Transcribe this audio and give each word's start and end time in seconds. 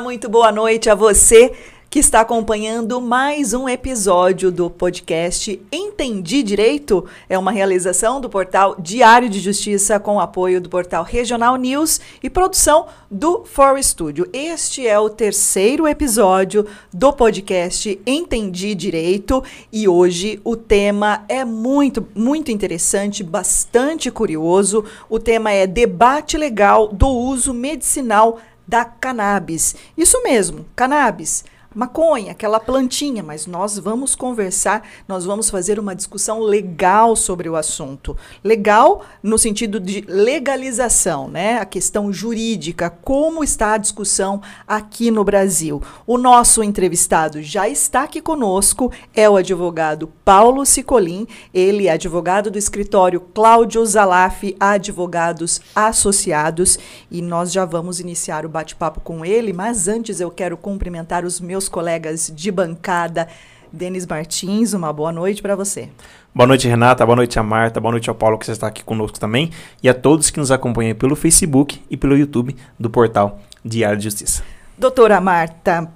muito 0.00 0.28
boa 0.28 0.50
noite 0.50 0.88
a 0.88 0.94
você 0.94 1.52
que 1.90 1.98
está 1.98 2.22
acompanhando 2.22 3.02
mais 3.02 3.52
um 3.52 3.68
episódio 3.68 4.50
do 4.50 4.70
podcast 4.70 5.60
Entendi 5.70 6.42
Direito. 6.42 7.04
É 7.28 7.38
uma 7.38 7.52
realização 7.52 8.18
do 8.18 8.30
portal 8.30 8.74
Diário 8.78 9.28
de 9.28 9.38
Justiça 9.38 10.00
com 10.00 10.18
apoio 10.18 10.58
do 10.58 10.70
portal 10.70 11.04
Regional 11.04 11.56
News 11.56 12.00
e 12.22 12.30
produção 12.30 12.86
do 13.10 13.44
For 13.44 13.78
Studio. 13.82 14.26
Este 14.32 14.86
é 14.86 14.98
o 14.98 15.10
terceiro 15.10 15.86
episódio 15.86 16.66
do 16.90 17.12
podcast 17.12 18.00
Entendi 18.06 18.74
Direito 18.74 19.44
e 19.70 19.86
hoje 19.86 20.40
o 20.42 20.56
tema 20.56 21.26
é 21.28 21.44
muito, 21.44 22.08
muito 22.14 22.50
interessante, 22.50 23.22
bastante 23.22 24.10
curioso. 24.10 24.82
O 25.10 25.18
tema 25.18 25.52
é 25.52 25.66
debate 25.66 26.38
legal 26.38 26.88
do 26.88 27.08
uso 27.08 27.52
medicinal 27.52 28.38
da 28.66 28.84
cannabis. 28.84 29.74
Isso 29.96 30.22
mesmo, 30.22 30.66
cannabis 30.74 31.44
maconha, 31.74 32.32
aquela 32.32 32.60
plantinha, 32.60 33.22
mas 33.22 33.46
nós 33.46 33.78
vamos 33.78 34.14
conversar, 34.14 34.86
nós 35.06 35.24
vamos 35.24 35.50
fazer 35.50 35.78
uma 35.78 35.94
discussão 35.94 36.40
legal 36.40 37.16
sobre 37.16 37.48
o 37.48 37.56
assunto. 37.56 38.16
Legal 38.42 39.04
no 39.22 39.38
sentido 39.38 39.80
de 39.80 40.04
legalização, 40.08 41.28
né? 41.28 41.58
A 41.58 41.64
questão 41.64 42.12
jurídica, 42.12 42.90
como 42.90 43.42
está 43.42 43.74
a 43.74 43.78
discussão 43.78 44.40
aqui 44.66 45.10
no 45.10 45.24
Brasil. 45.24 45.82
O 46.06 46.18
nosso 46.18 46.62
entrevistado 46.62 47.42
já 47.42 47.68
está 47.68 48.04
aqui 48.04 48.20
conosco, 48.20 48.92
é 49.14 49.28
o 49.28 49.36
advogado 49.36 50.12
Paulo 50.24 50.64
Cicolin, 50.64 51.26
ele 51.52 51.86
é 51.86 51.92
advogado 51.92 52.50
do 52.50 52.58
escritório 52.58 53.20
Cláudio 53.20 53.84
Zalaf 53.84 54.42
Advogados 54.58 55.60
Associados, 55.74 56.78
e 57.10 57.22
nós 57.22 57.52
já 57.52 57.64
vamos 57.64 58.00
iniciar 58.00 58.46
o 58.46 58.48
bate-papo 58.48 59.00
com 59.00 59.24
ele, 59.24 59.52
mas 59.52 59.88
antes 59.88 60.20
eu 60.20 60.30
quero 60.30 60.56
cumprimentar 60.56 61.24
os 61.24 61.40
meus 61.40 61.61
meus 61.62 61.68
colegas 61.68 62.32
de 62.34 62.50
bancada. 62.50 63.28
Denis 63.72 64.06
Martins, 64.06 64.74
uma 64.74 64.92
boa 64.92 65.12
noite 65.12 65.40
para 65.40 65.56
você. 65.56 65.88
Boa 66.34 66.46
noite, 66.46 66.68
Renata. 66.68 67.06
Boa 67.06 67.16
noite 67.16 67.38
a 67.38 67.42
Marta. 67.42 67.80
Boa 67.80 67.92
noite 67.92 68.10
ao 68.10 68.14
Paulo, 68.14 68.36
que 68.36 68.44
você 68.44 68.52
está 68.52 68.66
aqui 68.66 68.84
conosco 68.84 69.18
também. 69.18 69.50
E 69.82 69.88
a 69.88 69.94
todos 69.94 70.28
que 70.28 70.38
nos 70.38 70.50
acompanham 70.50 70.94
pelo 70.94 71.16
Facebook 71.16 71.80
e 71.88 71.96
pelo 71.96 72.16
YouTube 72.16 72.54
do 72.78 72.90
portal 72.90 73.38
Diário 73.64 73.96
de 73.96 74.04
Justiça. 74.04 74.42
Doutora 74.76 75.20
Marta, 75.20 75.88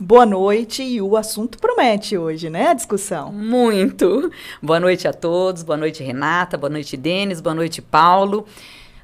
boa 0.00 0.26
noite. 0.26 0.82
E 0.82 1.00
o 1.00 1.16
assunto 1.16 1.58
promete 1.58 2.18
hoje, 2.18 2.50
né? 2.50 2.68
A 2.68 2.74
discussão. 2.74 3.32
Muito. 3.32 4.30
Boa 4.60 4.80
noite 4.80 5.06
a 5.06 5.12
todos. 5.12 5.62
Boa 5.62 5.76
noite, 5.76 6.02
Renata. 6.02 6.56
Boa 6.56 6.70
noite, 6.70 6.96
Denis. 6.96 7.40
Boa 7.40 7.54
noite, 7.54 7.80
Paulo 7.82 8.46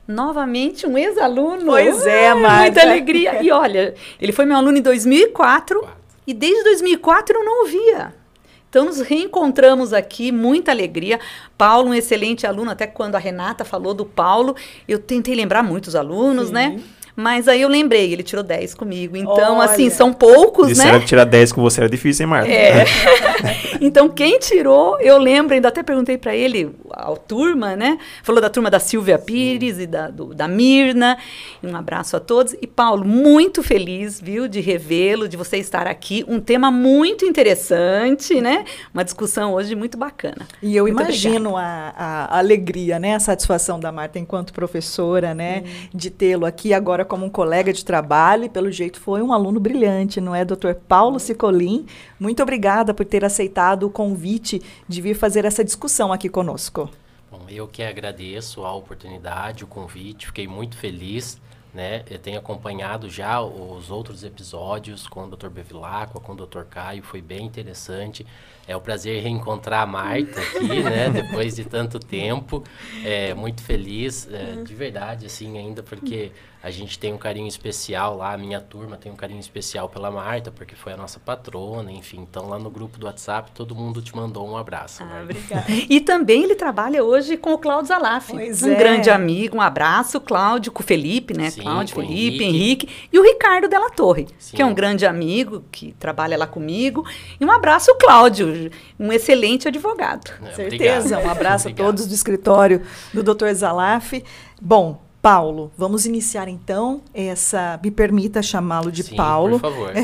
novamente 0.09 0.87
um 0.87 0.97
ex-aluno. 0.97 1.67
Pois 1.67 2.07
é, 2.07 2.33
Marta. 2.33 2.63
Muita 2.63 2.83
alegria. 2.83 3.43
E 3.43 3.51
olha, 3.51 3.95
ele 4.21 4.31
foi 4.31 4.45
meu 4.45 4.57
aluno 4.57 4.79
em 4.79 4.83
2004 4.83 5.81
Quatro. 5.81 6.06
E 6.27 6.35
desde 6.35 6.65
2004 6.65 7.37
eu 7.37 7.45
não 7.45 7.65
o 7.65 7.67
via. 7.67 8.15
Então 8.69 8.85
nos 8.85 9.01
reencontramos 9.01 9.93
aqui, 9.93 10.31
muita 10.31 10.71
alegria. 10.71 11.19
Paulo, 11.57 11.91
um 11.91 11.95
excelente 11.95 12.47
aluno, 12.47 12.71
até 12.71 12.87
quando 12.87 13.15
a 13.15 13.19
Renata 13.19 13.65
falou 13.65 13.95
do 13.95 14.05
Paulo, 14.05 14.55
eu 14.87 14.99
tentei 14.99 15.35
lembrar 15.35 15.63
muitos 15.63 15.95
alunos, 15.95 16.51
né? 16.51 16.71
Sim. 16.71 16.77
né? 16.77 16.83
Mas 17.17 17.49
aí 17.49 17.63
eu 17.63 17.69
lembrei, 17.69 18.13
ele 18.13 18.23
tirou 18.23 18.45
10 18.45 18.75
comigo. 18.75 19.17
Então, 19.17 19.57
Olha. 19.57 19.71
assim, 19.71 19.89
são 19.89 20.13
poucos, 20.13 20.69
Disseram 20.69 20.95
né? 20.95 21.01
que 21.01 21.07
tirar 21.07 21.25
10 21.25 21.51
com 21.51 21.63
você 21.63 21.81
era 21.81 21.89
difícil, 21.89 22.25
hein, 22.25 22.31
Marta? 22.31 22.51
É. 22.51 22.85
então, 23.81 24.07
quem 24.11 24.39
tirou, 24.39 25.01
eu 25.01 25.17
lembro, 25.17 25.55
ainda 25.55 25.69
até 25.69 25.83
perguntei 25.83 26.19
para 26.19 26.37
ele, 26.37 26.77
a 26.91 27.11
turma, 27.17 27.75
né? 27.75 27.99
Falou 28.23 28.43
da 28.43 28.51
turma 28.51 28.71
da 28.71 28.79
Silvia 28.79 29.19
Pires 29.19 29.77
Sim. 29.77 29.83
e 29.83 29.87
da, 29.87 30.09
do, 30.11 30.35
da 30.35 30.47
Mirna. 30.47 31.17
Um 31.63 31.75
abraço 31.75 32.19
a 32.19 32.21
todos. 32.21 32.55
E, 32.61 32.67
Paulo, 32.67 33.03
muito 33.03 33.63
feliz, 33.63 34.21
viu, 34.21 34.47
de 34.47 34.61
revê-lo, 34.61 35.27
de 35.27 35.39
você 35.39 35.57
estar 35.57 35.87
aqui. 35.87 36.23
Um 36.29 36.39
tema 36.39 36.71
muito 36.71 37.25
interessante, 37.25 38.43
né? 38.43 38.67
Uma 38.93 39.05
discussão 39.05 39.55
hoje 39.55 39.75
muito 39.75 39.97
bacana. 39.97 40.47
E 40.63 40.77
eu 40.77 40.85
muito 40.85 41.01
imagino 41.01 41.57
a, 41.57 41.95
a, 41.97 42.39
alegria, 42.39 42.99
né? 42.99 43.15
A 43.15 43.21
satisfação 43.21 43.81
da 43.81 43.91
Marta 43.91 44.19
enquanto 44.19 44.53
professora, 44.53 45.35
né? 45.35 45.63
Hum. 45.65 45.89
De 45.95 46.11
tê-lo 46.11 46.45
aqui 46.45 46.75
agora 46.75 47.06
como 47.07 47.25
um 47.25 47.31
colega 47.31 47.73
de 47.73 47.85
trabalho 47.85 48.45
e, 48.45 48.49
pelo 48.49 48.71
jeito, 48.71 49.01
foi 49.01 49.23
um 49.23 49.33
aluno 49.33 49.59
brilhante, 49.59 50.21
não 50.21 50.35
é, 50.35 50.45
doutor 50.45 50.75
Paulo 50.75 51.19
Cicolin? 51.19 51.87
Muito 52.21 52.43
obrigada 52.43 52.93
por 52.93 53.07
ter 53.07 53.25
aceitado 53.25 53.85
o 53.85 53.91
convite 53.91 54.61
de 54.89 55.01
vir 55.01 55.15
fazer 55.15 55.45
essa 55.45 55.65
discussão 55.65 56.13
aqui 56.13 56.29
conosco. 56.29 56.91
Bom, 57.31 57.47
eu 57.49 57.67
que 57.67 57.83
agradeço 57.83 58.65
a 58.65 58.75
oportunidade, 58.75 59.65
o 59.65 59.67
convite, 59.67 60.27
fiquei 60.27 60.47
muito 60.47 60.77
feliz. 60.77 61.41
Né? 61.77 62.05
Eu 62.11 62.19
tenho 62.19 62.39
acompanhado 62.39 63.11
já 63.11 63.39
os 63.39 63.91
outros 63.91 64.25
episódios 64.25 65.07
com 65.07 65.25
o 65.25 65.37
Dr. 65.37 65.49
Bevilacqua, 65.49 66.19
com 66.19 66.33
o 66.33 66.35
Dr. 66.35 66.63
Caio, 66.63 67.03
foi 67.03 67.21
bem 67.21 67.45
interessante. 67.45 68.27
É 68.67 68.75
um 68.75 68.81
prazer 68.81 69.23
reencontrar 69.23 69.83
a 69.83 69.87
Marta 69.87 70.41
aqui, 70.41 70.67
né? 70.83 71.11
Depois 71.11 71.55
de 71.55 71.67
tanto 71.67 71.99
tempo. 71.99 72.65
É, 73.05 73.35
muito 73.35 73.63
feliz, 73.63 74.27
é, 74.33 74.63
de 74.63 74.75
verdade, 74.75 75.27
assim, 75.27 75.59
ainda 75.59 75.83
porque 75.83 76.33
a 76.67 76.71
gente 76.73 76.99
tem 76.99 77.13
um 77.13 77.17
carinho 77.17 77.47
especial 77.47 78.17
lá, 78.17 78.33
a 78.33 78.37
minha 78.37 78.61
turma 78.61 78.97
tem 78.97 79.13
um 79.13 79.15
carinho 79.15 79.39
especial 79.39 79.89
pela 79.89 80.11
Marta, 80.11 80.51
porque 80.51 80.75
foi 80.75 80.95
a 80.95 80.97
nossa 80.97 81.21
patrona, 81.21 81.93
enfim. 81.93 82.27
Então, 82.29 82.49
lá 82.49 82.59
no 82.59 82.69
grupo 82.69 82.99
do 82.99 83.07
WhatsApp, 83.07 83.53
todo 83.53 83.73
mundo 83.73 84.03
te 84.03 84.17
mandou 84.17 84.45
um 84.49 84.57
abraço. 84.57 85.05
Ah, 85.05 85.21
obrigada. 85.23 85.65
e 85.89 86.01
também 86.01 86.43
ele 86.43 86.57
trabalha 86.57 87.05
hoje 87.05 87.37
com 87.37 87.53
o 87.53 87.59
Cláudio 87.59 87.87
Zalaf, 87.87 88.33
pois 88.33 88.65
um 88.65 88.73
é. 88.73 88.75
grande 88.75 89.09
amigo. 89.11 89.59
Um 89.59 89.61
abraço, 89.61 90.21
Cláudio, 90.21 90.73
com 90.73 90.83
o 90.83 90.85
Felipe, 90.85 91.39
né? 91.39 91.51
Sim, 91.51 91.63
Cláudio, 91.63 91.95
Felipe, 91.95 92.43
Henrique. 92.43 92.87
Henrique. 92.87 93.09
E 93.13 93.19
o 93.21 93.23
Ricardo 93.23 93.69
Della 93.69 93.91
Torre, 93.91 94.27
Sim. 94.37 94.57
que 94.57 94.61
é 94.61 94.67
um 94.67 94.75
grande 94.75 95.07
amigo, 95.07 95.65
que 95.71 95.93
trabalha 96.01 96.37
lá 96.37 96.49
comigo. 96.49 97.07
E 97.41 97.45
um 97.45 97.53
abraço, 97.53 97.95
Cláudio, 97.95 98.73
um 98.99 99.13
excelente 99.13 99.69
advogado. 99.69 100.33
É, 100.43 100.53
Certeza. 100.53 101.15
Obrigado. 101.15 101.27
Um 101.27 101.31
abraço 101.31 101.69
a 101.69 101.71
todos 101.73 102.09
do 102.09 102.13
escritório 102.13 102.83
do 103.15 103.23
Dr. 103.23 103.53
Zalaf. 103.53 104.15
Bom, 104.61 105.06
Paulo, 105.23 105.73
vamos 105.77 106.07
iniciar 106.07 106.47
então 106.49 107.01
essa. 107.13 107.81
Me 107.83 107.91
permita 107.91 108.43
chamá-lo 108.43 108.93
de 108.93 109.03
Sim, 109.03 109.17
Paulo. 109.17 109.59
Por 109.59 109.73
favor. 109.73 109.93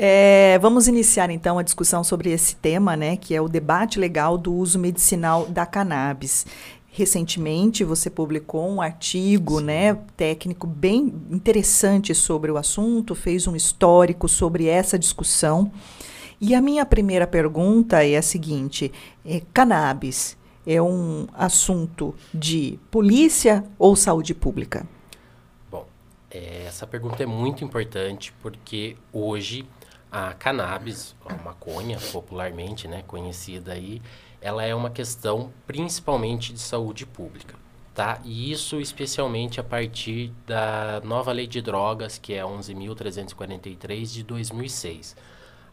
É, 0.00 0.56
vamos 0.60 0.86
iniciar 0.86 1.28
então 1.28 1.58
a 1.58 1.62
discussão 1.62 2.04
sobre 2.04 2.30
esse 2.30 2.54
tema, 2.54 2.96
né? 2.96 3.16
Que 3.16 3.34
é 3.34 3.40
o 3.40 3.48
debate 3.48 3.98
legal 3.98 4.38
do 4.38 4.54
uso 4.54 4.78
medicinal 4.78 5.46
da 5.46 5.66
cannabis. 5.66 6.46
Recentemente 6.88 7.82
você 7.82 8.08
publicou 8.08 8.68
um 8.68 8.80
artigo, 8.80 9.58
Sim. 9.58 9.64
né, 9.66 9.98
técnico 10.16 10.66
bem 10.66 11.12
interessante 11.30 12.14
sobre 12.14 12.50
o 12.50 12.56
assunto, 12.56 13.14
fez 13.14 13.46
um 13.48 13.56
histórico 13.56 14.28
sobre 14.28 14.66
essa 14.66 14.96
discussão. 14.96 15.70
E 16.40 16.54
a 16.54 16.60
minha 16.60 16.86
primeira 16.86 17.26
pergunta 17.26 18.04
é 18.04 18.16
a 18.16 18.22
seguinte: 18.22 18.92
é, 19.26 19.42
cannabis 19.52 20.37
é 20.68 20.82
um 20.82 21.26
assunto 21.32 22.14
de 22.32 22.78
polícia 22.90 23.64
ou 23.78 23.96
saúde 23.96 24.34
pública? 24.34 24.86
Bom, 25.70 25.86
é, 26.30 26.66
essa 26.66 26.86
pergunta 26.86 27.22
é 27.22 27.26
muito 27.26 27.64
importante 27.64 28.34
porque 28.42 28.94
hoje 29.10 29.66
a 30.12 30.34
cannabis, 30.34 31.16
a 31.24 31.34
maconha, 31.42 31.98
popularmente 32.12 32.86
né, 32.86 33.02
conhecida 33.06 33.72
aí, 33.72 34.02
ela 34.42 34.62
é 34.62 34.74
uma 34.74 34.90
questão 34.90 35.50
principalmente 35.66 36.52
de 36.52 36.60
saúde 36.60 37.06
pública. 37.06 37.54
Tá? 37.94 38.20
E 38.22 38.52
isso 38.52 38.78
especialmente 38.78 39.58
a 39.58 39.64
partir 39.64 40.32
da 40.46 41.00
nova 41.02 41.32
lei 41.32 41.46
de 41.46 41.62
drogas, 41.62 42.18
que 42.18 42.34
é 42.34 42.42
11.343 42.42 44.12
de 44.12 44.22
2006. 44.22 45.16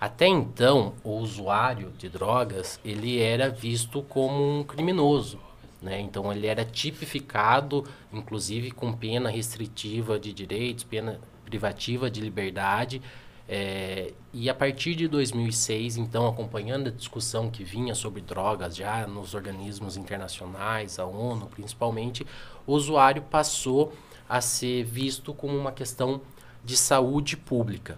Até 0.05 0.27
então, 0.27 0.93
o 1.03 1.17
usuário 1.17 1.91
de 1.97 2.07
drogas 2.07 2.79
ele 2.85 3.19
era 3.19 3.49
visto 3.49 4.03
como 4.03 4.59
um 4.59 4.63
criminoso. 4.63 5.39
Né? 5.81 5.99
Então, 5.99 6.31
ele 6.31 6.45
era 6.45 6.63
tipificado, 6.63 7.83
inclusive 8.13 8.69
com 8.69 8.93
pena 8.93 9.31
restritiva 9.31 10.19
de 10.19 10.31
direitos, 10.31 10.83
pena 10.83 11.19
privativa 11.43 12.07
de 12.07 12.21
liberdade. 12.21 13.01
É, 13.49 14.13
e 14.31 14.47
a 14.47 14.53
partir 14.53 14.93
de 14.93 15.07
2006, 15.07 15.97
então, 15.97 16.27
acompanhando 16.27 16.89
a 16.89 16.91
discussão 16.91 17.49
que 17.49 17.63
vinha 17.63 17.95
sobre 17.95 18.21
drogas 18.21 18.75
já 18.75 19.07
nos 19.07 19.33
organismos 19.33 19.97
internacionais, 19.97 20.99
a 20.99 21.05
ONU 21.05 21.47
principalmente, 21.47 22.23
o 22.67 22.73
usuário 22.73 23.23
passou 23.23 23.91
a 24.29 24.39
ser 24.39 24.83
visto 24.83 25.33
como 25.33 25.57
uma 25.57 25.71
questão 25.71 26.21
de 26.63 26.77
saúde 26.77 27.35
pública. 27.35 27.97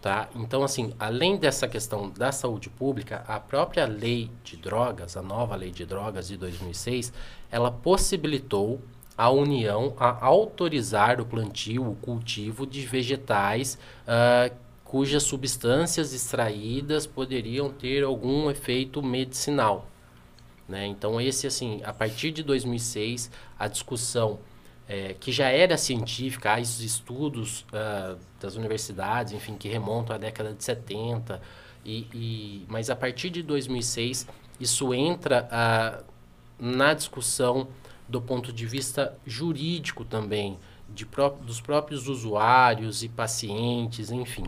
Tá? 0.00 0.28
Então, 0.36 0.62
assim, 0.62 0.92
além 0.98 1.36
dessa 1.36 1.66
questão 1.66 2.08
da 2.08 2.30
saúde 2.30 2.70
pública, 2.70 3.24
a 3.26 3.40
própria 3.40 3.84
lei 3.84 4.30
de 4.44 4.56
drogas, 4.56 5.16
a 5.16 5.22
nova 5.22 5.56
lei 5.56 5.72
de 5.72 5.84
drogas 5.84 6.28
de 6.28 6.36
2006, 6.36 7.12
ela 7.50 7.72
possibilitou 7.72 8.80
a 9.16 9.28
União 9.28 9.94
a 9.98 10.24
autorizar 10.24 11.20
o 11.20 11.26
plantio, 11.26 11.90
o 11.90 11.96
cultivo 11.96 12.64
de 12.64 12.86
vegetais 12.86 13.76
uh, 14.06 14.54
cujas 14.84 15.24
substâncias 15.24 16.14
extraídas 16.14 17.04
poderiam 17.04 17.68
ter 17.68 18.04
algum 18.04 18.48
efeito 18.48 19.02
medicinal. 19.02 19.88
Né? 20.68 20.86
Então, 20.86 21.20
esse, 21.20 21.46
assim, 21.46 21.80
a 21.84 21.92
partir 21.92 22.30
de 22.30 22.44
2006, 22.44 23.30
a 23.58 23.66
discussão 23.66 24.38
é, 24.88 25.14
que 25.14 25.30
já 25.30 25.48
era 25.48 25.76
científica, 25.76 26.54
há 26.54 26.60
estudos 26.60 27.66
uh, 27.72 28.18
das 28.40 28.56
universidades, 28.56 29.34
enfim, 29.34 29.54
que 29.54 29.68
remontam 29.68 30.16
à 30.16 30.18
década 30.18 30.54
de 30.54 30.64
70, 30.64 31.40
e, 31.84 32.06
e 32.14 32.66
mas 32.68 32.88
a 32.88 32.96
partir 32.96 33.28
de 33.28 33.42
2006 33.42 34.26
isso 34.58 34.94
entra 34.94 35.48
uh, 35.52 36.04
na 36.58 36.94
discussão 36.94 37.68
do 38.08 38.20
ponto 38.20 38.50
de 38.50 38.64
vista 38.64 39.16
jurídico 39.26 40.04
também, 40.04 40.58
de 40.88 41.04
pró 41.04 41.28
dos 41.28 41.60
próprios 41.60 42.08
usuários 42.08 43.02
e 43.02 43.08
pacientes, 43.08 44.10
enfim. 44.10 44.46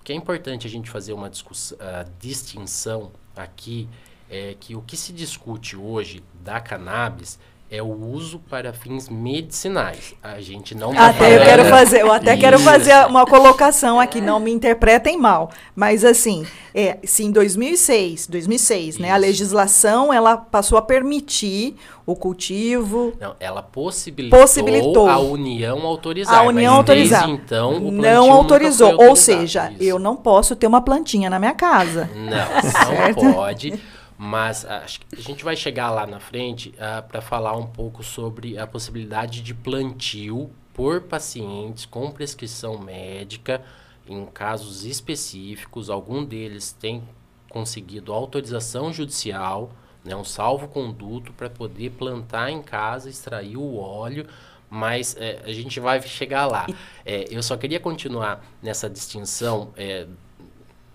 O 0.00 0.04
que 0.04 0.12
é 0.12 0.14
importante 0.14 0.66
a 0.66 0.70
gente 0.70 0.88
fazer 0.88 1.12
uma 1.12 1.28
uh, 1.28 2.10
distinção 2.20 3.10
aqui 3.34 3.88
é 4.30 4.54
que 4.58 4.76
o 4.76 4.82
que 4.82 4.96
se 4.96 5.12
discute 5.12 5.76
hoje 5.76 6.22
da 6.42 6.60
cannabis 6.60 7.38
é 7.70 7.80
o 7.80 7.92
uso 7.92 8.40
para 8.50 8.72
fins 8.72 9.08
medicinais. 9.08 10.14
A 10.20 10.40
gente 10.40 10.74
não 10.74 10.92
tá 10.92 11.06
Até 11.06 11.36
eu 11.36 11.44
quero 11.44 11.64
fazer, 11.66 12.00
eu 12.00 12.12
até 12.12 12.32
Isso. 12.32 12.40
quero 12.40 12.58
fazer 12.58 13.06
uma 13.06 13.24
colocação 13.24 14.00
aqui, 14.00 14.20
não 14.20 14.40
me 14.40 14.50
interpretem 14.50 15.16
mal, 15.16 15.50
mas 15.76 16.04
assim, 16.04 16.44
é, 16.74 16.98
se 17.04 17.22
em 17.22 17.30
2006, 17.30 18.26
2006, 18.26 18.98
né, 18.98 19.12
a 19.12 19.16
legislação 19.16 20.12
ela 20.12 20.36
passou 20.36 20.76
a 20.76 20.82
permitir 20.82 21.76
o 22.04 22.16
cultivo. 22.16 23.12
Não, 23.20 23.36
ela 23.38 23.62
possibilitou, 23.62 24.40
possibilitou. 24.40 25.08
a 25.08 25.18
União 25.20 25.86
autorizar. 25.86 26.40
A 26.40 26.42
União 26.42 26.74
autorizar. 26.74 27.28
então, 27.28 27.76
o 27.76 27.92
não 27.92 28.32
autorizou, 28.32 29.00
ou 29.00 29.14
seja, 29.14 29.70
Isso. 29.70 29.82
eu 29.84 29.98
não 30.00 30.16
posso 30.16 30.56
ter 30.56 30.66
uma 30.66 30.80
plantinha 30.80 31.30
na 31.30 31.38
minha 31.38 31.54
casa. 31.54 32.10
Não, 32.16 33.14
não 33.22 33.32
pode. 33.32 33.80
Mas 34.22 34.66
acho 34.66 35.00
que 35.00 35.16
a 35.16 35.22
gente 35.22 35.42
vai 35.42 35.56
chegar 35.56 35.90
lá 35.90 36.06
na 36.06 36.20
frente 36.20 36.68
uh, 36.70 36.98
ah, 36.98 37.02
para 37.02 37.22
falar 37.22 37.56
um 37.56 37.66
pouco 37.66 38.02
sobre 38.02 38.58
a 38.58 38.66
possibilidade 38.66 39.40
de 39.40 39.54
plantio 39.54 40.50
por 40.74 41.00
pacientes 41.00 41.86
com 41.86 42.10
prescrição 42.10 42.76
médica 42.76 43.62
em 44.06 44.26
casos 44.26 44.84
específicos. 44.84 45.88
Algum 45.88 46.22
deles 46.22 46.70
tem 46.70 47.02
conseguido 47.48 48.12
autorização 48.12 48.92
judicial, 48.92 49.72
né, 50.04 50.14
um 50.14 50.22
salvo-conduto 50.22 51.32
para 51.32 51.48
poder 51.48 51.88
plantar 51.92 52.50
em 52.50 52.60
casa, 52.60 53.08
extrair 53.08 53.56
o 53.56 53.78
óleo 53.78 54.26
mas 54.68 55.16
é, 55.18 55.40
a 55.46 55.52
gente 55.52 55.80
vai 55.80 56.00
chegar 56.02 56.46
lá. 56.46 56.66
É, 57.06 57.24
eu 57.30 57.42
só 57.42 57.56
queria 57.56 57.80
continuar 57.80 58.44
nessa 58.62 58.88
distinção 58.88 59.72
é, 59.76 60.06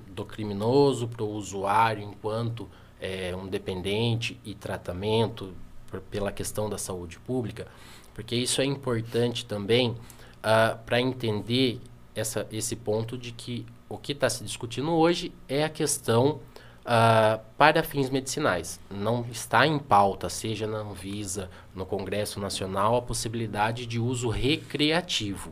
do 0.07 0.23
criminoso 0.23 1.07
para 1.07 1.23
o 1.23 1.31
usuário 1.31 2.03
enquanto 2.03 2.69
é, 3.05 3.35
um 3.35 3.47
dependente 3.47 4.39
e 4.43 4.55
tratamento 4.55 5.53
por, 5.87 6.01
pela 6.01 6.31
questão 6.31 6.67
da 6.67 6.77
saúde 6.77 7.19
pública, 7.19 7.67
porque 8.15 8.35
isso 8.35 8.61
é 8.61 8.65
importante 8.65 9.45
também 9.45 9.89
uh, 9.89 9.97
ah, 10.41 10.79
para 10.85 10.99
entender 10.99 11.79
essa, 12.15 12.47
esse 12.51 12.75
ponto 12.75 13.17
de 13.17 13.31
que 13.31 13.65
o 13.87 13.97
que 13.97 14.13
está 14.13 14.29
se 14.29 14.43
discutindo 14.43 14.91
hoje 14.91 15.31
é 15.47 15.63
a 15.63 15.69
questão 15.69 16.39
uh, 16.85 17.39
para 17.57 17.83
fins 17.83 18.09
medicinais. 18.09 18.79
Não 18.89 19.25
está 19.31 19.67
em 19.67 19.77
pauta, 19.77 20.29
seja 20.29 20.65
na 20.65 20.79
Anvisa, 20.79 21.49
no 21.75 21.85
Congresso 21.85 22.39
Nacional, 22.39 22.95
a 22.95 23.01
possibilidade 23.01 23.85
de 23.85 23.99
uso 23.99 24.29
recreativo. 24.29 25.51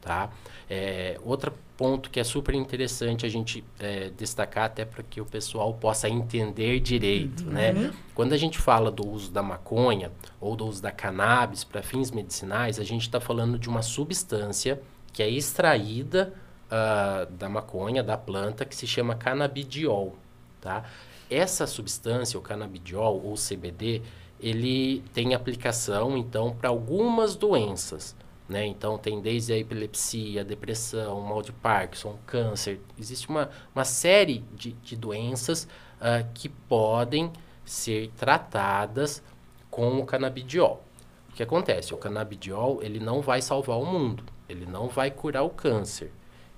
Tá? 0.00 0.30
É, 0.68 1.18
outra 1.22 1.52
ponto 1.76 2.08
que 2.08 2.20
é 2.20 2.24
super 2.24 2.54
interessante 2.54 3.26
a 3.26 3.28
gente 3.28 3.64
é, 3.78 4.10
destacar 4.16 4.64
até 4.66 4.84
para 4.84 5.02
que 5.02 5.20
o 5.20 5.26
pessoal 5.26 5.74
possa 5.74 6.08
entender 6.08 6.80
direito, 6.80 7.44
uhum. 7.44 7.50
né? 7.50 7.92
Quando 8.14 8.32
a 8.32 8.36
gente 8.36 8.58
fala 8.58 8.90
do 8.90 9.06
uso 9.06 9.30
da 9.30 9.42
maconha 9.42 10.12
ou 10.40 10.54
do 10.54 10.66
uso 10.66 10.80
da 10.80 10.92
cannabis 10.92 11.64
para 11.64 11.82
fins 11.82 12.10
medicinais, 12.10 12.78
a 12.78 12.84
gente 12.84 13.02
está 13.02 13.20
falando 13.20 13.58
de 13.58 13.68
uma 13.68 13.82
substância 13.82 14.80
que 15.12 15.22
é 15.22 15.28
extraída 15.28 16.32
uh, 16.66 17.30
da 17.32 17.48
maconha, 17.48 18.02
da 18.02 18.16
planta, 18.16 18.64
que 18.64 18.74
se 18.74 18.86
chama 18.86 19.14
canabidiol, 19.14 20.14
tá? 20.60 20.84
Essa 21.30 21.66
substância, 21.66 22.38
o 22.38 22.42
canabidiol 22.42 23.20
ou 23.24 23.34
CBD, 23.34 24.02
ele 24.40 25.02
tem 25.12 25.34
aplicação, 25.34 26.16
então, 26.16 26.54
para 26.54 26.68
algumas 26.68 27.34
doenças. 27.34 28.14
Né? 28.48 28.66
Então, 28.66 28.98
tem 28.98 29.20
desde 29.20 29.52
a 29.52 29.58
epilepsia, 29.58 30.44
depressão, 30.44 31.20
mal 31.22 31.40
de 31.40 31.52
Parkinson, 31.52 32.18
câncer. 32.26 32.80
Existe 32.98 33.28
uma, 33.28 33.50
uma 33.74 33.84
série 33.84 34.44
de, 34.54 34.72
de 34.72 34.96
doenças 34.96 35.66
uh, 36.00 36.26
que 36.34 36.48
podem 36.48 37.32
ser 37.64 38.10
tratadas 38.16 39.22
com 39.70 39.98
o 39.98 40.04
canabidiol. 40.04 40.84
O 41.30 41.32
que 41.32 41.42
acontece? 41.42 41.94
O 41.94 41.96
canabidiol 41.96 42.82
ele 42.82 43.00
não 43.00 43.20
vai 43.20 43.40
salvar 43.40 43.78
o 43.78 43.86
mundo, 43.86 44.22
ele 44.48 44.66
não 44.66 44.88
vai 44.88 45.10
curar 45.10 45.42
o 45.42 45.50
câncer, 45.50 46.12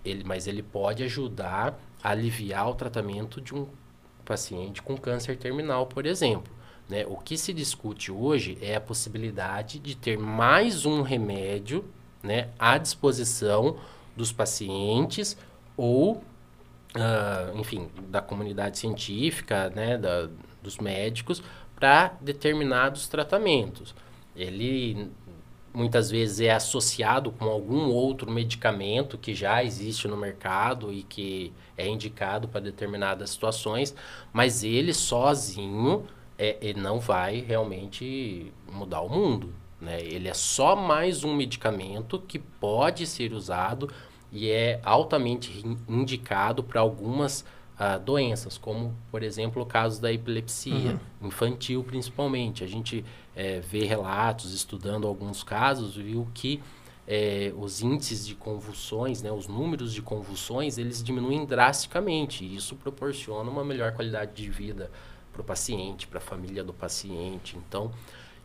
ele, 0.05 0.23
mas 0.25 0.47
ele 0.47 0.63
pode 0.63 1.03
ajudar 1.05 1.81
a 2.03 2.11
aliviar 2.11 2.69
o 2.69 2.75
tratamento 2.75 3.41
de 3.41 3.55
um 3.55 3.67
paciente 4.25 4.83
com 4.83 4.97
câncer 4.97 5.39
terminal, 5.39 5.87
por 5.87 6.05
exemplo. 6.05 6.53
Né? 6.89 7.05
O 7.07 7.17
que 7.17 7.37
se 7.37 7.53
discute 7.53 8.13
hoje 8.13 8.59
é 8.61 8.77
a 8.77 8.81
possibilidade 8.81 9.79
de 9.79 9.97
ter 9.97 10.19
mais 10.19 10.87
um 10.87 11.03
remédio 11.03 11.85
né, 12.23 12.49
à 12.59 12.79
disposição 12.79 13.77
dos 14.17 14.33
pacientes 14.33 15.37
ou, 15.77 16.15
uh, 16.15 17.59
enfim, 17.59 17.89
da 18.09 18.21
comunidade 18.21 18.79
científica, 18.79 19.71
né, 19.71 19.99
da, 19.99 20.29
dos 20.63 20.79
médicos, 20.79 21.43
para 21.75 22.15
determinados 22.21 23.09
tratamentos. 23.09 23.95
Ele 24.35 25.11
muitas 25.77 26.11
vezes 26.11 26.41
é 26.41 26.53
associado 26.53 27.31
com 27.31 27.45
algum 27.45 27.91
outro 27.91 28.31
medicamento 28.31 29.19
que 29.19 29.35
já 29.35 29.63
existe 29.63 30.09
no 30.09 30.17
mercado 30.17 30.91
e 30.91 31.03
que 31.03 31.53
é 31.77 31.87
indicado 31.87 32.49
para 32.49 32.63
determinadas 32.63 33.29
situações, 33.29 33.95
mas 34.33 34.65
ele 34.65 34.95
sozinho 34.95 36.07
é, 36.39 36.57
ele 36.61 36.81
não 36.81 36.99
vai 36.99 37.41
realmente 37.41 38.53
mudar 38.71 39.01
o 39.01 39.09
mundo. 39.09 39.53
Né? 39.81 40.01
Ele 40.01 40.29
é 40.29 40.35
só 40.35 40.75
mais 40.75 41.25
um 41.25 41.35
medicamento 41.35 42.19
que 42.27 42.39
pode 42.39 43.07
ser 43.07 43.33
usado 43.33 43.91
e 44.33 44.51
é 44.51 44.81
altamente 44.83 45.65
indicado 45.89 46.63
para 46.63 46.81
algumas 46.81 47.41
uh, 47.41 47.99
doenças, 48.05 48.59
como, 48.59 48.95
por 49.11 49.23
exemplo, 49.23 49.63
o 49.63 49.67
caso 49.67 50.01
da 50.01 50.13
epilepsia 50.13 50.99
uhum. 51.21 51.29
infantil, 51.29 51.85
principalmente. 51.85 52.65
A 52.65 52.67
gente 52.67 53.05
é, 53.35 53.61
vê 53.61 53.85
relatos, 53.85 54.53
estudando 54.53 55.07
alguns 55.07 55.43
casos, 55.43 55.97
viu 55.97 56.27
que 56.35 56.61
é, 57.07 57.53
os 57.57 57.83
índices 57.83 58.27
de 58.27 58.35
convulsões, 58.35 59.23
né, 59.23 59.31
os 59.31 59.47
números 59.47 59.93
de 59.93 60.03
convulsões, 60.03 60.77
eles 60.77 61.03
diminuem 61.03 61.47
drasticamente. 61.47 62.45
E 62.45 62.57
isso 62.57 62.75
proporciona 62.75 63.49
uma 63.49 63.65
melhor 63.65 63.93
qualidade 63.93 64.35
de 64.35 64.51
vida 64.51 64.91
para 65.37 65.43
o 65.43 65.45
paciente, 65.45 66.07
para 66.07 66.19
a 66.19 66.21
família 66.21 66.65
do 66.65 66.73
paciente. 66.73 67.59
Então, 67.69 67.91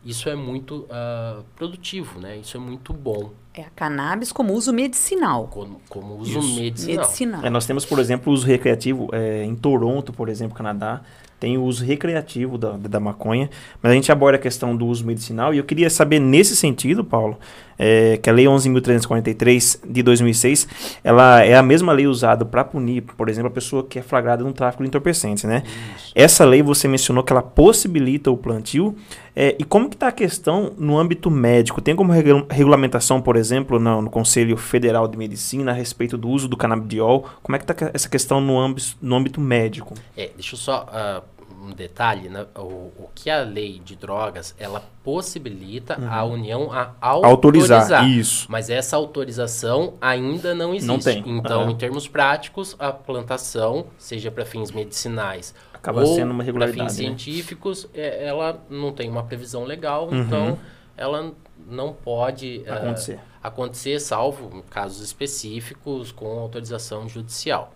isso 0.04 0.28
é 0.28 0.36
muito 0.36 0.88
uh, 0.90 1.44
produtivo, 1.56 2.20
né? 2.20 2.38
Isso 2.38 2.58
é 2.58 2.60
muito 2.60 2.92
bom. 2.92 3.32
É 3.54 3.62
a 3.62 3.70
cannabis 3.70 4.32
como 4.32 4.54
uso 4.54 4.74
medicinal. 4.74 5.48
Como, 5.48 5.82
como 5.88 6.16
uso 6.18 6.40
isso. 6.40 6.56
medicinal. 6.56 7.06
medicinal. 7.06 7.46
É, 7.46 7.50
nós 7.50 7.66
temos, 7.66 7.86
por 7.86 8.00
exemplo, 8.00 8.32
o 8.32 8.34
uso 8.34 8.46
recreativo 8.46 9.10
é, 9.14 9.44
em 9.44 9.56
Toronto, 9.56 10.12
por 10.12 10.28
exemplo, 10.28 10.56
Canadá 10.56 11.02
tem 11.42 11.58
o 11.58 11.64
uso 11.64 11.84
recreativo 11.84 12.56
da, 12.56 12.78
da 12.78 13.00
maconha, 13.00 13.50
mas 13.82 13.92
a 13.92 13.96
gente 13.96 14.12
aborda 14.12 14.38
a 14.38 14.40
questão 14.40 14.78
do 14.78 14.86
uso 14.86 15.04
medicinal 15.04 15.52
e 15.52 15.58
eu 15.58 15.64
queria 15.64 15.90
saber 15.90 16.20
nesse 16.20 16.56
sentido, 16.56 17.04
Paulo, 17.04 17.36
é, 17.84 18.18
que 18.18 18.30
a 18.30 18.34
Lei 18.34 18.46
11.343 18.46 19.80
de 19.90 20.04
2006, 20.04 20.68
ela 21.04 21.44
é 21.44 21.56
a 21.56 21.64
mesma 21.64 21.92
lei 21.92 22.06
usada 22.06 22.46
para 22.46 22.64
punir, 22.64 23.02
por 23.02 23.28
exemplo, 23.28 23.48
a 23.48 23.52
pessoa 23.52 23.84
que 23.84 23.98
é 23.98 24.04
flagrada 24.04 24.44
no 24.44 24.54
tráfico 24.54 24.84
de 24.84 24.88
entorpecentes, 24.88 25.46
né? 25.46 25.64
Isso. 25.96 26.12
Essa 26.14 26.46
lei 26.46 26.62
você 26.62 26.88
mencionou 26.88 27.24
que 27.24 27.34
ela 27.34 27.42
possibilita 27.42 28.30
o 28.30 28.38
plantio, 28.38 28.96
é, 29.36 29.56
e 29.58 29.64
como 29.64 29.90
que 29.90 29.96
está 29.96 30.10
a 30.10 30.12
questão 30.12 30.74
no 30.78 31.00
âmbito 31.00 31.32
médico? 31.32 31.82
Tem 31.82 31.96
como 31.96 32.12
regulamentação, 32.50 33.22
por 33.22 33.36
exemplo, 33.36 33.80
no, 33.80 34.02
no, 34.02 34.10
Conselho 34.10 34.58
Federal 34.58 35.08
de 35.08 35.18
Medicina 35.18 35.72
a 35.72 35.74
respeito 35.74 36.18
do 36.18 36.30
uso 36.30 36.48
do 36.48 36.58
canabidiol? 36.58 37.26
Como 37.42 37.56
é 37.56 37.60
que 37.60 37.64
está 37.64 37.92
essa 37.94 38.10
questão 38.10 38.42
no 38.42 38.60
âmbito, 38.60 38.98
no 39.02 39.16
âmbito 39.16 39.40
médico? 39.40 39.96
É, 40.18 40.30
deixa 40.36 40.56
eu 40.56 40.60
só 40.60 40.86
uh, 40.86 41.24
um 41.62 41.72
detalhe, 41.72 42.28
né? 42.28 42.46
o, 42.58 42.92
o 42.98 43.10
que 43.14 43.30
a 43.30 43.42
lei 43.42 43.80
de 43.80 43.96
drogas, 43.96 44.56
ela 44.58 44.84
possibilita 45.04 46.00
uhum. 46.00 46.12
a 46.12 46.24
União 46.24 46.72
a 46.72 46.94
autorizar, 47.02 47.82
autorizar, 47.82 48.10
Isso. 48.10 48.48
Mas 48.50 48.70
essa 48.70 48.96
autorização 48.96 49.94
ainda 50.02 50.56
não 50.56 50.74
existe. 50.74 50.88
Não 50.88 51.00
tem. 51.00 51.24
Então, 51.28 51.66
uhum. 51.66 51.72
em 51.72 51.76
termos 51.76 52.08
práticos, 52.08 52.76
a 52.80 52.92
plantação, 52.92 53.86
seja 53.98 54.32
para 54.32 54.46
fins 54.46 54.72
medicinais 54.72 55.54
Acaba 55.74 56.02
ou 56.02 56.16
sendo 56.16 56.32
uma 56.32 56.44
regularidade. 56.44 56.78
Para 56.78 56.90
fins 56.90 57.00
né? 57.00 57.08
científicos, 57.08 57.88
é, 57.94 58.28
ela 58.28 58.64
não 58.70 58.92
tem 58.92 59.10
uma 59.10 59.24
previsão 59.24 59.64
legal, 59.64 60.08
uhum. 60.10 60.22
então 60.22 60.60
ela 60.96 61.34
não 61.68 61.94
pode 61.94 62.64
é, 62.66 62.72
acontecer. 62.72 63.20
acontecer, 63.42 64.00
salvo 64.00 64.64
casos 64.70 65.02
específicos 65.02 66.12
com 66.12 66.40
autorização 66.40 67.10
judicial. 67.10 67.74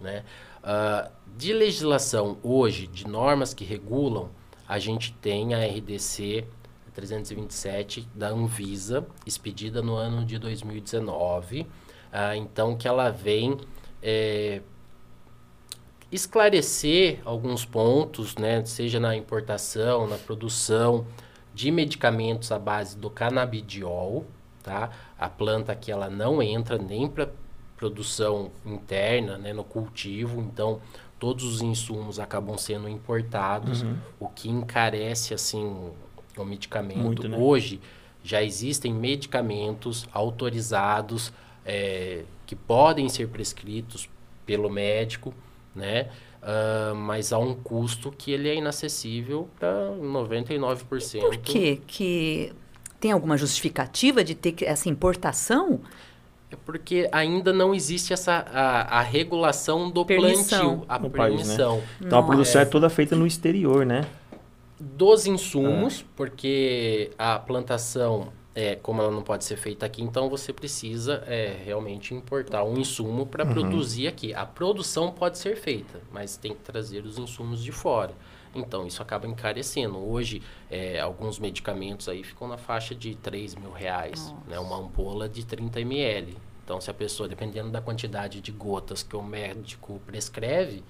Né? 0.00 0.22
Uh, 0.68 1.10
de 1.34 1.52
legislação 1.54 2.36
hoje, 2.42 2.86
de 2.88 3.06
normas 3.06 3.54
que 3.54 3.64
regulam, 3.64 4.28
a 4.68 4.78
gente 4.78 5.14
tem 5.14 5.54
a 5.54 5.64
RDC 5.64 6.44
327 6.92 8.08
da 8.12 8.28
Anvisa, 8.28 9.06
expedida 9.24 9.80
no 9.80 9.94
ano 9.94 10.24
de 10.24 10.36
2019. 10.36 11.64
Ah, 12.12 12.36
então, 12.36 12.76
que 12.76 12.88
ela 12.88 13.08
vem 13.10 13.56
é, 14.02 14.62
esclarecer 16.10 17.20
alguns 17.24 17.64
pontos, 17.64 18.36
né, 18.36 18.64
seja 18.64 18.98
na 18.98 19.14
importação, 19.14 20.08
na 20.08 20.18
produção 20.18 21.06
de 21.54 21.70
medicamentos 21.70 22.50
à 22.50 22.58
base 22.58 22.96
do 22.96 23.08
canabidiol, 23.08 24.26
tá? 24.62 24.90
A 25.18 25.28
planta 25.28 25.74
que 25.74 25.92
ela 25.92 26.10
não 26.10 26.42
entra 26.42 26.78
nem 26.78 27.08
para 27.08 27.30
produção 27.78 28.50
interna, 28.66 29.38
né, 29.38 29.52
no 29.54 29.64
cultivo, 29.64 30.40
então 30.42 30.80
todos 31.18 31.44
os 31.44 31.62
insumos 31.62 32.18
acabam 32.20 32.58
sendo 32.58 32.88
importados, 32.88 33.82
Uhum. 33.82 33.96
o 34.20 34.28
que 34.28 34.50
encarece 34.50 35.32
assim 35.32 35.64
o 36.36 36.44
medicamento. 36.44 36.98
Muito, 36.98 37.28
né? 37.28 37.36
Hoje 37.38 37.80
já 38.22 38.42
existem 38.42 38.92
medicamentos 38.92 40.06
autorizados 40.12 41.32
é, 41.64 42.24
que 42.46 42.56
podem 42.56 43.08
ser 43.08 43.28
prescritos 43.28 44.08
pelo 44.46 44.68
médico, 44.70 45.32
né? 45.74 46.08
Ah, 46.42 46.94
mas 46.96 47.32
há 47.32 47.38
um 47.38 47.54
custo 47.54 48.10
que 48.10 48.30
ele 48.32 48.48
é 48.48 48.54
inacessível 48.54 49.48
para 49.58 49.90
99%. 50.00 51.20
Por 51.20 51.36
quê? 51.38 51.80
Que 51.86 52.52
tem 53.00 53.12
alguma 53.12 53.36
justificativa 53.36 54.22
de 54.24 54.34
ter 54.34 54.52
que- 54.52 54.64
essa 54.64 54.88
importação? 54.88 55.80
É 56.50 56.56
porque 56.56 57.08
ainda 57.12 57.52
não 57.52 57.74
existe 57.74 58.12
essa 58.12 58.46
a, 58.52 58.98
a 58.98 59.02
regulação 59.02 59.90
do 59.90 60.04
Permissão. 60.04 60.78
plantio, 60.78 60.84
a 60.88 60.98
No 60.98 61.10
país, 61.10 61.32
né? 61.34 61.56
permissão. 61.56 61.82
Então 62.00 62.18
a 62.18 62.22
produção 62.22 62.60
É. 62.60 62.64
é 62.64 62.66
toda 62.66 62.88
feita 62.88 63.14
no 63.14 63.26
exterior, 63.26 63.84
né? 63.84 64.06
dos 64.80 65.26
insumos, 65.26 66.04
porque 66.14 67.10
a 67.18 67.36
plantação, 67.38 68.28
é, 68.54 68.76
como 68.76 69.02
ela 69.02 69.10
não 69.10 69.22
pode 69.22 69.44
ser 69.44 69.56
feita 69.56 69.84
aqui, 69.84 70.02
então 70.02 70.28
você 70.30 70.52
precisa 70.52 71.24
é, 71.26 71.56
realmente 71.64 72.14
importar 72.14 72.62
um 72.62 72.78
insumo 72.78 73.26
para 73.26 73.44
produzir 73.44 74.06
aqui. 74.06 74.32
A 74.32 74.46
produção 74.46 75.10
pode 75.10 75.36
ser 75.36 75.56
feita, 75.56 76.00
mas 76.12 76.36
tem 76.36 76.52
que 76.54 76.60
trazer 76.60 77.04
os 77.04 77.18
insumos 77.18 77.60
de 77.62 77.72
fora. 77.72 78.12
Então, 78.54 78.86
isso 78.86 79.02
acaba 79.02 79.26
encarecendo. 79.26 79.98
Hoje, 79.98 80.42
é, 80.70 81.00
alguns 81.00 81.38
medicamentos 81.38 82.08
aí 82.08 82.22
ficam 82.22 82.48
na 82.48 82.56
faixa 82.56 82.94
de 82.94 83.14
3 83.16 83.54
mil 83.54 83.72
reais, 83.72 84.34
né? 84.46 84.58
Uma 84.58 84.76
ampola 84.76 85.28
de 85.28 85.44
30 85.44 85.80
ml. 85.80 86.36
Então, 86.64 86.80
se 86.80 86.90
a 86.90 86.94
pessoa, 86.94 87.28
dependendo 87.28 87.70
da 87.70 87.80
quantidade 87.80 88.40
de 88.40 88.52
gotas 88.52 89.02
que 89.02 89.16
o 89.16 89.22
médico 89.22 90.00
prescreve, 90.04 90.84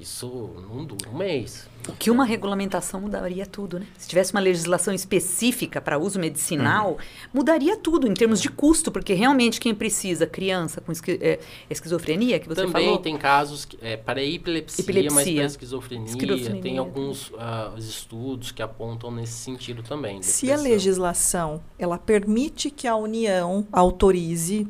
isso 0.00 0.50
não 0.70 0.84
dura 0.84 1.08
um 1.10 1.16
mês. 1.18 1.68
Que 1.98 2.10
uma 2.10 2.24
regulamentação 2.24 3.00
mudaria 3.00 3.46
tudo, 3.46 3.78
né? 3.78 3.86
Se 3.96 4.06
tivesse 4.08 4.32
uma 4.32 4.40
legislação 4.40 4.92
específica 4.92 5.80
para 5.80 5.98
uso 5.98 6.18
medicinal, 6.18 6.90
Uhum. 6.92 6.96
mudaria 7.32 7.76
tudo 7.76 8.06
em 8.06 8.12
termos 8.14 8.40
de 8.42 8.48
custo, 8.50 8.92
porque 8.92 9.14
realmente 9.14 9.58
quem 9.60 9.74
precisa, 9.74 10.26
criança 10.26 10.80
com 10.80 10.92
esqui- 10.92 11.18
é, 11.22 11.38
esquizofrenia, 11.70 12.38
que 12.38 12.48
você 12.48 12.62
Também 12.66 12.84
falou, 12.84 12.98
tem 12.98 13.16
casos 13.16 13.64
que, 13.64 13.78
é, 13.80 13.96
para 13.96 14.22
epilepsia, 14.22 14.84
mas 14.84 14.96
Epilepsia. 14.96 15.34
para 15.36 15.44
esquizofrenia, 15.46 16.06
Esquizofrenia. 16.06 16.62
tem 16.62 16.78
alguns 16.78 17.32
ah, 17.38 17.72
os 17.76 17.88
estudos 17.88 18.52
que 18.52 18.60
apontam 18.62 19.10
nesse 19.10 19.32
sentido 19.34 19.82
também. 19.82 20.20
Se 20.22 20.52
a 20.52 20.56
legislação 20.56 21.62
ela 21.78 21.96
permite 21.98 22.70
que 22.70 22.86
a 22.86 22.96
União 22.96 23.66
autorize, 23.72 24.68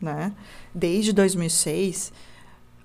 né, 0.00 0.32
desde 0.74 1.12
2006, 1.12 2.12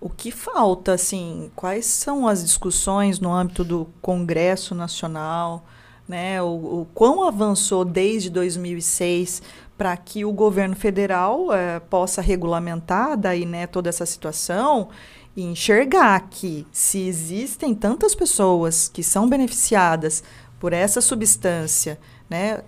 o 0.03 0.09
que 0.09 0.31
falta, 0.31 0.91
assim, 0.91 1.49
quais 1.55 1.85
são 1.85 2.27
as 2.27 2.43
discussões 2.43 3.21
no 3.21 3.31
âmbito 3.31 3.63
do 3.63 3.87
Congresso 4.01 4.75
Nacional, 4.75 5.65
né, 6.05 6.41
o, 6.41 6.81
o 6.81 6.87
quão 6.93 7.23
avançou 7.25 7.85
desde 7.85 8.29
2006 8.29 9.41
para 9.77 9.95
que 9.95 10.25
o 10.25 10.33
governo 10.33 10.75
federal 10.75 11.53
eh, 11.53 11.79
possa 11.79 12.21
regulamentar 12.21 13.15
daí, 13.15 13.45
né, 13.45 13.65
toda 13.65 13.87
essa 13.87 14.05
situação 14.05 14.89
e 15.37 15.43
enxergar 15.43 16.27
que 16.29 16.67
se 16.69 17.07
existem 17.07 17.73
tantas 17.73 18.13
pessoas 18.13 18.89
que 18.89 19.01
são 19.01 19.29
beneficiadas 19.29 20.21
por 20.59 20.73
essa 20.73 20.99
substância, 20.99 21.97
né, 22.29 22.61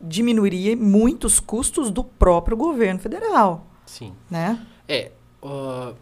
diminuiria 0.00 0.76
muito 0.76 1.24
os 1.24 1.40
custos 1.40 1.90
do 1.90 2.04
próprio 2.04 2.56
governo 2.56 3.00
federal, 3.00 3.66
Sim. 3.84 4.12
né? 4.30 4.64
É, 4.86 5.10
ah, 5.42 5.92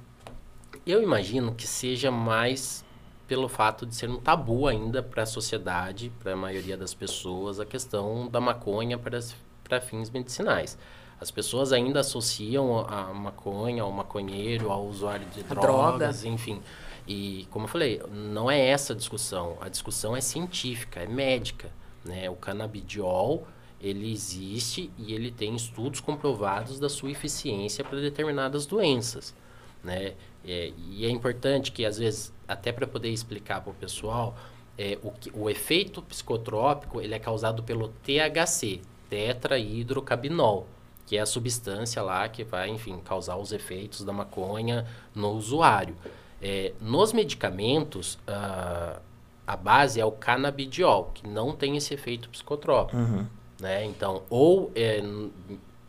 eu 0.87 1.03
imagino 1.03 1.55
que 1.55 1.67
seja 1.67 2.11
mais 2.11 2.85
pelo 3.27 3.49
fato 3.49 3.85
de 3.85 3.95
ser 3.95 4.09
um 4.09 4.19
tabu 4.19 4.69
ainda 4.69 5.03
para 5.03 5.25
a 5.25 5.27
sociedade, 5.27 6.13
para 6.21 6.35
a 6.35 6.37
maioria 6.37 6.77
das 6.77 6.95
pessoas, 6.95 7.59
a 7.59 7.67
questão 7.67 8.29
da 8.29 8.41
maconha 8.41 8.97
para, 8.97 9.81
fins 9.81 10.11
medicinais. 10.11 10.79
As 11.21 11.31
pessoas 11.31 11.73
ainda 11.73 12.01
associam 12.01 12.87
a 12.87 13.13
maconha 13.13 13.83
ao 13.83 13.91
maconheiro, 13.91 14.71
ao 14.71 14.87
usuário 14.87 15.27
de 15.27 15.41
A 15.41 15.55
droga. 15.55 15.67
drogas, 15.67 16.25
enfim. 16.25 16.63
E, 17.07 17.49
como 17.51 17.65
eu 17.65 17.69
falei, 17.69 18.03
não 18.13 18.51
é 18.51 18.61
essa 18.69 18.93
a 18.93 18.97
discussão. 18.97 19.57
A 19.61 19.69
discussão 19.69 20.17
é 20.17 20.21
científica, 20.21 21.01
é 21.01 21.07
médica. 21.07 21.71
Né? 22.05 22.29
O 22.29 22.37
canabidiol, 22.37 23.47
ele 23.81 24.13
existe 24.13 24.91
e 24.99 25.15
ele 25.15 25.31
tem 25.31 25.57
estudos 25.57 26.01
comprovados 26.01 26.79
da 26.79 26.89
sua 26.89 27.11
eficiência 27.11 27.83
para 27.83 28.01
determinadas 28.01 28.67
doenças. 28.67 29.35
Né? 29.83 30.15
É, 30.47 30.73
e 30.91 31.05
é 31.05 31.11
importante 31.11 31.73
que, 31.73 31.85
às 31.85 31.99
vezes, 31.99 32.33
até 32.47 32.71
para 32.71 32.87
poder 32.87 33.11
explicar 33.11 33.61
para 33.61 33.71
o 33.71 33.75
pessoal, 33.75 34.37
é, 34.79 34.99
o, 35.03 35.13
o 35.43 35.51
efeito 35.51 36.01
psicotrópico 36.03 37.01
ele 37.01 37.15
é 37.15 37.19
causado 37.19 37.63
pelo 37.63 37.89
THC, 37.89 38.81
tetrahidrocabinol, 39.11 40.67
que 41.07 41.17
é 41.17 41.21
a 41.21 41.27
substância 41.27 42.03
lá 42.03 42.29
que 42.29 42.45
vai, 42.45 42.69
enfim, 42.69 42.99
causar 43.05 43.37
os 43.37 43.53
efeitos 43.53 44.05
da 44.05 44.13
maconha 44.13 44.87
no 45.15 45.31
usuário. 45.31 45.97
É, 46.43 46.73
nos 46.81 47.13
medicamentos, 47.13 48.19
ah, 48.27 49.01
a 49.47 49.57
base 49.57 50.01
é 50.01 50.05
o 50.05 50.13
canabidiol, 50.13 51.13
que 51.15 51.27
não 51.27 51.53
tem 51.53 51.77
esse 51.77 51.95
efeito 51.95 52.29
psicotrópico. 52.29 52.99
Uhum. 52.99 53.27
Né? 53.61 53.85
Então, 53.85 54.25
ou 54.29 54.71
é, 54.75 55.01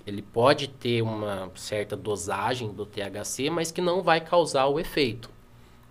ele 0.08 0.22
pode 0.22 0.70
ter 0.70 1.02
uma 1.02 1.52
certa 1.56 1.96
dosagem 1.96 2.72
do 2.72 2.86
THC, 2.86 3.50
mas 3.50 3.72
que 3.72 3.82
não 3.82 4.02
vai 4.02 4.22
causar 4.22 4.66
o 4.68 4.80
efeito. 4.80 5.30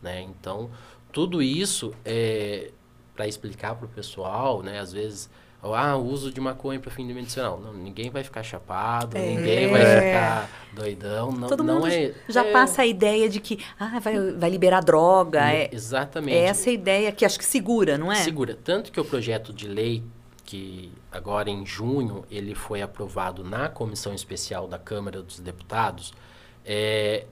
Né? 0.02 0.22
Então, 0.22 0.70
tudo 1.12 1.42
isso 1.42 1.92
é 2.04 2.70
para 3.14 3.28
explicar 3.28 3.74
para 3.74 3.86
o 3.86 3.88
pessoal, 3.88 4.62
né? 4.62 4.78
Às 4.78 4.92
vezes, 4.92 5.28
ah, 5.62 5.96
uso 5.96 6.30
de 6.30 6.40
maconha 6.40 6.78
para 6.78 6.90
fim 6.90 7.06
de 7.06 7.14
medicinal. 7.14 7.58
Não, 7.58 7.72
ninguém 7.72 8.10
vai 8.10 8.22
ficar 8.22 8.42
chapado, 8.42 9.16
É. 9.16 9.20
ninguém 9.20 9.68
vai 9.70 9.80
ficar 9.84 10.50
doidão. 10.72 11.32
Não, 11.32 11.48
todo 11.48 11.62
não 11.64 11.76
mundo 11.76 11.88
é, 11.88 12.12
já 12.28 12.44
é- 12.44 12.52
passa 12.52 12.82
a 12.82 12.86
ideia 12.86 13.28
de 13.28 13.40
que 13.40 13.64
ah, 13.78 13.98
vai, 13.98 14.32
vai 14.32 14.50
liberar 14.50 14.80
droga. 14.82 15.50
É, 15.50 15.70
Exatamente. 15.72 16.36
é 16.36 16.44
essa 16.44 16.70
a 16.70 16.72
ideia 16.72 17.10
que 17.12 17.24
acho 17.24 17.38
que 17.38 17.44
segura, 17.44 17.96
não 17.98 18.12
é? 18.12 18.16
Segura. 18.16 18.56
Tanto 18.62 18.92
que 18.92 19.00
o 19.00 19.04
projeto 19.04 19.52
de 19.52 19.66
lei, 19.66 20.02
que 20.46 20.92
agora 21.10 21.50
em 21.50 21.66
junho 21.66 22.24
ele 22.30 22.54
foi 22.54 22.80
aprovado 22.80 23.42
na 23.44 23.68
comissão 23.68 24.14
especial 24.14 24.68
da 24.68 24.78
Câmara 24.78 25.20
dos 25.20 25.40
Deputados, 25.40 26.14
é, 26.64 27.26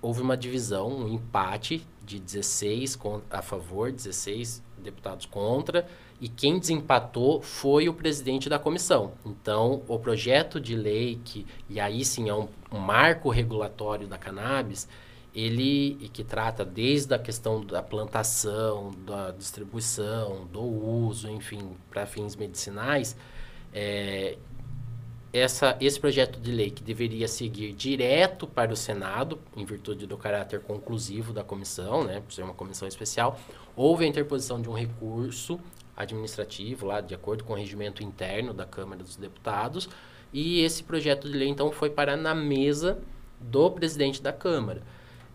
houve 0.00 0.22
uma 0.22 0.36
divisão, 0.36 0.88
um 0.88 1.08
empate 1.08 1.86
de 2.02 2.18
16 2.18 2.96
con- 2.96 3.20
a 3.30 3.42
favor, 3.42 3.92
16 3.92 4.62
deputados 4.78 5.26
contra, 5.26 5.86
e 6.20 6.28
quem 6.28 6.58
desempatou 6.58 7.42
foi 7.42 7.88
o 7.88 7.94
presidente 7.94 8.48
da 8.48 8.58
comissão. 8.58 9.12
Então, 9.24 9.82
o 9.88 9.98
projeto 9.98 10.60
de 10.60 10.74
lei, 10.74 11.20
que, 11.24 11.46
e 11.68 11.78
aí 11.80 12.04
sim 12.04 12.28
é 12.28 12.34
um, 12.34 12.48
um 12.72 12.78
marco 12.78 13.28
regulatório 13.30 14.06
da 14.06 14.16
cannabis, 14.18 14.88
ele 15.34 16.08
que 16.12 16.22
trata 16.22 16.64
desde 16.64 17.12
a 17.12 17.18
questão 17.18 17.64
da 17.64 17.82
plantação, 17.82 18.92
da 19.04 19.32
distribuição, 19.32 20.46
do 20.46 20.62
uso, 20.62 21.28
enfim, 21.28 21.76
para 21.90 22.06
fins 22.06 22.36
medicinais, 22.36 23.16
é, 23.72 24.38
essa, 25.32 25.76
esse 25.80 25.98
projeto 25.98 26.38
de 26.38 26.52
lei 26.52 26.70
que 26.70 26.84
deveria 26.84 27.26
seguir 27.26 27.72
direto 27.72 28.46
para 28.46 28.72
o 28.72 28.76
Senado, 28.76 29.40
em 29.56 29.64
virtude 29.64 30.06
do 30.06 30.16
caráter 30.16 30.60
conclusivo 30.60 31.32
da 31.32 31.42
comissão, 31.42 32.04
né, 32.04 32.20
por 32.20 32.32
ser 32.32 32.44
uma 32.44 32.54
comissão 32.54 32.86
especial, 32.86 33.36
houve 33.74 34.04
a 34.04 34.06
interposição 34.06 34.62
de 34.62 34.70
um 34.70 34.72
recurso 34.72 35.58
administrativo, 35.96 36.86
lá 36.86 37.00
de 37.00 37.16
acordo 37.16 37.42
com 37.42 37.52
o 37.52 37.56
regimento 37.56 38.04
interno 38.04 38.54
da 38.54 38.64
Câmara 38.64 39.02
dos 39.02 39.16
Deputados, 39.16 39.88
e 40.32 40.60
esse 40.60 40.84
projeto 40.84 41.28
de 41.28 41.36
lei, 41.36 41.48
então, 41.48 41.72
foi 41.72 41.90
parar 41.90 42.16
na 42.16 42.34
mesa 42.34 42.98
do 43.40 43.68
presidente 43.70 44.22
da 44.22 44.32
Câmara. 44.32 44.82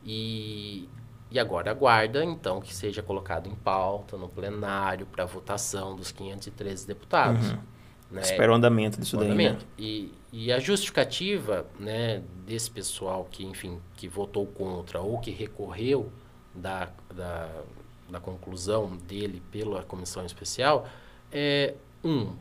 E, 0.03 0.87
e 1.31 1.39
agora 1.39 1.71
aguarda, 1.71 2.23
então, 2.23 2.59
que 2.59 2.73
seja 2.73 3.01
colocado 3.01 3.47
em 3.47 3.55
pauta, 3.55 4.17
no 4.17 4.29
plenário, 4.29 5.05
para 5.05 5.25
votação 5.25 5.95
dos 5.95 6.11
513 6.11 6.87
deputados. 6.87 7.51
né? 8.11 8.21
Espera 8.21 8.51
o 8.51 8.55
andamento 8.55 8.99
disso 8.99 9.17
daí, 9.17 9.27
né? 9.27 9.33
Andamento. 9.33 9.65
E, 9.77 10.11
e 10.31 10.51
a 10.51 10.59
justificativa 10.59 11.65
né, 11.79 12.21
desse 12.45 12.69
pessoal 12.71 13.27
que, 13.29 13.45
enfim, 13.45 13.79
que 13.95 14.07
votou 14.07 14.45
contra 14.47 14.99
ou 14.99 15.19
que 15.19 15.31
recorreu 15.31 16.11
da, 16.53 16.89
da, 17.13 17.49
da 18.09 18.19
conclusão 18.19 18.97
dele 19.07 19.41
pela 19.51 19.83
comissão 19.83 20.25
especial 20.25 20.87
é, 21.31 21.75
um, 22.03 22.33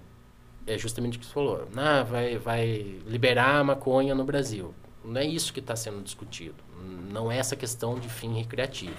é 0.67 0.79
justamente 0.79 1.17
o 1.17 1.21
que 1.21 1.27
você 1.27 1.33
falou. 1.33 1.69
Ah, 1.77 2.03
vai, 2.03 2.39
vai 2.39 3.01
liberar 3.07 3.57
a 3.57 3.65
maconha 3.65 4.15
no 4.15 4.25
Brasil. 4.25 4.75
Não 5.09 5.21
é 5.21 5.25
isso 5.25 5.53
que 5.53 5.61
está 5.61 5.75
sendo 5.75 6.03
discutido. 6.03 6.57
Não 7.11 7.33
é 7.33 7.39
essa 7.39 7.57
questão 7.57 7.99
de 7.99 8.09
fim 8.09 8.35
recreativo. 8.35 8.97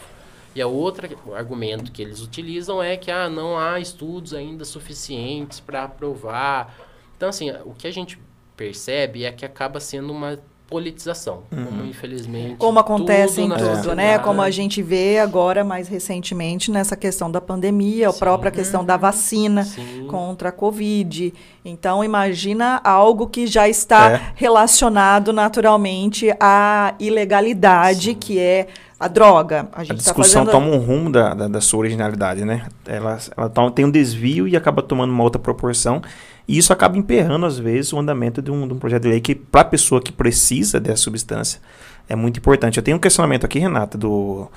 E 0.56 0.62
a 0.62 0.68
outra 0.68 1.08
argumento 1.36 1.92
que 1.92 2.02
eles 2.02 2.22
utilizam 2.22 2.82
é 2.82 2.98
que 2.98 3.12
ah, 3.12 3.30
não 3.30 3.58
há 3.58 3.80
estudos 3.80 4.34
ainda 4.34 4.66
suficientes 4.66 5.60
para 5.60 5.84
aprovar. 5.84 6.76
Então, 7.16 7.30
assim, 7.30 7.52
o 7.64 7.74
que 7.74 7.88
a 7.88 7.92
gente 7.92 8.20
percebe 8.58 9.24
é 9.24 9.32
que 9.32 9.46
acaba 9.46 9.80
sendo 9.80 10.12
uma 10.12 10.40
politização, 10.70 11.44
uhum. 11.52 11.66
como 11.66 11.86
infelizmente. 11.86 12.56
Como 12.58 12.80
acontece 12.80 13.42
em 13.42 13.50
tudo, 13.50 13.96
né? 13.96 14.20
Como 14.20 14.42
a 14.42 14.52
gente 14.52 14.84
vê 14.84 15.18
agora 15.18 15.64
mais 15.64 15.88
recentemente 15.88 16.70
nessa 16.70 16.96
questão 16.96 17.32
da 17.32 17.42
pandemia, 17.42 18.10
Sim. 18.10 18.16
a 18.16 18.20
própria 18.20 18.52
questão 18.52 18.86
da 18.86 18.96
vacina 18.96 19.64
Sim. 19.64 20.06
contra 20.08 20.50
a 20.50 20.52
Covid. 20.52 21.34
Então, 21.66 22.04
imagina 22.04 22.80
algo 22.84 23.28
que 23.28 23.48
já 23.48 23.68
está 23.68 24.12
é. 24.12 24.22
relacionado 24.36 25.34
naturalmente 25.34 26.32
à 26.40 26.94
ilegalidade, 27.00 28.12
Sim. 28.12 28.16
que 28.16 28.38
é 28.38 28.68
a 29.00 29.08
droga. 29.08 29.68
A, 29.72 29.82
a 29.82 29.86
tá 29.86 29.94
discussão 29.96 30.46
tá 30.46 30.52
fazendo... 30.52 30.72
toma 30.72 30.78
um 30.78 30.86
rumo 30.86 31.12
da, 31.12 31.34
da, 31.34 31.48
da, 31.48 31.62
sua 31.62 31.80
originalidade, 31.80 32.46
né? 32.46 32.68
Ela, 32.86 33.18
ela 33.36 33.50
toma, 33.50 33.72
tem 33.72 33.86
um 33.86 33.92
desvio 33.92 34.48
e 34.48 34.56
acaba 34.56 34.84
tomando 34.84 35.12
uma 35.12 35.24
outra 35.24 35.42
proporção. 35.42 36.02
E 36.50 36.58
isso 36.58 36.74
acaba 36.74 36.98
emperrando, 36.98 37.46
às 37.46 37.60
vezes, 37.60 37.94
o 37.94 38.00
andamento 38.00 38.42
de 38.42 38.50
um, 38.50 38.68
de 38.68 38.74
um 38.74 38.80
projeto 38.80 39.04
de 39.04 39.10
lei 39.10 39.22
que, 39.22 39.36
para 39.36 39.62
a 39.62 39.66
pessoa 39.66 40.02
que 40.02 40.12
precisa 40.12 40.80
dessa 40.80 41.04
substância, 41.04 41.62
é 42.10 42.16
muito 42.16 42.40
importante. 42.40 42.78
Eu 42.78 42.84
tenho 42.84 42.98
um 42.98 43.00
questionamento 43.00 43.46
aqui, 43.46 43.60
Renata, 43.60 44.00
do, 44.00 44.50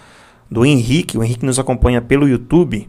do 0.50 0.64
Henrique. 0.64 1.18
O 1.18 1.22
Henrique 1.22 1.44
nos 1.44 1.58
acompanha 1.58 2.00
pelo 2.00 2.26
YouTube. 2.26 2.88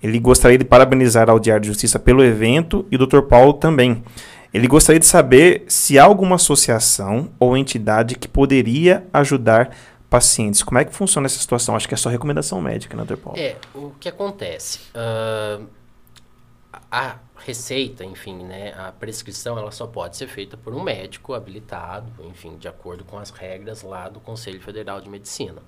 Ele 0.00 0.20
gostaria 0.20 0.56
de 0.56 0.64
parabenizar 0.64 1.28
ao 1.28 1.40
Diário 1.40 1.62
de 1.62 1.66
Justiça 1.66 1.98
pelo 1.98 2.22
evento 2.22 2.86
e 2.92 2.94
o 2.94 3.04
Dr. 3.04 3.22
Paulo 3.22 3.54
também. 3.54 4.04
Ele 4.52 4.68
gostaria 4.68 5.00
de 5.00 5.06
saber 5.06 5.64
se 5.66 5.98
há 5.98 6.04
alguma 6.04 6.36
associação 6.36 7.30
ou 7.40 7.56
entidade 7.56 8.14
que 8.14 8.28
poderia 8.28 9.04
ajudar 9.12 9.70
pacientes. 10.08 10.62
Como 10.62 10.78
é 10.78 10.84
que 10.84 10.94
funciona 10.94 11.26
essa 11.26 11.40
situação? 11.40 11.74
Acho 11.74 11.88
que 11.88 11.94
é 11.94 11.96
só 11.96 12.08
recomendação 12.08 12.60
médica, 12.60 12.96
né, 12.96 13.02
Dr. 13.04 13.16
Paulo? 13.16 13.36
É, 13.36 13.56
o 13.74 13.90
que 13.98 14.08
acontece? 14.08 14.78
Uh, 14.94 15.66
a 16.88 17.16
receita, 17.44 18.04
enfim, 18.04 18.42
né, 18.42 18.72
a 18.72 18.90
prescrição, 18.90 19.58
ela 19.58 19.70
só 19.70 19.86
pode 19.86 20.16
ser 20.16 20.26
feita 20.28 20.56
por 20.56 20.74
um 20.74 20.82
médico 20.82 21.34
habilitado, 21.34 22.10
enfim, 22.24 22.56
de 22.56 22.66
acordo 22.66 23.04
com 23.04 23.18
as 23.18 23.28
regras 23.30 23.82
lá 23.82 24.08
do 24.08 24.18
Conselho 24.18 24.60
Federal 24.62 24.98
de 24.98 25.10
Medicina. 25.10 25.62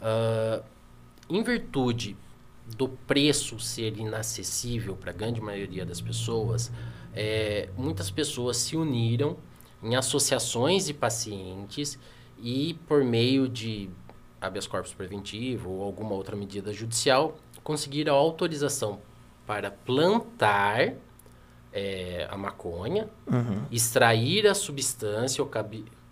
Uh, 0.00 0.62
em 1.28 1.42
virtude 1.42 2.16
do 2.76 2.88
preço 2.88 3.58
ser 3.58 3.98
inacessível 3.98 4.94
para 4.94 5.10
a 5.10 5.12
grande 5.12 5.40
maioria 5.40 5.84
das 5.84 6.00
pessoas, 6.00 6.70
é, 7.12 7.68
muitas 7.76 8.08
pessoas 8.08 8.56
se 8.56 8.76
uniram 8.76 9.36
em 9.82 9.96
associações 9.96 10.86
de 10.86 10.94
pacientes 10.94 11.98
e 12.38 12.74
por 12.86 13.02
meio 13.02 13.48
de 13.48 13.90
habeas 14.40 14.68
corpus 14.68 14.94
preventivo 14.94 15.70
ou 15.70 15.82
alguma 15.82 16.14
outra 16.14 16.36
medida 16.36 16.72
judicial, 16.72 17.36
conseguiram 17.64 18.14
autorização 18.14 19.00
para 19.46 19.70
plantar 19.70 20.94
é, 21.72 22.26
a 22.30 22.36
maconha, 22.36 23.08
uhum. 23.26 23.64
extrair 23.70 24.46
a 24.46 24.54
substância, 24.54 25.42
o 25.42 25.50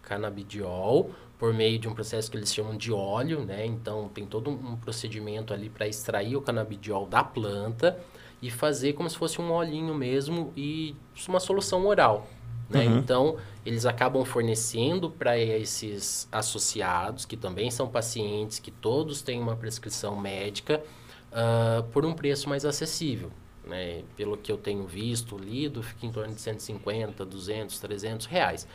canabidiol, 0.03 1.11
por 1.38 1.55
meio 1.55 1.79
de 1.79 1.88
um 1.88 1.95
processo 1.95 2.31
que 2.31 2.37
eles 2.37 2.53
chamam 2.53 2.77
de 2.77 2.93
óleo, 2.93 3.45
né? 3.45 3.64
Então 3.64 4.11
tem 4.12 4.27
todo 4.27 4.51
um 4.51 4.77
procedimento 4.77 5.55
ali 5.55 5.71
para 5.71 5.88
extrair 5.88 6.37
o 6.37 6.43
canabidiol 6.43 7.07
da 7.07 7.25
planta 7.25 7.99
e 8.43 8.51
fazer 8.51 8.93
como 8.93 9.09
se 9.09 9.16
fosse 9.16 9.40
um 9.40 9.51
olhinho 9.51 9.95
mesmo 9.95 10.53
e 10.57 10.95
uma 11.29 11.40
solução 11.40 11.87
oral. 11.87 12.27
Né? 12.69 12.87
Uhum. 12.87 12.99
Então, 12.99 13.37
eles 13.66 13.85
acabam 13.85 14.25
fornecendo 14.25 15.11
para 15.11 15.37
esses 15.37 16.29
associados, 16.31 17.25
que 17.25 17.37
também 17.37 17.71
são 17.71 17.88
pacientes, 17.88 18.59
que 18.59 18.71
todos 18.71 19.23
têm 19.23 19.40
uma 19.40 19.57
prescrição 19.57 20.19
médica, 20.19 20.83
uh, 21.31 21.83
por 21.85 22.05
um 22.05 22.12
preço 22.12 22.49
mais 22.49 22.64
acessível. 22.64 23.31
Né? 23.64 24.03
Pelo 24.16 24.37
que 24.37 24.51
eu 24.51 24.57
tenho 24.57 24.87
visto, 24.87 25.37
lido, 25.37 25.83
fica 25.83 26.07
em 26.07 26.12
torno 26.12 26.35
de 26.35 26.40
150, 26.40 27.25
200, 27.25 27.79
300 27.79 28.27
reais. 28.27 28.66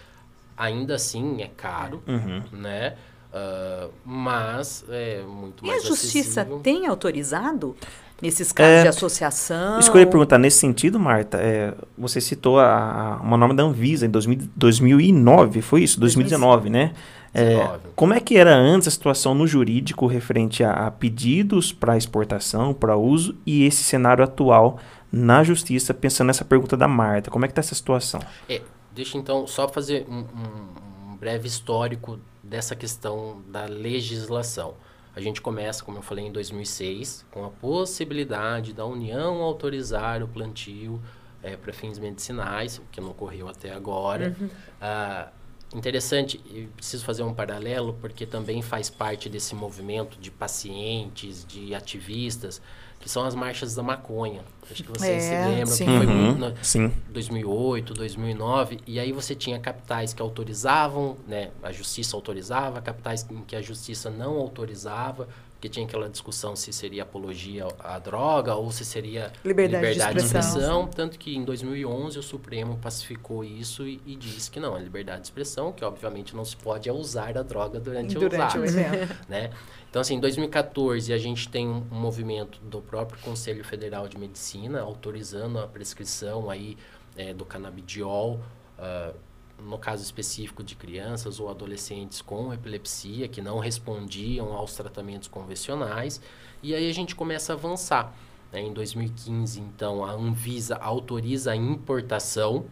Ainda 0.57 0.95
assim, 0.95 1.41
é 1.41 1.47
caro, 1.47 2.01
uhum. 2.07 2.43
né? 2.51 2.95
Uh, 3.33 3.91
mas 4.05 4.85
é 4.87 5.21
muito 5.23 5.65
mais 5.65 5.79
acessível. 5.79 5.89
E 5.89 5.93
a 5.93 5.95
justiça 5.95 6.41
acessível. 6.41 6.59
tem 6.61 6.87
autorizado 6.87 7.75
nesses 8.21 8.51
casos 8.51 8.79
é, 8.79 8.81
de 8.83 8.87
associação? 8.87 9.79
Isso 9.79 9.91
que 9.91 9.97
eu 9.97 10.01
ia 10.01 10.07
perguntar 10.07 10.37
nesse 10.37 10.57
sentido, 10.57 10.99
Marta. 10.99 11.37
É, 11.37 11.73
você 11.97 12.21
citou 12.21 12.59
a, 12.59 12.65
a, 12.65 13.15
uma 13.17 13.37
norma 13.37 13.53
da 13.53 13.63
Anvisa 13.63 14.05
em 14.05 14.09
2000, 14.09 14.49
2009, 14.55 15.61
foi 15.61 15.83
isso? 15.83 15.99
2019, 15.99 16.69
2019. 16.69 16.69
né? 16.69 16.93
É, 17.37 17.79
como 17.97 18.13
é 18.13 18.19
que 18.21 18.37
era 18.37 18.55
antes 18.55 18.87
a 18.87 18.91
situação 18.91 19.35
no 19.35 19.45
jurídico 19.45 20.07
referente 20.07 20.63
a, 20.63 20.87
a 20.87 20.91
pedidos 20.91 21.73
para 21.73 21.97
exportação, 21.97 22.73
para 22.73 22.95
uso, 22.95 23.35
e 23.45 23.65
esse 23.65 23.83
cenário 23.83 24.23
atual 24.23 24.79
na 25.11 25.43
justiça, 25.43 25.93
pensando 25.93 26.27
nessa 26.27 26.45
pergunta 26.45 26.77
da 26.77 26.87
Marta? 26.87 27.29
Como 27.29 27.43
é 27.43 27.47
que 27.49 27.51
está 27.51 27.59
essa 27.59 27.75
situação? 27.75 28.21
É, 28.47 28.61
deixa 28.93 29.17
então 29.17 29.45
só 29.45 29.67
fazer 29.67 30.05
um, 30.07 30.19
um, 30.19 31.11
um 31.11 31.17
breve 31.17 31.45
histórico 31.45 32.17
dessa 32.41 32.73
questão 32.73 33.41
da 33.49 33.65
legislação. 33.65 34.75
A 35.15 35.21
gente 35.21 35.41
começa, 35.41 35.83
como 35.83 35.97
eu 35.97 36.01
falei, 36.01 36.25
em 36.25 36.31
2006, 36.31 37.25
com 37.31 37.45
a 37.45 37.49
possibilidade 37.49 38.73
da 38.73 38.85
União 38.85 39.41
autorizar 39.41 40.21
o 40.21 40.27
plantio 40.27 41.01
é, 41.41 41.55
para 41.55 41.71
fins 41.71 41.97
medicinais, 41.97 42.79
o 42.79 42.83
que 42.91 42.99
não 42.99 43.11
ocorreu 43.11 43.47
até 43.47 43.71
agora. 43.71 44.35
Uhum. 44.39 44.49
Ah, 44.81 45.29
interessante, 45.73 46.41
e 46.45 46.67
preciso 46.75 47.05
fazer 47.05 47.23
um 47.23 47.33
paralelo, 47.33 47.97
porque 48.01 48.25
também 48.25 48.61
faz 48.61 48.89
parte 48.89 49.29
desse 49.29 49.55
movimento 49.55 50.19
de 50.19 50.31
pacientes, 50.31 51.45
de 51.45 51.73
ativistas, 51.73 52.61
que 53.05 53.11
são 53.11 53.23
as 53.23 53.35
marchas 53.35 53.75
da 53.75 53.83
maconha. 53.83 54.41
Acho 54.63 54.83
que 54.83 54.89
vocês 54.89 55.23
é, 55.25 55.43
se 55.43 55.49
lembram 55.49 55.75
sim. 55.75 55.85
que 55.85 55.91
foi 55.91 56.07
uhum, 56.07 56.31
no, 56.39 56.55
sim. 56.63 56.91
2008, 57.09 57.93
2009, 57.93 58.79
e 58.87 58.99
aí 58.99 59.11
você 59.11 59.35
tinha 59.35 59.59
capitais 59.59 60.11
que 60.11 60.23
autorizavam, 60.23 61.15
né, 61.27 61.51
a 61.61 61.71
justiça 61.71 62.15
autorizava, 62.15 62.81
capitais 62.81 63.23
em 63.29 63.43
que 63.43 63.55
a 63.55 63.61
justiça 63.61 64.09
não 64.09 64.39
autorizava, 64.39 65.27
porque 65.65 65.69
tinha 65.69 65.85
aquela 65.85 66.07
discussão 66.07 66.55
se 66.55 66.71
seria 66.71 67.03
apologia 67.03 67.67
à 67.79 67.97
droga 67.97 68.53
ou 68.55 68.71
se 68.71 68.85
seria 68.85 69.31
liberdade, 69.43 69.83
liberdade 69.83 70.19
de, 70.19 70.25
expressão. 70.25 70.51
de, 70.51 70.59
expressão. 70.59 70.87
Tanto 70.87 71.17
que 71.17 71.35
em 71.35 71.43
2011 71.43 72.19
o 72.19 72.23
Supremo 72.23 72.77
pacificou 72.77 73.43
isso 73.43 73.87
e, 73.87 73.99
e 74.05 74.15
disse 74.15 74.51
que 74.51 74.59
não, 74.59 74.77
é 74.77 74.79
liberdade 74.81 75.21
de 75.21 75.27
expressão, 75.27 75.71
que 75.71 75.83
obviamente 75.83 76.35
não 76.35 76.45
se 76.45 76.55
pode 76.55 76.89
usar 76.91 77.37
a 77.37 77.41
droga 77.41 77.79
durante, 77.79 78.13
durante 78.13 78.57
o 78.57 78.65
evento. 78.65 79.15
Né? 79.27 79.49
Então, 79.89 80.01
assim, 80.01 80.15
em 80.15 80.19
2014 80.19 81.11
a 81.13 81.17
gente 81.17 81.49
tem 81.49 81.67
um, 81.67 81.83
um, 81.91 81.95
movimento 81.95 82.59
do 82.61 82.81
próprio 82.81 83.19
Conselho 83.21 83.63
Federal 83.63 84.07
de 84.07 84.17
Medicina 84.17 84.81
autorizando 84.81 85.57
a 85.57 85.67
prescrição 85.67 86.49
aí 86.49 86.77
é, 87.15 87.33
do 87.33 87.45
canabidiol, 87.45 88.39
uh, 88.77 89.15
no 89.59 89.77
caso 89.77 90.03
específico 90.03 90.63
de 90.63 90.75
crianças 90.75 91.39
ou 91.39 91.49
adolescentes 91.49 92.21
com 92.21 92.53
epilepsia 92.53 93.27
que 93.27 93.41
não 93.41 93.59
respondiam 93.59 94.53
aos 94.53 94.73
tratamentos 94.75 95.27
convencionais. 95.27 96.21
E 96.61 96.73
aí 96.75 96.89
a 96.89 96.93
gente 96.93 97.15
começa 97.15 97.53
a 97.53 97.55
avançar. 97.55 98.13
Né? 98.51 98.61
Em 98.61 98.73
2015, 98.73 99.59
então, 99.59 100.03
a 100.03 100.11
Anvisa 100.11 100.75
autoriza 100.75 101.51
a 101.51 101.55
importação 101.55 102.65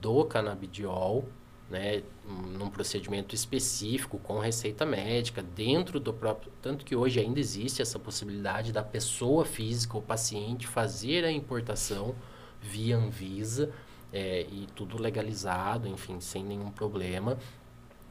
do 0.00 0.24
canabidiol 0.24 1.28
né, 1.70 2.02
num 2.26 2.68
procedimento 2.68 3.34
específico 3.34 4.18
com 4.18 4.40
receita 4.40 4.84
médica 4.84 5.40
dentro 5.40 6.00
do 6.00 6.12
próprio 6.12 6.50
tanto 6.60 6.84
que 6.84 6.96
hoje 6.96 7.20
ainda 7.20 7.38
existe 7.38 7.80
essa 7.80 7.98
possibilidade 7.98 8.72
da 8.72 8.82
pessoa 8.82 9.44
física 9.44 9.96
ou 9.96 10.02
paciente 10.02 10.66
fazer 10.66 11.24
a 11.24 11.30
importação 11.30 12.14
via 12.60 12.96
Anvisa 12.96 13.72
é, 14.12 14.42
e 14.42 14.66
tudo 14.74 15.00
legalizado 15.00 15.88
enfim 15.88 16.20
sem 16.20 16.44
nenhum 16.44 16.70
problema. 16.70 17.38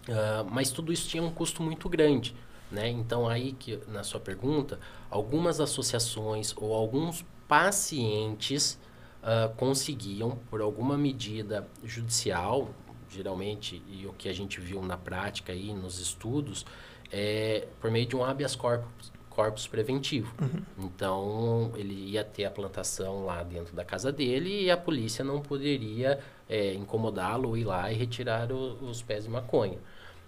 Uh, 0.08 0.50
mas 0.50 0.72
tudo 0.72 0.92
isso 0.92 1.08
tinha 1.08 1.22
um 1.22 1.30
custo 1.30 1.62
muito 1.62 1.88
grande 1.88 2.34
né? 2.72 2.88
Então 2.90 3.28
aí 3.28 3.54
que 3.54 3.80
na 3.88 4.04
sua 4.04 4.20
pergunta 4.20 4.80
algumas 5.10 5.60
associações 5.60 6.54
ou 6.56 6.74
alguns 6.74 7.26
pacientes 7.48 8.80
uh, 9.24 9.54
conseguiam 9.56 10.38
por 10.50 10.62
alguma 10.62 10.98
medida 10.98 11.68
judicial 11.84 12.70
geralmente, 13.10 13.82
e 13.88 14.06
o 14.06 14.14
que 14.14 14.30
a 14.30 14.34
gente 14.34 14.62
viu 14.62 14.84
na 14.84 14.96
prática 14.96 15.52
aí 15.52 15.74
nos 15.74 16.00
estudos, 16.00 16.64
é 17.12 17.68
por 17.80 17.90
meio 17.90 18.06
de 18.06 18.16
um 18.16 18.24
habeas 18.24 18.56
corpus, 18.56 19.12
corpus 19.40 19.68
preventivo. 19.68 20.34
Uhum. 20.42 20.86
Então, 20.86 21.72
ele 21.78 21.94
ia 21.94 22.26
ter 22.26 22.44
a 22.44 22.52
plantação 22.52 23.26
lá 23.26 23.42
dentro 23.42 23.74
da 23.74 23.86
casa 23.86 24.12
dele 24.12 24.64
e 24.64 24.70
a 24.70 24.76
polícia 24.76 25.24
não 25.24 25.40
poderia 25.40 26.20
é, 26.50 26.74
incomodá-lo, 26.74 27.56
ir 27.56 27.64
lá 27.64 27.90
e 27.90 27.96
retirar 27.96 28.52
o, 28.52 28.90
os 28.90 29.02
pés 29.02 29.24
de 29.24 29.30
maconha. 29.30 29.78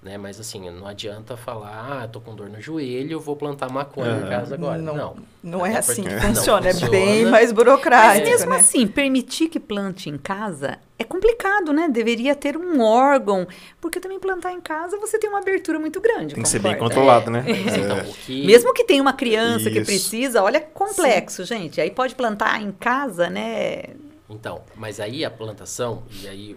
Né? 0.01 0.17
Mas 0.17 0.39
assim, 0.39 0.67
não 0.71 0.87
adianta 0.87 1.37
falar, 1.37 2.01
ah, 2.03 2.07
tô 2.07 2.19
com 2.19 2.33
dor 2.33 2.49
no 2.49 2.59
joelho, 2.59 3.19
vou 3.19 3.35
plantar 3.35 3.69
maconha 3.71 4.17
em 4.25 4.29
casa 4.29 4.55
agora. 4.55 4.79
Não, 4.81 4.95
Não. 4.95 5.15
não 5.43 5.63
é 5.65 5.77
assim 5.77 6.01
que 6.03 6.09
funciona, 6.19 6.69
é 6.69 6.73
funciona. 6.73 6.91
bem 6.91 7.21
mais 7.25 7.31
Mas 7.31 7.51
burocrático, 7.51 8.25
mesmo 8.27 8.49
né? 8.49 8.55
assim, 8.57 8.87
permitir 8.87 9.47
que 9.47 9.59
plante 9.59 10.09
em 10.09 10.17
casa 10.17 10.79
é 10.97 11.03
complicado, 11.03 11.71
né? 11.71 11.87
Deveria 11.87 12.33
ter 12.33 12.57
um 12.57 12.81
órgão, 12.81 13.47
porque 13.79 13.99
também 13.99 14.19
plantar 14.19 14.51
em 14.53 14.59
casa 14.59 14.97
você 14.97 15.19
tem 15.19 15.29
uma 15.29 15.37
abertura 15.39 15.77
muito 15.77 16.01
grande. 16.01 16.33
Tem 16.33 16.41
que 16.41 16.49
ser 16.49 16.57
bem 16.57 16.73
concorda? 16.73 16.95
controlado, 16.95 17.29
né? 17.29 17.43
Mas, 17.47 17.73
É. 17.75 17.79
então, 17.79 17.97
o 18.09 18.13
que... 18.15 18.43
Mesmo 18.43 18.73
que 18.73 18.83
tenha 18.83 19.03
uma 19.03 19.13
criança 19.13 19.69
que 19.69 19.77
Isso. 19.77 19.85
precisa, 19.85 20.41
olha, 20.41 20.57
é 20.57 20.61
complexo, 20.61 21.43
gente. 21.45 21.79
Aí 21.79 21.91
pode 21.91 22.15
plantar 22.15 22.59
em 22.59 22.71
casa, 22.71 23.29
né? 23.29 23.83
Então, 24.27 24.61
mas 24.75 24.99
aí 24.99 25.23
a 25.23 25.29
plantação, 25.29 26.03
e 26.23 26.27
aí 26.27 26.55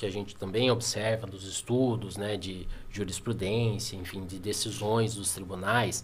que 0.00 0.06
a 0.06 0.10
gente 0.10 0.34
também 0.34 0.70
observa 0.70 1.26
dos 1.26 1.44
estudos, 1.44 2.16
né, 2.16 2.34
de 2.34 2.66
jurisprudência, 2.90 3.96
enfim, 3.96 4.24
de 4.24 4.38
decisões 4.38 5.14
dos 5.14 5.34
tribunais, 5.34 6.02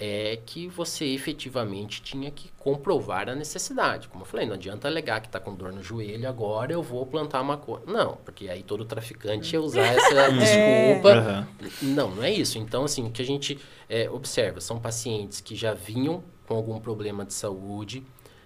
é 0.00 0.38
que 0.46 0.66
você 0.66 1.04
efetivamente 1.04 2.00
tinha 2.00 2.30
que 2.30 2.50
comprovar 2.58 3.28
a 3.28 3.34
necessidade. 3.34 4.08
Como 4.08 4.22
eu 4.22 4.26
falei, 4.26 4.46
não 4.46 4.54
adianta 4.54 4.88
alegar 4.88 5.20
que 5.20 5.26
está 5.26 5.38
com 5.38 5.54
dor 5.54 5.74
no 5.74 5.82
joelho, 5.82 6.26
agora 6.26 6.72
eu 6.72 6.82
vou 6.82 7.04
plantar 7.04 7.44
maconha. 7.44 7.82
Não, 7.86 8.16
porque 8.24 8.48
aí 8.48 8.62
todo 8.62 8.82
traficante 8.86 9.54
ia 9.54 9.60
usar 9.60 9.88
essa 9.88 10.32
desculpa. 10.32 11.12
Aham. 11.12 11.48
Não, 11.82 12.14
não 12.14 12.24
é 12.24 12.32
isso. 12.32 12.56
Então, 12.56 12.84
assim, 12.84 13.06
o 13.06 13.10
que 13.10 13.20
a 13.20 13.26
gente 13.26 13.58
é, 13.90 14.08
observa 14.08 14.58
são 14.58 14.80
pacientes 14.80 15.42
que 15.42 15.54
já 15.54 15.74
vinham 15.74 16.24
com 16.46 16.54
algum 16.54 16.80
problema 16.80 17.26
de 17.26 17.34
saúde, 17.34 18.02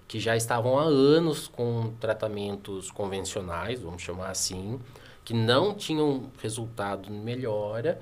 que 0.09 0.19
já 0.19 0.35
estavam 0.35 0.79
há 0.79 0.85
anos 0.85 1.47
com 1.47 1.93
tratamentos 2.01 2.91
convencionais, 2.91 3.83
vamos 3.83 4.01
chamar 4.01 4.31
assim, 4.31 4.81
que 5.23 5.35
não 5.35 5.75
tinham 5.75 6.33
resultado 6.41 7.13
em 7.13 7.21
melhora, 7.21 8.01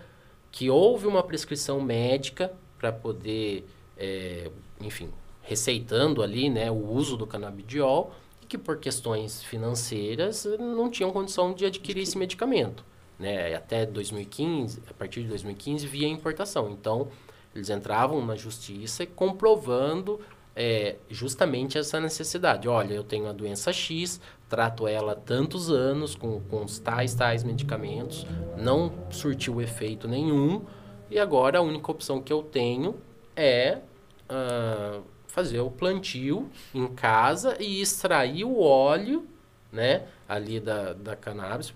que 0.53 0.71
houve 0.71 1.09
uma 1.09 1.25
prescrição 1.25 1.81
médica 1.81 2.53
para 2.79 2.93
poder, 2.93 3.67
é, 3.99 4.49
enfim, 4.81 5.11
receitando 5.43 6.23
ali 6.23 6.49
né, 6.49 6.71
o 6.71 6.89
uso 6.89 7.17
do 7.17 7.27
canabidiol, 7.27 8.13
e 8.41 8.47
que 8.47 8.57
por 8.57 8.79
questões 8.79 9.43
financeiras 9.43 10.47
eh, 10.47 10.57
não 10.57 10.89
tinham 10.89 11.11
condição 11.11 11.53
de 11.53 11.67
adquirir 11.67 12.03
esse 12.03 12.17
medicamento. 12.17 12.85
Né? 13.19 13.55
Até 13.55 13.85
2015, 13.85 14.83
a 14.89 14.95
partir 14.95 15.23
de 15.23 15.29
2015, 15.29 15.87
via 15.87 16.07
importação. 16.07 16.71
Então, 16.71 17.09
eles 17.55 17.71
entravam 17.71 18.25
na 18.25 18.37
justiça 18.37 19.07
comprovando 19.07 20.21
é, 20.57 20.97
justamente 21.11 21.77
essa 21.77 22.01
necessidade. 22.01 22.67
Olha, 22.67 22.95
eu 22.95 23.05
tenho 23.05 23.29
a 23.29 23.33
doença 23.33 23.71
X, 23.73 24.19
trato 24.49 24.89
ela 24.89 25.15
tantos 25.15 25.71
anos 25.71 26.15
com, 26.15 26.41
com 26.41 26.65
os 26.65 26.79
tais, 26.79 27.15
tais 27.15 27.45
medicamentos, 27.45 28.27
não 28.57 28.91
surtiu 29.11 29.61
efeito 29.61 30.09
nenhum, 30.09 30.65
e 31.11 31.19
agora 31.19 31.59
a 31.59 31.63
única 31.63 31.91
opção 31.91 32.23
que 32.23 32.33
eu 32.33 32.43
tenho 32.43 32.97
é 33.37 33.79
ah, 34.29 35.01
fazer 35.29 35.61
o 35.61 35.71
plantio 35.71 36.51
em 36.75 36.87
casa 36.89 37.57
e 37.61 37.83
extrair 37.83 38.45
o 38.45 38.59
óleo, 38.59 39.27
né, 39.71 40.07
ali 40.27 40.59
da, 40.59 40.95
da 40.95 41.15
cannabis, 41.15 41.73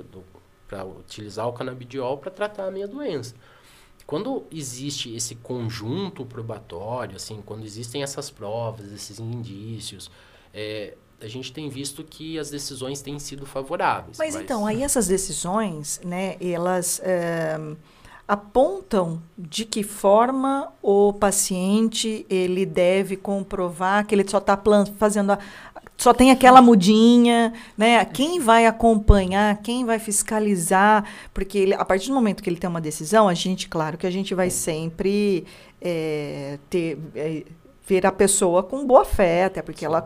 para 0.66 0.84
utilizar 0.84 1.46
o 1.46 1.52
canabidiol 1.52 2.16
para 2.16 2.30
tratar 2.30 2.66
a 2.66 2.70
minha 2.70 2.88
doença. 2.88 3.34
Quando 4.06 4.44
existe 4.50 5.14
esse 5.14 5.34
conjunto 5.36 6.24
probatório, 6.24 7.16
assim, 7.16 7.42
quando 7.44 7.64
existem 7.64 8.02
essas 8.02 8.30
provas, 8.30 8.92
esses 8.92 9.20
indícios, 9.20 10.10
é, 10.52 10.94
a 11.20 11.28
gente 11.28 11.52
tem 11.52 11.68
visto 11.68 12.02
que 12.02 12.38
as 12.38 12.50
decisões 12.50 13.02
têm 13.02 13.18
sido 13.18 13.44
favoráveis. 13.44 14.18
Mas 14.18 14.34
então, 14.34 14.66
aí 14.66 14.82
essas 14.82 15.06
decisões, 15.06 16.00
né, 16.02 16.36
elas 16.40 17.00
eh, 17.04 17.58
apontam 18.26 19.20
de 19.36 19.64
que 19.64 19.82
forma 19.82 20.72
o 20.80 21.12
paciente 21.12 22.24
ele 22.30 22.64
deve 22.64 23.16
comprovar 23.16 24.06
que 24.06 24.14
ele 24.14 24.28
só 24.28 24.38
está 24.38 24.58
fazendo 24.98 25.32
a, 25.32 25.38
só 26.00 26.14
tem 26.14 26.30
aquela 26.30 26.62
mudinha, 26.62 27.52
né? 27.76 28.02
Quem 28.06 28.40
vai 28.40 28.64
acompanhar, 28.64 29.58
quem 29.58 29.84
vai 29.84 29.98
fiscalizar, 29.98 31.04
porque 31.34 31.58
ele, 31.58 31.74
a 31.74 31.84
partir 31.84 32.08
do 32.08 32.14
momento 32.14 32.42
que 32.42 32.48
ele 32.48 32.56
tem 32.56 32.70
uma 32.70 32.80
decisão, 32.80 33.28
a 33.28 33.34
gente, 33.34 33.68
claro, 33.68 33.98
que 33.98 34.06
a 34.06 34.10
gente 34.10 34.34
vai 34.34 34.48
sempre 34.48 35.44
eh, 35.78 36.58
ter 36.70 36.98
eh, 37.14 37.44
ver 37.86 38.06
a 38.06 38.12
pessoa 38.12 38.62
com 38.62 38.86
boa 38.86 39.04
fé, 39.04 39.44
até 39.44 39.60
porque 39.60 39.84
ela 39.84 40.02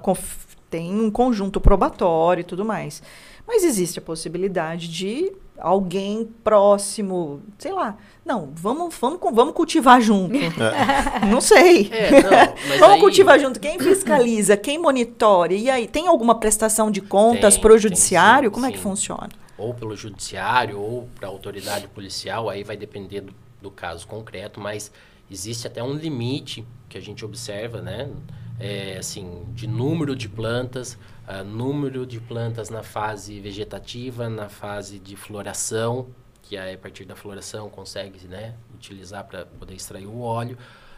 tem 0.69 0.93
um 1.01 1.13
conjunto 1.13 1.61
probatório 1.61 2.41
e 2.41 2.45
tudo 2.45 2.65
mais. 2.65 3.01
Mas 3.47 3.63
existe 3.63 4.01
a 4.01 4.03
possibilidade 4.03 4.89
de 4.89 5.31
alguém 5.59 6.29
próximo, 6.43 7.41
sei 7.59 7.73
lá, 7.73 7.97
não, 8.25 8.51
vamos, 8.55 8.95
vamos, 9.01 9.19
vamos 9.33 9.55
cultivar 9.55 10.01
junto. 10.01 10.35
Não 11.31 11.41
sei. 11.41 11.89
É, 11.93 12.11
não, 12.23 12.31
mas 12.69 12.81
vamos 12.81 12.95
aí- 12.95 13.01
cultivar 13.01 13.39
junto. 13.39 13.61
Quem 13.61 13.79
fiscaliza, 13.79 14.57
quem 14.57 14.79
monitore? 14.79 15.57
E 15.57 15.71
aí, 15.71 15.87
tem 15.87 16.07
alguma 16.07 16.35
prestação 16.35 16.91
de 16.91 17.01
contas 17.01 17.57
para 17.59 17.69
o 17.73 17.73
tem 17.73 17.83
judiciário? 17.83 18.49
sim, 18.49 18.55
Como 18.55 18.67
é 18.67 18.71
que 18.73 18.79
sim. 18.79 18.83
funciona? 18.83 19.29
ou 19.57 19.73
pelo 19.73 19.95
judiciário 19.97 20.81
ou 20.81 21.09
para 21.15 21.29
a 21.29 21.31
autoridade 21.31 21.87
policial, 21.87 22.49
aí 22.51 22.65
vai 22.65 22.77
depender 22.77 23.21
do, 23.21 23.33
do 23.63 23.71
caso 23.71 24.05
concreto, 24.05 24.61
mas 24.61 24.91
existe 25.31 25.65
até 25.69 25.81
um 25.81 25.93
limite 25.95 26.67
que 26.89 26.99
a 26.99 27.01
gente 27.01 27.25
observa, 27.25 27.81
né? 27.81 28.11
É, 28.59 28.97
assim, 28.99 29.45
de 29.55 29.69
número 29.69 30.17
de 30.17 30.29
plantas, 30.29 30.99
ah, 31.27 31.43
número 31.45 32.07
de 32.07 32.21
plantas 32.21 32.71
na 32.71 32.83
fase 32.83 33.41
vegetativa, 33.41 34.29
na 34.29 34.49
fase 34.49 34.99
de 34.99 35.17
floração, 35.17 36.09
que 36.43 36.57
aí 36.57 36.75
a 36.75 36.79
partir 36.79 37.05
da 37.05 37.17
floração 37.17 37.71
consegue 37.71 38.27
né, 38.27 38.55
utilizar 38.75 39.25
para 39.25 39.47
poder 39.47 39.75
extrair 39.75 40.07
o 40.07 40.21
óleo, 40.21 40.57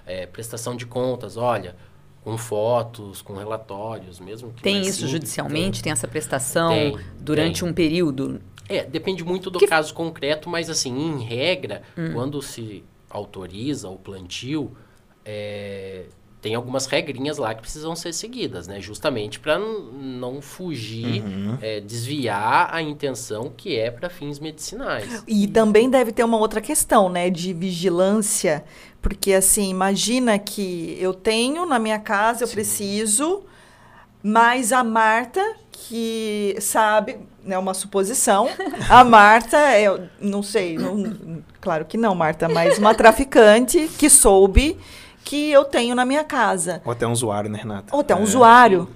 É, 0.08 0.24
prestação 0.24 0.76
de 0.76 0.86
contas, 0.86 1.36
olha, 1.36 1.74
com 2.22 2.38
fotos, 2.38 3.22
com 3.22 3.34
relatórios, 3.34 4.20
mesmo 4.20 4.52
que 4.52 4.62
Tem 4.62 4.76
é 4.76 4.80
isso 4.82 4.92
simples, 4.98 5.10
judicialmente? 5.10 5.82
Tem 5.82 5.90
essa 5.92 6.06
prestação 6.06 6.70
Tem, 6.70 6.96
durante 7.20 7.60
tem. 7.62 7.68
um 7.68 7.72
período? 7.72 8.40
é, 8.68 8.84
depende 8.84 9.24
muito 9.24 9.50
do 9.50 9.58
Que- 9.58 9.66
caso 9.66 9.92
concreto, 9.94 10.48
mas 10.48 10.70
assim, 10.70 10.92
em 10.96 11.22
regra, 11.24 11.82
quando 12.14 12.40
se 12.42 12.84
autoriza 13.10 13.88
o 13.88 13.96
plantio, 13.96 14.76
é, 15.24 16.06
tem 16.46 16.54
algumas 16.54 16.86
regrinhas 16.86 17.38
lá 17.38 17.52
que 17.52 17.60
precisam 17.60 17.96
ser 17.96 18.14
seguidas, 18.14 18.68
né? 18.68 18.80
Justamente 18.80 19.40
para 19.40 19.58
não 19.58 20.40
fugir, 20.40 21.24
é, 21.60 21.80
desviar 21.80 22.72
a 22.72 22.80
intenção 22.80 23.52
que 23.56 23.76
é 23.76 23.90
para 23.90 24.08
fins 24.08 24.38
medicinais. 24.38 25.24
E 25.26 25.48
também 25.48 25.90
deve 25.90 26.12
ter 26.12 26.22
uma 26.22 26.36
outra 26.36 26.60
questão, 26.60 27.08
né, 27.08 27.30
de 27.30 27.52
vigilância, 27.52 28.64
porque 29.02 29.32
assim, 29.32 29.70
imagina 29.70 30.38
que 30.38 30.96
eu 31.00 31.12
tenho 31.12 31.66
na 31.66 31.80
minha 31.80 31.98
casa, 31.98 32.44
eu 32.44 32.46
Sim. 32.46 32.54
preciso, 32.54 33.42
mas 34.22 34.70
a 34.72 34.84
Marta, 34.84 35.42
que 35.72 36.56
sabe, 36.60 37.18
é 37.44 37.58
uma 37.58 37.74
suposição, 37.74 38.48
a 38.88 39.02
Marta, 39.02 39.56
eu 39.80 40.06
não 40.20 40.44
sei, 40.44 40.78
não- 40.78 41.42
claro 41.60 41.84
que 41.84 41.96
não, 41.96 42.14
Marta, 42.14 42.48
mas 42.48 42.78
uma 42.78 42.94
traficante 42.94 43.90
que 43.98 44.08
soube 44.08 44.78
que 45.26 45.50
eu 45.50 45.64
tenho 45.64 45.92
na 45.96 46.04
minha 46.04 46.22
casa. 46.22 46.80
Ou 46.84 46.92
até 46.92 47.04
um 47.04 47.10
usuário, 47.10 47.50
né, 47.50 47.58
Renata? 47.60 47.92
Ou 47.92 48.00
até 48.00 48.14
um 48.14 48.20
É. 48.20 48.22
usuário, 48.22 48.88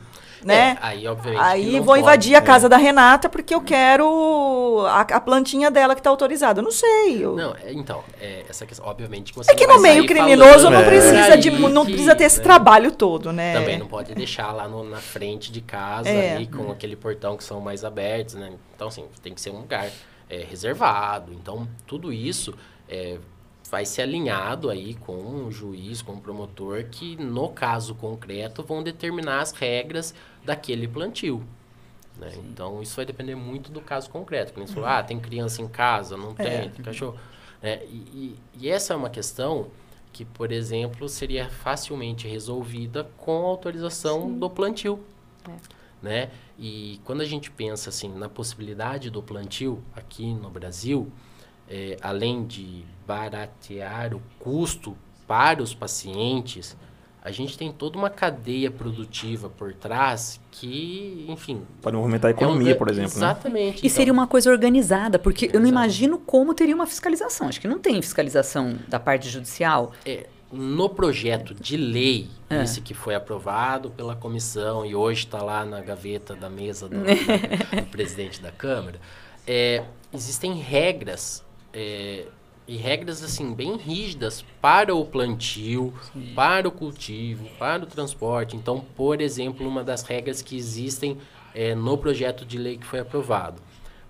né? 0.44 0.78
É, 0.80 0.86
aí, 0.86 1.06
obviamente. 1.08 1.42
Aí 1.42 1.72
vou 1.78 1.86
pode. 1.86 2.00
invadir 2.02 2.34
a 2.36 2.40
casa 2.40 2.68
da 2.68 2.76
Renata 2.76 3.28
porque 3.28 3.52
eu 3.52 3.60
quero 3.60 4.86
a, 4.88 5.00
a 5.00 5.20
plantinha 5.20 5.70
dela 5.72 5.94
que 5.94 6.00
está 6.00 6.08
autorizada. 6.08 6.60
Eu 6.60 6.64
não 6.64 6.70
sei. 6.70 7.22
eu- 7.24 7.34
Não, 7.34 7.54
é, 7.56 7.72
então, 7.72 8.02
é, 8.20 8.44
essa 8.48 8.64
questão, 8.64 8.86
obviamente 8.86 9.32
que 9.32 9.38
você 9.38 9.50
é 9.50 9.54
que 9.56 9.66
não 9.66 9.76
no 9.76 9.82
meio 9.82 10.06
criminoso 10.06 10.64
falando 10.64 10.72
não 10.74 10.80
É. 10.82 10.84
precisa 10.86 11.36
de 11.36 11.48
aí 11.50 11.58
não 11.58 11.84
que, 11.84 11.90
precisa 11.92 12.14
ter 12.14 12.24
esse 12.24 12.38
né, 12.38 12.44
trabalho 12.44 12.92
todo, 12.92 13.32
né? 13.32 13.52
Também 13.54 13.78
não 13.78 13.86
pode 13.88 14.14
deixar 14.14 14.52
lá 14.52 14.68
no- 14.68 14.84
na 14.84 14.98
frente 14.98 15.50
de 15.50 15.60
casa, 15.60 16.08
É. 16.08 16.36
ali, 16.36 16.46
com 16.46 16.70
aquele 16.70 16.94
portão 16.96 17.36
que 17.36 17.42
são 17.44 17.60
mais 17.60 17.84
abertos, 17.84 18.34
né? 18.36 18.52
Então, 18.76 18.88
assim, 18.88 19.04
tem 19.22 19.34
que 19.34 19.40
ser 19.40 19.50
um 19.50 19.58
lugar 19.58 19.88
é, 20.32 20.46
reservado. 20.48 21.32
Então, 21.32 21.66
tudo 21.88 22.12
isso 22.12 22.54
é, 22.88 23.18
vai 23.70 23.84
ser 23.86 24.02
alinhado 24.02 24.68
aí 24.68 24.94
com 24.94 25.44
o 25.46 25.50
juiz, 25.52 26.02
com 26.02 26.12
o 26.14 26.20
promotor, 26.20 26.84
que 26.90 27.16
no 27.16 27.48
caso 27.50 27.94
concreto 27.94 28.62
vão 28.64 28.82
determinar 28.82 29.40
as 29.40 29.52
regras 29.52 30.14
daquele 30.44 30.88
plantio. 30.88 31.44
né? 32.18 32.32
Então, 32.50 32.82
isso 32.82 32.96
vai 32.96 33.06
depender 33.06 33.34
muito 33.34 33.70
do 33.72 33.80
caso 33.80 34.10
concreto. 34.10 34.52
Como 34.52 34.66
você 34.66 34.74
falou, 34.74 34.88
ah, 34.90 35.02
tem 35.02 35.18
criança 35.18 35.62
em 35.62 35.68
casa, 35.68 36.16
não 36.18 36.34
tem, 36.34 36.46
É. 36.46 36.68
tem 36.68 36.84
cachorro. 36.84 37.16
né? 37.62 37.82
E, 37.86 37.96
e- 37.96 38.36
e 38.58 38.68
essa 38.68 38.92
é 38.92 38.96
uma 38.96 39.08
questão 39.08 39.68
que, 40.12 40.24
por 40.24 40.50
exemplo, 40.52 41.08
seria 41.08 41.48
facilmente 41.48 42.26
resolvida 42.28 43.04
com 43.16 43.46
a 43.46 43.48
autorização 43.48 44.30
do 44.38 44.50
plantio. 44.50 45.00
Né? 46.02 46.30
E 46.58 47.00
quando 47.04 47.20
a 47.20 47.24
gente 47.24 47.50
pensa 47.50 47.90
assim 47.90 48.08
na 48.08 48.28
possibilidade 48.28 49.08
do 49.10 49.22
plantio 49.22 49.82
aqui 49.94 50.32
no 50.34 50.48
Brasil, 50.50 51.10
eh, 51.68 51.96
além 52.02 52.44
de 52.46 52.84
baratear 53.10 54.14
o 54.14 54.22
custo 54.38 54.96
para 55.26 55.60
os 55.60 55.74
pacientes, 55.74 56.76
a 57.24 57.32
gente 57.32 57.58
tem 57.58 57.72
toda 57.72 57.98
uma 57.98 58.08
cadeia 58.08 58.70
produtiva 58.70 59.50
por 59.50 59.74
trás 59.74 60.40
que, 60.48 61.26
enfim. 61.28 61.62
Pode 61.82 61.96
movimentar 61.96 62.28
a 62.28 62.30
economia, 62.30 62.70
é 62.70 62.74
um, 62.74 62.78
por 62.78 62.88
exemplo. 62.88 63.10
Exatamente. 63.10 63.64
Né? 63.64 63.74
E 63.74 63.78
então, 63.78 63.90
seria 63.90 64.12
uma 64.12 64.28
coisa 64.28 64.48
organizada, 64.48 65.18
porque 65.18 65.46
exatamente. 65.46 65.54
eu 65.54 65.60
não 65.60 65.68
imagino 65.68 66.18
como 66.18 66.54
teria 66.54 66.74
uma 66.74 66.86
fiscalização. 66.86 67.48
Acho 67.48 67.60
que 67.60 67.66
não 67.66 67.80
tem 67.80 68.00
fiscalização 68.00 68.78
da 68.86 69.00
parte 69.00 69.28
judicial. 69.28 69.92
É, 70.06 70.28
no 70.52 70.88
projeto 70.88 71.52
de 71.52 71.76
lei, 71.76 72.28
é. 72.48 72.62
esse 72.62 72.80
que 72.80 72.94
foi 72.94 73.16
aprovado 73.16 73.90
pela 73.90 74.14
comissão 74.14 74.86
e 74.86 74.94
hoje 74.94 75.24
está 75.24 75.42
lá 75.42 75.64
na 75.64 75.80
gaveta 75.80 76.36
da 76.36 76.48
mesa 76.48 76.88
do, 76.88 76.96
do 77.02 77.86
presidente 77.90 78.40
da 78.40 78.52
Câmara, 78.52 79.00
é, 79.48 79.82
existem 80.12 80.54
regras. 80.54 81.44
É, 82.70 82.72
e 82.72 82.76
regras 82.76 83.22
assim 83.22 83.52
bem 83.52 83.76
rígidas 83.76 84.44
para 84.60 84.94
o 84.94 85.04
plantio, 85.04 85.92
Sim. 86.12 86.32
para 86.34 86.68
o 86.68 86.70
cultivo, 86.70 87.46
para 87.58 87.82
o 87.82 87.86
transporte. 87.86 88.56
Então, 88.56 88.84
por 88.96 89.20
exemplo, 89.20 89.66
uma 89.66 89.82
das 89.82 90.02
regras 90.02 90.40
que 90.40 90.56
existem 90.56 91.18
é, 91.54 91.74
no 91.74 91.98
projeto 91.98 92.46
de 92.46 92.56
lei 92.56 92.78
que 92.78 92.86
foi 92.86 93.00
aprovado, 93.00 93.60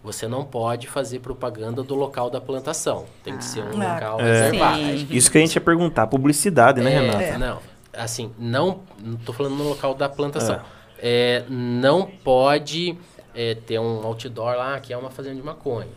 você 0.03 0.27
não 0.27 0.45
pode 0.45 0.87
fazer 0.87 1.21
propaganda 1.21 1.83
do 1.83 1.95
local 1.95 2.31
da 2.31 2.41
plantação. 2.41 3.07
Tem 3.23 3.35
que 3.35 3.41
ah, 3.41 3.43
ser 3.43 3.65
um 3.65 3.83
ah, 3.83 3.95
local 3.95 4.21
é, 4.21 4.25
reservado. 4.25 4.79
Sim. 4.79 5.07
Isso 5.11 5.31
que 5.31 5.39
a 5.39 5.41
gente 5.41 5.55
ia 5.55 5.61
perguntar, 5.61 6.07
publicidade, 6.07 6.81
né, 6.81 6.95
é, 6.95 7.01
Renata? 7.01 7.23
É. 7.23 7.39
Não, 7.39 7.59
assim, 7.95 8.31
não, 8.39 8.81
estou 9.19 9.35
falando 9.35 9.57
no 9.57 9.69
local 9.69 9.95
da 9.95 10.09
plantação. 10.09 10.61
É. 11.03 11.45
não 11.49 12.07
pode 12.07 12.97
ter 13.67 13.79
um 13.79 14.05
outdoor 14.05 14.55
lá 14.55 14.79
que 14.81 14.93
é 14.93 14.97
uma 14.97 15.11
fazenda 15.11 15.37
de 15.37 15.43
maconha. 15.43 15.89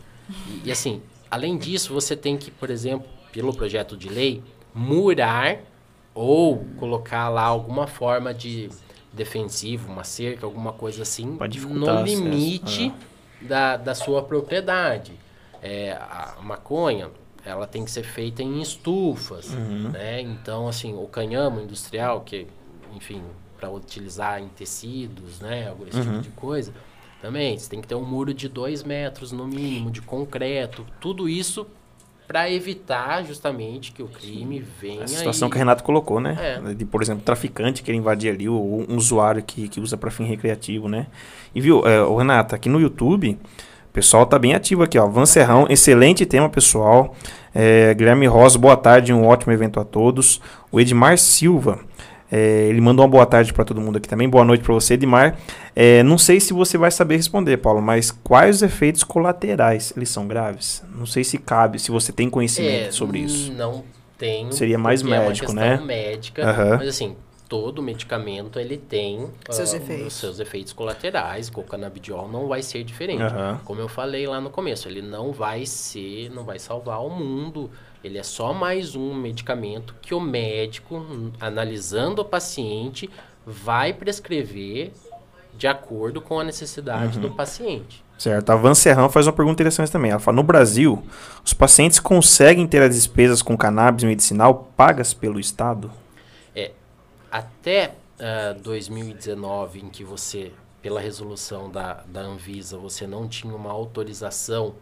E, 0.48 0.68
e 0.68 0.72
assim, 0.72 1.02
Além 1.34 1.58
disso, 1.58 1.92
você 1.92 2.14
tem 2.14 2.36
que, 2.36 2.48
por 2.48 2.70
exemplo, 2.70 3.08
pelo 3.32 3.52
projeto 3.52 3.96
de 3.96 4.08
lei, 4.08 4.40
murar 4.72 5.58
ou 6.14 6.64
colocar 6.78 7.28
lá 7.28 7.42
alguma 7.42 7.88
forma 7.88 8.32
de 8.32 8.70
defensivo, 9.12 9.90
uma 9.90 10.04
cerca, 10.04 10.46
alguma 10.46 10.72
coisa 10.72 11.02
assim, 11.02 11.26
no 11.26 12.02
limite 12.04 12.94
ah. 12.94 13.46
da, 13.48 13.76
da 13.76 13.94
sua 13.96 14.22
propriedade. 14.22 15.10
É, 15.60 15.94
a 15.94 16.36
maconha, 16.40 17.10
ela 17.44 17.66
tem 17.66 17.84
que 17.84 17.90
ser 17.90 18.04
feita 18.04 18.40
em 18.40 18.62
estufas, 18.62 19.52
uhum. 19.54 19.90
né? 19.90 20.20
Então, 20.20 20.68
assim, 20.68 20.94
o 20.94 21.08
canhamo 21.08 21.60
industrial, 21.60 22.20
que, 22.20 22.46
enfim, 22.94 23.20
para 23.58 23.68
utilizar 23.68 24.40
em 24.40 24.46
tecidos, 24.50 25.40
né? 25.40 25.74
Esse 25.88 25.98
tipo 25.98 26.10
uhum. 26.10 26.20
tipo 26.20 26.22
de 26.22 26.30
coisa 26.30 26.72
também, 27.24 27.56
você 27.56 27.70
tem 27.70 27.80
que 27.80 27.88
ter 27.88 27.94
um 27.94 28.04
muro 28.04 28.34
de 28.34 28.50
dois 28.50 28.82
metros 28.82 29.32
no 29.32 29.46
mínimo, 29.46 29.90
de 29.90 30.02
concreto. 30.02 30.84
Tudo 31.00 31.26
isso 31.26 31.66
para 32.28 32.50
evitar 32.50 33.24
justamente 33.24 33.92
que 33.92 34.02
o 34.02 34.08
crime 34.08 34.62
venha. 34.78 35.04
A 35.04 35.08
situação 35.08 35.48
e... 35.48 35.50
que 35.50 35.56
o 35.56 35.58
Renato 35.58 35.82
colocou, 35.82 36.20
né? 36.20 36.36
É. 36.38 36.74
De, 36.74 36.84
por 36.84 37.00
exemplo, 37.00 37.24
traficante 37.24 37.82
querer 37.82 37.96
invadir 37.96 38.30
ali, 38.30 38.46
ou 38.46 38.84
um 38.86 38.96
usuário 38.98 39.42
que, 39.42 39.68
que 39.68 39.80
usa 39.80 39.96
para 39.96 40.10
fim 40.10 40.24
recreativo, 40.24 40.86
né? 40.86 41.06
E 41.54 41.62
viu, 41.62 41.86
é, 41.86 42.02
o 42.02 42.14
Renato, 42.14 42.54
aqui 42.54 42.68
no 42.68 42.78
YouTube, 42.78 43.38
o 43.88 43.92
pessoal 43.94 44.26
tá 44.26 44.38
bem 44.38 44.54
ativo 44.54 44.82
aqui, 44.82 44.98
ó. 44.98 45.06
Van 45.06 45.24
Serrão, 45.24 45.66
excelente 45.70 46.26
tema, 46.26 46.50
pessoal. 46.50 47.16
É, 47.54 47.94
Guilherme 47.94 48.26
Rosa, 48.26 48.58
boa 48.58 48.76
tarde, 48.76 49.14
um 49.14 49.26
ótimo 49.26 49.50
evento 49.50 49.80
a 49.80 49.84
todos. 49.84 50.42
O 50.70 50.78
Edmar 50.78 51.16
Silva. 51.16 51.80
É, 52.36 52.66
ele 52.66 52.80
mandou 52.80 53.04
uma 53.04 53.08
boa 53.08 53.24
tarde 53.24 53.52
para 53.52 53.64
todo 53.64 53.80
mundo 53.80 53.98
aqui 53.98 54.08
também. 54.08 54.28
Boa 54.28 54.44
noite 54.44 54.64
para 54.64 54.74
você, 54.74 54.94
Edmar. 54.94 55.38
É, 55.76 56.02
não 56.02 56.18
sei 56.18 56.40
se 56.40 56.52
você 56.52 56.76
vai 56.76 56.90
saber 56.90 57.14
responder, 57.14 57.58
Paulo, 57.58 57.80
mas 57.80 58.10
quais 58.10 58.56
os 58.56 58.62
efeitos 58.62 59.04
colaterais? 59.04 59.92
Eles 59.96 60.08
são 60.08 60.26
graves? 60.26 60.82
Não 60.92 61.06
sei 61.06 61.22
se 61.22 61.38
cabe, 61.38 61.78
se 61.78 61.92
você 61.92 62.10
tem 62.10 62.28
conhecimento 62.28 62.88
é, 62.88 62.90
sobre 62.90 63.20
isso. 63.20 63.52
Não 63.52 63.84
tenho. 64.18 64.52
Seria 64.52 64.76
mais 64.76 65.00
médico, 65.00 65.52
é 65.52 65.54
né? 65.54 65.76
médica, 65.76 66.42
uhum. 66.44 66.78
mas 66.78 66.88
assim, 66.88 67.14
todo 67.48 67.80
medicamento 67.80 68.58
ele 68.58 68.78
tem 68.78 69.28
seus, 69.48 69.72
uh, 69.72 69.76
efeitos. 69.76 70.06
os 70.08 70.14
seus 70.14 70.40
efeitos 70.40 70.72
colaterais. 70.72 71.52
O 71.54 71.62
canabidiol 71.62 72.28
não 72.28 72.48
vai 72.48 72.62
ser 72.62 72.82
diferente. 72.82 73.22
Uhum. 73.22 73.58
Como 73.64 73.80
eu 73.80 73.88
falei 73.88 74.26
lá 74.26 74.40
no 74.40 74.50
começo, 74.50 74.88
ele 74.88 75.02
não 75.02 75.30
vai 75.30 75.64
ser, 75.66 76.30
não 76.34 76.42
vai 76.42 76.58
salvar 76.58 77.00
o 77.00 77.10
mundo. 77.10 77.70
Ele 78.04 78.18
é 78.18 78.22
só 78.22 78.52
mais 78.52 78.94
um 78.94 79.14
medicamento 79.14 79.94
que 80.02 80.14
o 80.14 80.20
médico, 80.20 81.06
analisando 81.40 82.20
o 82.20 82.24
paciente, 82.24 83.08
vai 83.46 83.94
prescrever 83.94 84.92
de 85.56 85.66
acordo 85.66 86.20
com 86.20 86.38
a 86.38 86.44
necessidade 86.44 87.16
uhum. 87.16 87.22
do 87.22 87.30
paciente. 87.30 88.04
Certo. 88.18 88.50
A 88.50 88.56
Van 88.56 88.74
Serrão 88.74 89.08
faz 89.08 89.26
uma 89.26 89.32
pergunta 89.32 89.54
interessante 89.54 89.90
também. 89.90 90.10
Ela 90.10 90.20
fala: 90.20 90.36
no 90.36 90.42
Brasil, 90.42 91.02
os 91.42 91.54
pacientes 91.54 91.98
conseguem 91.98 92.66
ter 92.66 92.82
as 92.82 92.94
despesas 92.94 93.40
com 93.40 93.56
cannabis 93.56 94.04
medicinal 94.04 94.70
pagas 94.76 95.14
pelo 95.14 95.40
Estado? 95.40 95.90
É, 96.54 96.72
até 97.32 97.94
uh, 98.20 98.50
ah, 98.50 98.56
2019, 98.62 99.80
em 99.80 99.88
que 99.88 100.04
você, 100.04 100.52
pela 100.82 101.00
resolução 101.00 101.70
da, 101.70 102.04
da 102.06 102.20
Anvisa, 102.20 102.76
você 102.76 103.06
não 103.06 103.26
tinha 103.26 103.54
uma 103.54 103.72
autorização 103.72 104.74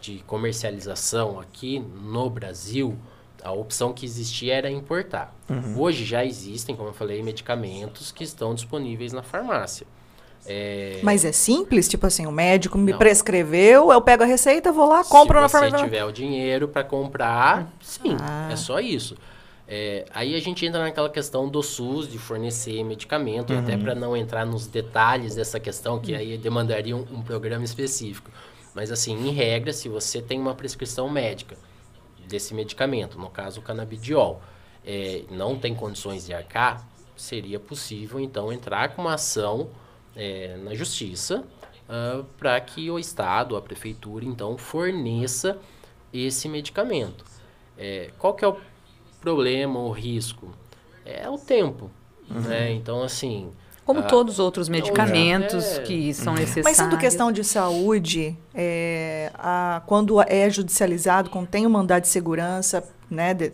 de 0.00 0.18
comercialização 0.26 1.38
aqui 1.38 1.78
no 1.78 2.28
Brasil, 2.28 2.96
a 3.42 3.52
opção 3.52 3.92
que 3.92 4.06
existia 4.06 4.54
era 4.54 4.70
importar. 4.70 5.34
Uhum. 5.48 5.80
Hoje 5.80 6.04
já 6.04 6.24
existem, 6.24 6.74
como 6.74 6.88
eu 6.88 6.94
falei, 6.94 7.22
medicamentos 7.22 8.10
que 8.10 8.24
estão 8.24 8.54
disponíveis 8.54 9.12
na 9.12 9.22
farmácia. 9.22 9.86
É... 10.46 11.00
Mas 11.02 11.24
é 11.24 11.32
simples? 11.32 11.88
Tipo 11.88 12.06
assim, 12.06 12.26
o 12.26 12.32
médico 12.32 12.76
me 12.76 12.92
Não. 12.92 12.98
prescreveu, 12.98 13.92
eu 13.92 14.00
pego 14.00 14.22
a 14.22 14.26
receita, 14.26 14.72
vou 14.72 14.88
lá, 14.88 15.04
compro 15.04 15.40
na 15.40 15.48
farmácia. 15.48 15.78
Se 15.78 15.84
você 15.84 15.90
tiver 15.90 16.04
o 16.04 16.12
dinheiro 16.12 16.68
para 16.68 16.84
comprar, 16.84 17.70
sim, 17.80 18.16
ah. 18.20 18.48
é 18.50 18.56
só 18.56 18.80
isso. 18.80 19.16
É, 19.66 20.04
aí 20.14 20.34
a 20.34 20.40
gente 20.40 20.64
entra 20.66 20.82
naquela 20.82 21.08
questão 21.08 21.48
do 21.48 21.62
SUS, 21.62 22.10
de 22.10 22.18
fornecer 22.18 22.84
medicamento, 22.84 23.52
uhum. 23.52 23.60
até 23.60 23.76
para 23.76 23.94
não 23.94 24.14
entrar 24.14 24.44
nos 24.44 24.66
detalhes 24.66 25.34
dessa 25.34 25.58
questão, 25.58 25.98
que 25.98 26.14
aí 26.14 26.36
demandaria 26.36 26.94
um, 26.94 27.06
um 27.10 27.22
programa 27.22 27.64
específico. 27.64 28.30
Mas 28.74 28.90
assim, 28.90 29.12
em 29.12 29.30
regra, 29.30 29.72
se 29.72 29.88
você 29.88 30.20
tem 30.20 30.40
uma 30.40 30.54
prescrição 30.54 31.08
médica 31.08 31.56
desse 32.26 32.52
medicamento, 32.54 33.18
no 33.18 33.30
caso 33.30 33.60
o 33.60 33.62
canabidiol, 33.62 34.42
é, 34.84 35.24
não 35.30 35.58
tem 35.58 35.74
condições 35.74 36.26
de 36.26 36.34
arcar, 36.34 36.86
seria 37.16 37.60
possível 37.60 38.18
então 38.18 38.52
entrar 38.52 38.94
com 38.94 39.02
uma 39.02 39.14
ação 39.14 39.70
é, 40.16 40.56
na 40.58 40.74
justiça 40.74 41.40
uh, 41.40 41.44
ah, 41.88 42.24
para 42.36 42.60
que 42.60 42.90
o 42.90 42.98
Estado, 42.98 43.56
a 43.56 43.62
prefeitura, 43.62 44.24
então 44.24 44.58
forneça 44.58 45.58
esse 46.12 46.48
medicamento. 46.48 47.24
É, 47.78 48.10
qual 48.18 48.34
que 48.34 48.44
é 48.44 48.48
o 48.48 48.56
problema, 49.20 49.78
o 49.78 49.90
risco? 49.90 50.52
É 51.04 51.28
o 51.28 51.38
tempo. 51.38 51.90
Uhum. 52.30 52.40
Né? 52.40 52.72
Então, 52.72 53.02
assim, 53.02 53.52
como 53.84 54.00
ah, 54.00 54.04
todos 54.04 54.34
os 54.34 54.38
outros 54.38 54.68
medicamentos 54.68 55.78
é. 55.78 55.82
que 55.82 56.14
são 56.14 56.34
necessários. 56.34 56.64
Mas 56.64 56.76
sendo 56.76 56.96
questão 56.96 57.30
de 57.30 57.44
saúde, 57.44 58.36
é, 58.54 59.30
a, 59.34 59.82
quando 59.86 60.20
é 60.22 60.48
judicializado, 60.48 61.30
quando 61.30 61.48
tem 61.48 61.66
um 61.66 61.70
mandado 61.70 62.02
de 62.02 62.08
segurança, 62.08 62.82
né, 63.10 63.34
de, 63.34 63.52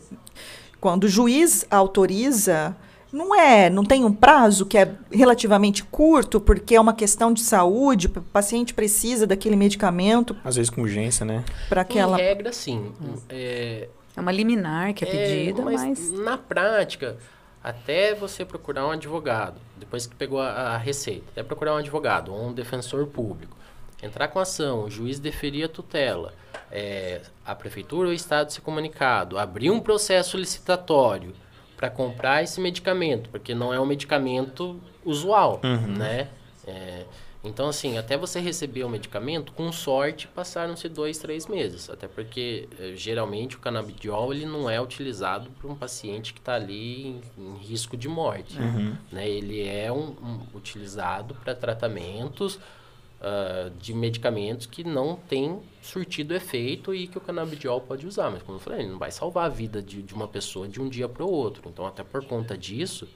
quando 0.81 1.05
o 1.05 1.09
juiz 1.09 1.66
autoriza, 1.71 2.77
não 3.12 3.35
é, 3.35 3.69
não 3.69 3.85
tem 3.85 4.05
um 4.05 4.12
prazo 4.12 4.64
que 4.64 4.79
é 4.79 4.95
relativamente 5.11 5.83
curto, 5.85 6.40
porque 6.40 6.77
é 6.77 6.81
uma 6.81 6.95
questão 6.95 7.33
de 7.33 7.43
saúde, 7.43 8.07
o 8.07 8.23
paciente 8.23 8.73
precisa 8.73 9.27
daquele 9.27 9.57
medicamento. 9.57 10.37
Às 10.45 10.57
vezes 10.57 10.71
com 10.71 10.83
urgência, 10.83 11.27
né? 11.27 11.45
Para 11.69 11.81
aquela. 11.81 12.19
Em 12.19 12.23
regra, 12.23 12.53
sim. 12.53 12.93
É, 13.29 13.88
é 14.16 14.21
uma 14.21 14.31
liminar 14.31 14.95
que 14.95 15.05
é, 15.05 15.09
é 15.09 15.11
pedida, 15.11 15.62
mas, 15.62 15.83
mas 15.83 16.12
na 16.12 16.38
prática 16.38 17.16
até 17.62 18.14
você 18.14 18.45
procurar 18.45 18.87
um 18.87 18.90
advogado, 18.93 19.61
depois 19.81 20.07
que 20.07 20.14
pegou 20.14 20.40
a, 20.40 20.51
a, 20.51 20.77
receita, 20.77 21.25
até 21.33 21.43
procurar 21.43 21.75
um 21.75 21.79
advogado 21.79 22.33
ou 22.33 22.49
um 22.49 22.53
defensor 22.53 23.07
público, 23.07 23.57
entrar 24.03 24.29
com 24.29 24.38
ação, 24.38 24.85
o 24.85 24.90
juiz 24.90 25.19
deferir 25.19 25.64
a 25.64 25.69
tutela, 25.69 26.33
é, 26.71 27.23
a 27.45 27.55
prefeitura 27.55 28.09
ou 28.09 28.12
o 28.12 28.14
estado 28.14 28.53
ser 28.53 28.61
comunicado, 28.61 29.38
abrir 29.38 29.71
um 29.71 29.81
processo 29.81 30.37
licitatório 30.37 31.35
para 31.77 31.90
comprar 31.90 32.43
esse 32.43 32.61
medicamento, 32.61 33.31
porque 33.31 33.55
não 33.55 33.73
é 33.73 33.81
um 33.81 33.87
medicamento 33.87 34.79
usual, 35.05 35.61
uhum. 35.64 35.97
né? 35.97 36.29
É, 36.66 37.05
então, 37.42 37.68
assim, 37.68 37.96
até 37.96 38.18
você 38.18 38.38
receber 38.38 38.85
o 38.85 38.88
medicamento, 38.88 39.53
com 39.53 39.72
sorte, 39.72 40.29
passaram-se 40.29 40.88
dois, 40.90 41.16
três 41.16 41.46
meses. 41.46 41.88
Até 41.88 42.07
porque, 42.07 42.68
eh, 42.79 42.92
geralmente, 42.94 43.57
o 43.57 43.59
canabidiol 43.59 44.35
ele 44.35 44.44
não 44.44 44.68
é 44.68 44.79
utilizado 44.81 45.50
para 45.53 45.66
um 45.66 45.74
paciente 45.74 46.35
que 46.35 46.38
está 46.38 46.55
ali 46.55 47.07
em, 47.07 47.20
em, 47.38 47.57
risco 47.57 47.96
de 47.96 48.09
morte. 48.09 48.59
Uhum. 48.59 48.94
Né? 49.11 49.26
Ele 49.26 49.66
é 49.66 49.90
um, 49.90 50.11
um 50.22 50.46
utilizado 50.55 51.35
para 51.35 51.55
tratamentos 51.55 52.57
uh, 52.57 53.70
de 53.79 53.94
medicamentos 53.94 54.66
que 54.66 54.85
não 54.85 55.16
têm 55.16 55.62
surtido 55.81 56.35
efeito 56.35 56.94
e 56.94 57.07
que 57.09 57.16
o 57.16 57.22
canabidiol 57.22 57.81
pode 57.81 58.07
usar. 58.07 58.31
Mas, 58.31 58.42
como 58.42 58.59
eu 58.59 58.61
falei, 58.61 58.81
ele 58.81 58.90
não 58.90 58.98
vai 58.98 59.11
salvar 59.11 59.46
a 59.46 59.48
vida 59.48 59.81
de, 59.81 60.03
de 60.03 60.12
uma 60.12 60.29
pessoa 60.29 60.68
de 60.68 60.79
um 60.79 60.90
dia 60.90 61.09
para 61.09 61.24
o 61.24 61.31
outro. 61.31 61.70
Então, 61.70 61.87
até 61.87 62.05
por 62.05 62.22
conta 62.22 62.57
disso... 62.57 63.09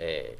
É, 0.00 0.36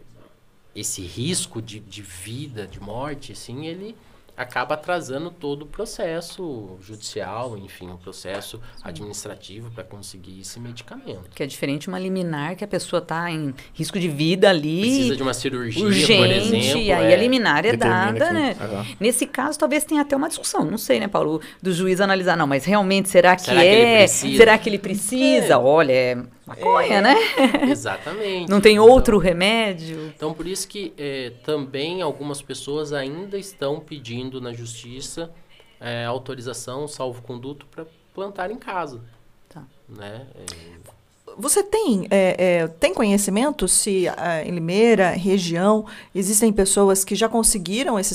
esse 0.75 1.03
risco 1.03 1.61
de, 1.61 1.81
de 1.81 2.03
vida, 2.03 2.67
de 2.67 2.81
morte, 2.81 3.33
assim, 3.33 3.67
ele 3.67 3.97
acaba 4.37 4.77
atrasando 4.77 5.33
todo 5.33 5.63
o 5.63 5.67
processo 5.67 6.77
judicial, 6.81 7.59
enfim, 7.59 7.91
o 7.91 7.99
processo 7.99 8.61
administrativo 8.85 9.69
para 9.73 9.83
conseguir 9.83 10.41
esse 10.41 10.61
medicamento. 10.61 11.29
Que 11.35 11.43
é 11.43 11.47
diferente 11.47 11.83
de 11.83 11.89
uma 11.89 11.99
liminar 11.99 12.55
que 12.55 12.63
a 12.63 12.69
pessoa 12.69 13.01
está 13.03 13.29
em 13.33 13.53
risco 13.75 13.99
de 13.99 14.07
vida 14.09 14.49
ali. 14.49 14.81
Precisa 14.83 15.17
de 15.17 15.23
uma 15.25 15.35
cirurgia, 15.35 15.85
urgente, 15.85 16.17
por 16.17 16.31
exemplo. 16.31 16.79
e 16.83 16.93
aí 16.93 17.13
é, 17.13 17.15
a 17.15 17.19
liminar 17.19 17.67
é 17.67 17.77
dada, 17.77 18.27
que- 18.29 18.33
né? 18.33 18.57
Aham. 18.61 18.87
Nesse 19.01 19.27
caso, 19.27 19.59
talvez 19.59 19.83
tenha 19.85 20.03
até 20.03 20.15
uma 20.15 20.29
discussão, 20.29 20.65
não 20.65 20.79
sei, 20.79 21.01
né, 21.01 21.09
Paulo, 21.09 21.41
do 21.61 21.73
juiz 21.73 22.01
analisar, 22.01 22.37
não, 22.37 22.47
mas 22.47 22.65
realmente 22.65 23.09
será 23.09 23.35
que 23.35 23.43
Será 23.43 23.61
que 23.61 23.67
ele 23.67 23.83
é? 23.83 23.99
precisa? 23.99 24.37
será 24.37 24.57
que 24.59 24.69
ele 24.69 24.79
precisa? 24.79 25.59
Olha, 25.59 25.93
é 25.93 26.17
maconha, 26.49 27.01
né? 27.01 27.15
Exatamente. 27.71 28.49
Não 28.51 28.61
tem 28.61 28.75
Então- 28.77 28.89
outro 28.89 29.19
remédio? 29.19 30.13
Então, 30.17 30.33
por 30.35 30.47
isso 30.47 30.67
que 30.67 30.93
eh, 30.99 31.33
também 31.45 32.03
algumas 32.03 32.43
pessoas 32.43 32.93
ainda 32.93 33.39
estão 33.39 33.79
pedindo 33.81 34.41
na 34.41 34.53
justiça 34.53 35.31
eh, 35.81 36.05
autorização, 36.05 36.89
salvo-conduto, 36.89 37.67
para 37.67 37.87
plantar 38.15 38.51
em 38.51 38.57
casa. 38.57 39.01
Tá. 39.49 39.63
Né? 39.89 40.27
Eh, 40.35 40.91
Você 41.37 41.63
tem, 41.63 42.07
é, 42.11 42.63
é, 42.63 42.67
tem 42.67 42.93
conhecimento 42.93 43.69
se 43.69 44.07
em 44.45 44.51
Limeira, 44.51 45.11
região, 45.11 45.85
existem 46.13 46.53
pessoas 46.53 47.05
que 47.05 47.15
já 47.15 47.29
conseguiram 47.29 47.97
esse 47.99 48.15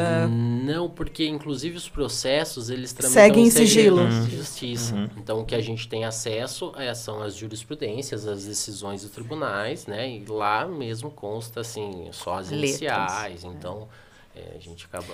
salvo-conduto? 0.00 0.64
Não, 0.64 0.90
porque 0.90 1.26
inclusive 1.26 1.76
os 1.76 1.88
processos 1.88 2.70
eles 2.70 2.92
tramitam 2.92 3.22
Seguem 3.22 3.46
em 3.46 3.50
sigilo. 3.50 4.08
de 4.26 4.36
justiça. 4.36 5.10
Então 5.16 5.40
o 5.40 5.44
que 5.44 5.54
a 5.54 5.60
gente 5.60 5.88
tem 5.88 6.04
acesso 6.04 6.72
é, 6.76 6.92
são 6.94 7.22
as 7.22 7.34
jurisprudências, 7.34 8.26
as 8.26 8.44
decisões 8.44 9.02
dos 9.02 9.10
tribunais, 9.10 9.86
né? 9.86 10.08
E 10.08 10.24
lá 10.26 10.66
mesmo 10.66 11.10
consta 11.10 11.60
assim 11.60 12.08
só 12.12 12.38
as 12.38 12.50
Letras. 12.50 12.70
iniciais. 12.70 13.44
Então 13.44 13.88
é, 14.34 14.54
a 14.56 14.58
gente 14.58 14.84
acaba 14.86 15.06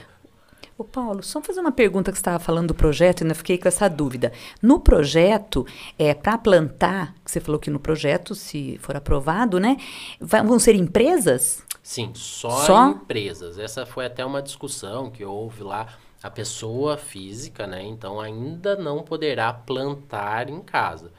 Ô 0.79 0.85
Paulo, 0.85 1.23
só 1.23 1.43
fazer 1.43 1.61
uma 1.61 1.73
pergunta 1.73 2.11
que 2.11 2.17
você 2.17 2.23
estava 2.23 2.39
falando 2.39 2.69
do 2.69 2.75
projeto 2.75 3.21
e 3.21 3.25
ainda 3.25 3.35
fiquei 3.35 3.59
com 3.59 3.69
essa 3.69 3.87
dúvida. 3.87 4.33
No 4.63 4.81
projeto, 4.81 5.67
é 5.99 6.15
para 6.15 6.39
plantar, 6.39 7.15
que 7.23 7.31
você 7.31 7.39
falou 7.39 7.61
que 7.61 7.69
no 7.69 7.79
projeto, 7.79 8.35
se 8.35 8.79
for 8.81 8.97
aprovado, 8.97 9.61
né, 9.61 9.77
vai- 10.19 10.43
vão 10.43 10.59
ser 10.59 10.75
empresas? 10.75 11.63
Sim, 11.83 12.13
só, 12.15 12.51
Só? 12.67 12.89
empresas. 12.91 13.59
Essa 13.59 13.87
foi 13.87 14.07
até 14.07 14.25
uma 14.25 14.43
discussão 14.43 15.11
que 15.11 15.25
houve 15.25 15.63
lá. 15.63 15.99
A 16.23 16.31
pessoa 16.31 16.99
física, 16.99 17.67
né? 17.67 17.83
Então 17.83 18.21
ainda 18.21 18.77
não 18.77 19.03
poderá 19.03 19.53
plantar 19.55 20.51
em 20.51 20.61
casa. 20.61 21.11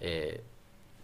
É, 0.00 0.40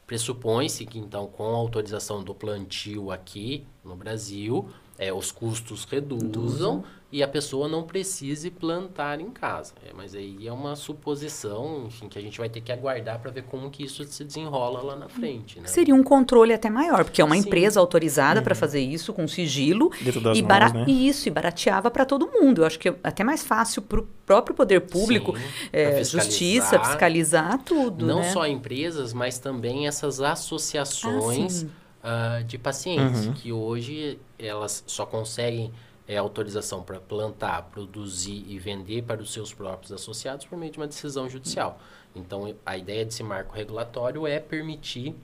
Pressupõe-se 0.07 0.85
que 0.85 0.99
então 0.99 1.27
com 1.27 1.45
a 1.45 1.57
autorização 1.57 2.23
do 2.23 2.35
plantio 2.35 3.11
aqui 3.11 3.67
no 3.83 3.97
Brasil, 3.97 4.69
é, 4.99 5.13
os 5.13 5.33
custos 5.33 5.85
reduzam 5.85 6.85
e 7.11 7.23
a 7.23 7.29
pessoa 7.29 7.69
não 7.69 7.85
precise 7.85 8.51
plantar 8.51 9.21
em 9.21 9.31
casa. 9.31 9.73
É, 9.89 9.93
mas 9.93 10.17
aí 10.17 10.49
é 10.49 10.53
uma 10.53 10.75
suposição, 10.75 11.85
enfim, 11.87 12.09
que 12.09 12.19
a 12.19 12.23
gente 12.23 12.39
vai 12.39 12.49
ter 12.49 12.61
que 12.61 12.73
aguardar 12.73 13.21
para 13.21 13.31
ver 13.31 13.45
como 13.45 13.71
que 13.71 13.85
isso 13.85 14.03
se 14.03 14.25
desenrola 14.25 14.83
lá 14.83 14.97
na 14.97 15.09
frente. 15.09 15.61
Né? 15.61 15.69
Seria 15.69 15.95
um 15.95 16.03
controle 16.03 16.53
até 16.53 16.69
maior, 16.69 17.05
porque 17.05 17.23
é 17.23 17.25
uma 17.25 17.37
Sim. 17.37 17.43
empresa 17.43 17.79
autorizada 17.79 18.43
para 18.43 18.55
fazer 18.57 18.81
isso 18.81 19.13
com 19.13 19.29
sigilo 19.29 19.93
e, 20.35 20.43
bara- 20.43 20.73
né? 20.73 20.85
isso, 20.89 21.29
e 21.29 21.31
barateava 21.31 21.89
para 21.89 22.05
todo 22.05 22.27
mundo. 22.33 22.63
Eu 22.63 22.67
acho 22.67 22.81
que 22.81 22.89
é 22.89 22.97
até 23.05 23.23
mais 23.23 23.45
fácil 23.45 23.83
para 23.83 24.01
o 24.01 24.09
próprio 24.27 24.57
poder 24.57 24.81
público, 24.81 25.37
Sim, 25.37 25.45
é, 25.73 25.91
pra 25.91 26.03
justiça, 26.03 26.79
fiscalizar. 26.81 26.87
fiscalizar 26.89 27.59
tudo. 27.63 28.07
Não 28.07 28.21
né? 28.21 28.33
só 28.33 28.45
empresas, 28.45 29.13
mas 29.13 29.39
também 29.39 29.87
essas 29.87 30.21
associações 30.21 31.53
sim. 31.53 31.71
Ah, 32.05 32.43
de 32.47 32.59
pacientes, 32.59 33.27
Uhum. 33.27 33.33
que 33.33 33.51
hoje 33.51 34.19
elas 34.39 34.85
só 34.87 35.07
conseguem 35.07 35.73
é, 36.07 36.19
autorização 36.19 36.83
para 36.83 37.01
plantar, 37.01 37.63
produzir 37.73 38.45
e 38.47 38.59
vender 38.59 39.03
para 39.05 39.23
os 39.23 39.33
seus 39.33 39.55
próprios 39.55 39.91
associados 39.91 40.45
por 40.45 40.59
meio 40.59 40.71
de 40.71 40.79
uma 40.79 40.87
decisão 40.87 41.29
judicial. 41.31 41.81
Então, 42.15 42.55
a 42.67 42.77
ideia 42.77 43.05
desse 43.07 43.23
marco 43.23 43.55
regulatório 43.57 44.27
é 44.27 44.39
permitir, 44.39 45.15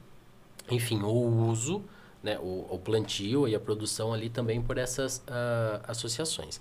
enfim, 0.70 1.02
o 1.02 1.48
uso, 1.50 1.82
né, 2.22 2.38
o, 2.38 2.66
o 2.70 2.78
plantio 2.78 3.46
e 3.46 3.54
a 3.54 3.60
produção 3.60 4.12
ali 4.14 4.30
também 4.30 4.60
por 4.62 4.78
essas 4.78 5.22
ah, 5.28 5.80
associações. 5.86 6.60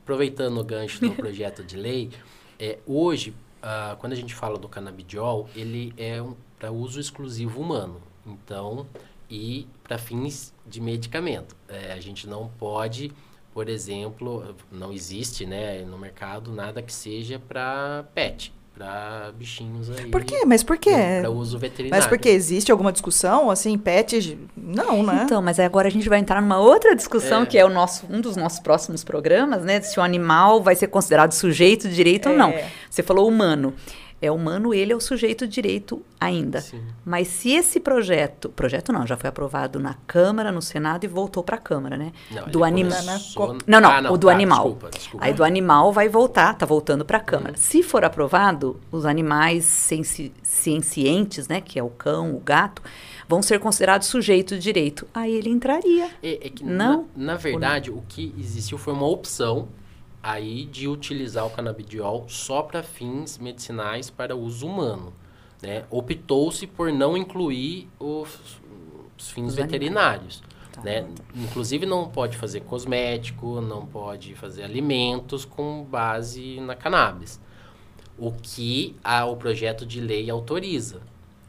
Aproveitando 0.00 0.58
o 0.60 0.64
gancho 0.64 1.00
do 1.00 1.10
projeto 1.16 1.64
de 1.64 1.76
lei, 1.76 2.10
é, 2.60 2.78
hoje, 2.86 3.34
ah, 3.60 3.96
quando 3.98 4.12
a 4.12 4.16
gente 4.16 4.34
fala 4.36 4.56
do 4.56 4.68
canabidiol, 4.68 5.48
ele 5.56 5.92
é 5.96 6.22
um, 6.22 6.36
para 6.58 6.70
uso 6.70 7.00
exclusivo 7.00 7.60
humano. 7.60 8.00
Então, 8.26 8.86
e 9.30 9.66
para 9.82 9.98
fins 9.98 10.52
de 10.66 10.80
medicamento. 10.80 11.56
É, 11.68 11.92
a 11.92 12.00
gente 12.00 12.28
não 12.28 12.50
pode, 12.58 13.12
por 13.52 13.68
exemplo, 13.68 14.54
não 14.70 14.92
existe 14.92 15.46
né, 15.46 15.82
no 15.82 15.98
mercado 15.98 16.52
nada 16.52 16.82
que 16.82 16.92
seja 16.92 17.38
para 17.38 18.04
pet, 18.14 18.52
para 18.74 19.32
bichinhos 19.36 19.90
aí. 19.90 20.06
Por 20.06 20.24
quê? 20.24 20.44
Mas 20.46 20.62
por 20.62 20.78
quê? 20.78 20.92
Para 21.20 21.30
uso 21.30 21.58
veterinário. 21.58 22.02
Mas 22.02 22.08
porque 22.08 22.28
existe 22.28 22.70
alguma 22.70 22.92
discussão, 22.92 23.50
assim, 23.50 23.76
pet? 23.76 24.38
Não, 24.56 25.02
né? 25.02 25.22
Então, 25.24 25.42
mas 25.42 25.58
agora 25.58 25.88
a 25.88 25.90
gente 25.90 26.08
vai 26.08 26.20
entrar 26.20 26.40
numa 26.40 26.58
outra 26.58 26.94
discussão, 26.94 27.42
É. 27.42 27.46
que 27.46 27.58
é 27.58 27.64
o 27.64 27.68
nosso, 27.68 28.06
um 28.08 28.20
dos 28.20 28.36
nossos 28.36 28.60
próximos 28.60 29.02
programas, 29.02 29.64
né? 29.64 29.80
Se 29.80 29.98
o 29.98 30.02
animal 30.02 30.62
vai 30.62 30.76
ser 30.76 30.86
considerado 30.86 31.32
sujeito 31.32 31.88
de 31.88 31.94
direito 31.94 32.28
ou 32.28 32.36
não. 32.36 32.50
É. 32.50 32.70
Você 32.88 33.02
falou 33.02 33.26
humano. 33.26 33.74
É 34.20 34.30
humano, 34.32 34.74
ele 34.74 34.92
é 34.92 34.96
o 34.96 35.00
sujeito 35.00 35.46
de 35.46 35.52
direito 35.54 36.02
ainda. 36.20 36.60
Sim. 36.60 36.80
Mas 37.04 37.28
se 37.28 37.50
esse 37.52 37.78
projeto, 37.78 38.48
projeto 38.48 38.92
não, 38.92 39.06
já 39.06 39.16
foi 39.16 39.28
aprovado 39.28 39.78
na 39.78 39.94
Câmara, 40.08 40.50
no 40.50 40.60
Senado 40.60 41.04
e 41.04 41.06
voltou 41.06 41.42
para 41.44 41.54
a 41.56 41.60
Câmara, 41.60 41.96
né? 41.96 42.12
Não, 42.30 42.48
do 42.48 42.64
animal. 42.64 42.98
começou- 43.04 43.58
Não, 43.66 43.80
não, 43.80 43.90
Ah, 43.90 44.12
o 44.12 44.16
do 44.18 44.26
tá, 44.26 44.32
animal. 44.32 44.64
Desculpa, 44.64 44.90
desculpa. 44.90 45.24
Aí 45.24 45.32
do 45.32 45.44
animal 45.44 45.92
vai 45.92 46.08
voltar, 46.08 46.52
tá 46.54 46.66
voltando 46.66 47.04
para 47.04 47.18
a 47.18 47.20
Câmara. 47.20 47.52
Uhum. 47.52 47.56
Se 47.56 47.82
for 47.82 48.04
aprovado, 48.04 48.80
os 48.90 49.06
animais 49.06 49.64
sensi 49.64 50.32
sencientes, 50.42 51.46
né, 51.48 51.60
que 51.60 51.78
é 51.78 51.82
o 51.82 51.88
cão, 51.88 52.34
o 52.34 52.40
gato, 52.40 52.82
vão 53.28 53.40
ser 53.40 53.60
considerados 53.60 54.08
sujeitos 54.08 54.56
de 54.58 54.62
direito. 54.64 55.06
Aí 55.14 55.32
ele 55.34 55.48
entraria. 55.50 56.10
É, 56.22 56.46
é 56.46 56.50
que 56.50 56.64
Não? 56.64 57.06
Na, 57.16 57.32
na 57.32 57.36
verdade, 57.36 57.90
o 57.90 58.02
que 58.08 58.34
existiu 58.38 58.76
foi 58.78 58.92
uma 58.92 59.06
opção 59.06 59.68
aí 60.22 60.64
de 60.64 60.88
utilizar 60.88 61.46
o 61.46 61.50
canabidiol 61.50 62.26
só 62.28 62.62
para 62.62 62.82
fins 62.82 63.38
medicinais 63.38 64.10
para 64.10 64.34
uso 64.36 64.66
humano. 64.66 65.12
Né? 65.62 65.84
Optou-se 65.90 66.66
por 66.66 66.92
não 66.92 67.16
incluir 67.16 67.88
os, 67.98 68.60
os 69.18 69.30
fins 69.30 69.48
Os 69.48 69.54
veterinários. 69.54 70.42
Tá. 70.72 70.82
Né? 70.82 71.08
Inclusive 71.34 71.84
não 71.86 72.08
pode 72.08 72.36
fazer 72.36 72.60
cosmético, 72.60 73.60
não 73.60 73.84
pode 73.86 74.34
fazer 74.34 74.62
alimentos 74.62 75.44
com 75.44 75.84
base 75.84 76.60
na 76.60 76.74
cannabis. 76.74 77.40
O 78.16 78.32
que 78.32 78.96
a- 79.02 79.24
o 79.26 79.36
projeto 79.36 79.84
de 79.86 80.00
lei 80.00 80.28
autoriza. 80.30 81.00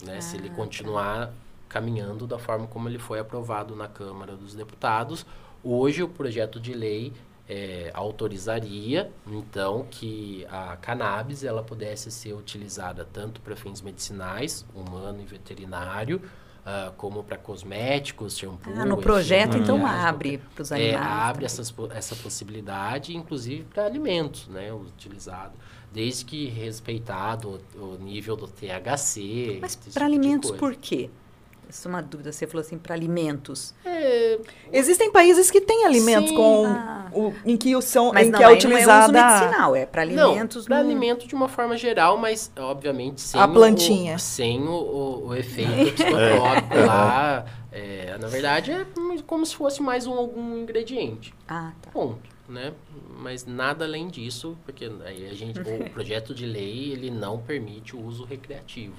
Né? 0.03 0.21
Se 0.21 0.35
Ah, 0.35 0.39
ele 0.39 0.49
tá. 0.49 0.55
continuar 0.55 1.33
caminhando 1.67 2.25
da 2.25 2.39
forma 2.39 2.65
como 2.65 2.89
ele 2.89 2.97
foi 2.97 3.19
aprovado 3.19 3.75
na 3.75 3.87
Câmara 3.87 4.35
dos 4.35 4.55
Deputados. 4.55 5.25
Hoje 5.63 6.01
o 6.01 6.07
projeto 6.09 6.59
de 6.59 6.73
lei 6.73 7.13
é, 7.49 7.89
autorizaria, 7.95 9.11
então, 9.25 9.85
que 9.89 10.45
a 10.51 10.77
cannabis 10.77 11.43
ela 11.43 11.63
pudesse 11.63 12.11
ser 12.11 12.33
utilizada 12.33 13.03
tanto 13.11 13.41
para 13.41 13.55
fins 13.55 13.81
medicinais, 13.81 14.63
humano 14.75 15.19
e 15.21 15.25
veterinário, 15.25 16.21
ah, 16.63 16.93
como 16.95 17.23
para 17.23 17.35
cosméticos, 17.35 18.37
shampoo. 18.37 18.71
Ah, 18.77 18.85
no 18.85 18.97
projeto, 18.97 19.57
então, 19.57 19.83
abre 19.87 20.37
para 20.53 20.61
os 20.61 20.71
é, 20.71 20.75
animais. 20.75 21.07
abre 21.07 21.33
também. 21.33 21.45
essas, 21.45 21.73
essa 21.95 22.15
possibilidade, 22.17 23.17
inclusive 23.17 23.63
para 23.63 23.85
alimentos, 23.85 24.47
né, 24.47 24.71
utilizado, 24.71 25.53
desde 25.91 26.25
que 26.25 26.45
respeitado 26.47 27.59
o, 27.75 27.95
o 27.95 27.97
nível 27.97 28.35
do 28.35 28.47
THC. 28.47 29.57
Mas 29.59 29.75
tipo 29.75 29.91
para 29.91 30.07
de 30.07 30.13
alimentos, 30.13 30.51
por 30.51 30.75
quê? 30.75 31.09
Isso 31.69 31.87
é 31.87 31.89
uma 31.91 32.01
dúvida. 32.01 32.31
Você 32.31 32.47
falou 32.47 32.61
assim, 32.65 32.77
para 32.79 32.95
alimentos. 32.95 33.75
É, 33.85 34.39
Existem 34.73 35.11
países 35.11 35.51
que 35.51 35.61
têm 35.61 35.85
alimentos 35.85 36.29
Sim. 36.29 36.35
com 36.35 36.65
Ah. 36.65 37.11
o, 37.13 37.31
em 37.45 37.55
que 37.55 37.75
o 37.75 37.81
são 37.81 38.11
Mas 38.11 38.27
em 38.27 38.31
não, 38.31 38.39
que 38.39 38.43
é 38.43 38.47
aí 38.47 38.51
não 38.53 38.55
é 38.55 38.57
uso 38.57 38.67
utilizada 38.67 39.11
medicinal, 39.13 39.75
é 39.75 39.85
para 39.85 40.01
alimentos. 40.01 40.57
não, 40.57 40.63
para 40.75 40.83
no- 40.83 40.89
alimento 40.89 41.27
de 41.27 41.35
uma 41.35 41.47
forma 41.47 41.77
geral, 41.77 42.17
mas 42.17 42.51
obviamente 42.57 43.21
sem 43.21 43.39
A 43.39 43.45
o- 43.45 43.53
plantinha. 43.53 44.17
sem 44.17 44.59
o, 44.63 44.71
o- 44.71 45.27
o 45.27 45.35
efeito 45.35 45.69
psicotrópico 45.93 46.75
lá. 46.87 47.45
É, 47.71 48.17
na 48.19 48.27
verdade, 48.27 48.71
é 48.71 48.83
como 49.27 49.45
se 49.45 49.55
fosse 49.55 49.79
mais 49.81 50.07
um 50.07 50.13
algum 50.13 50.57
ingrediente. 50.57 51.35
Ah, 51.47 51.71
tá. 51.79 51.91
Ponto, 51.91 52.17
né? 52.47 52.73
Mas 53.19 53.45
nada 53.45 53.85
além 53.85 54.07
disso, 54.07 54.57
porque 54.65 54.89
aí 55.05 55.27
a 55.29 55.35
gente, 55.35 55.59
o 55.59 55.89
projeto 55.93 56.33
de 56.33 56.47
lei 56.47 56.91
ele 56.93 57.11
não 57.11 57.37
permite 57.37 57.95
o 57.95 58.03
uso 58.03 58.23
recreativo. 58.23 58.95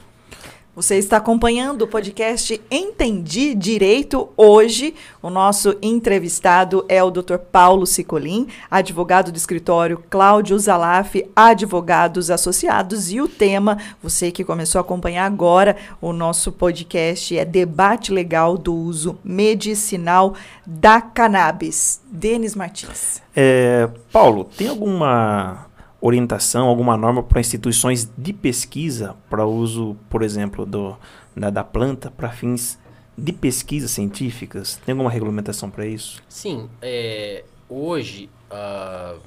Você 0.80 0.96
está 0.96 1.18
acompanhando 1.18 1.82
o 1.82 1.86
podcast 1.86 2.58
Entendi 2.70 3.54
Direito. 3.54 4.30
Hoje, 4.34 4.94
o 5.20 5.28
nosso 5.28 5.76
entrevistado 5.82 6.86
é 6.88 7.04
o 7.04 7.10
Dr. 7.10 7.36
Paulo 7.36 7.86
Cicolin, 7.86 8.46
advogado 8.70 9.30
do 9.30 9.36
escritório 9.36 10.02
Cláudio 10.08 10.58
Zalaf, 10.58 11.16
Advogados 11.36 12.30
Associados. 12.30 13.12
E 13.12 13.20
o 13.20 13.28
tema, 13.28 13.76
você 14.02 14.30
que 14.30 14.42
começou 14.42 14.78
a 14.78 14.80
acompanhar 14.80 15.26
agora, 15.26 15.76
o 16.00 16.14
nosso 16.14 16.50
podcast 16.50 17.36
é 17.36 17.44
Debate 17.44 18.10
Legal 18.10 18.56
do 18.56 18.74
Uso 18.74 19.18
Medicinal 19.22 20.32
da 20.66 21.02
Cannabis. 21.02 22.00
Denis 22.10 22.54
Martins. 22.54 23.20
É, 23.36 23.86
Paulo, 24.10 24.44
tem 24.56 24.68
alguma 24.68 25.66
orientação, 26.00 26.68
alguma 26.68 26.96
norma 26.96 27.22
para 27.22 27.40
instituições 27.40 28.10
de 28.16 28.32
pesquisa 28.32 29.16
para 29.28 29.46
uso, 29.46 29.96
por 30.08 30.22
exemplo, 30.22 30.64
do, 30.64 30.96
da, 31.36 31.50
da 31.50 31.64
planta 31.64 32.10
para 32.10 32.30
fins 32.30 32.78
de 33.16 33.32
pesquisas 33.32 33.90
científicas? 33.90 34.80
Tem 34.84 34.92
alguma 34.92 35.10
regulamentação 35.10 35.70
para 35.70 35.86
isso? 35.86 36.22
Sim. 36.28 36.68
É, 36.80 37.44
hoje, 37.68 38.30
uh, 38.50 39.20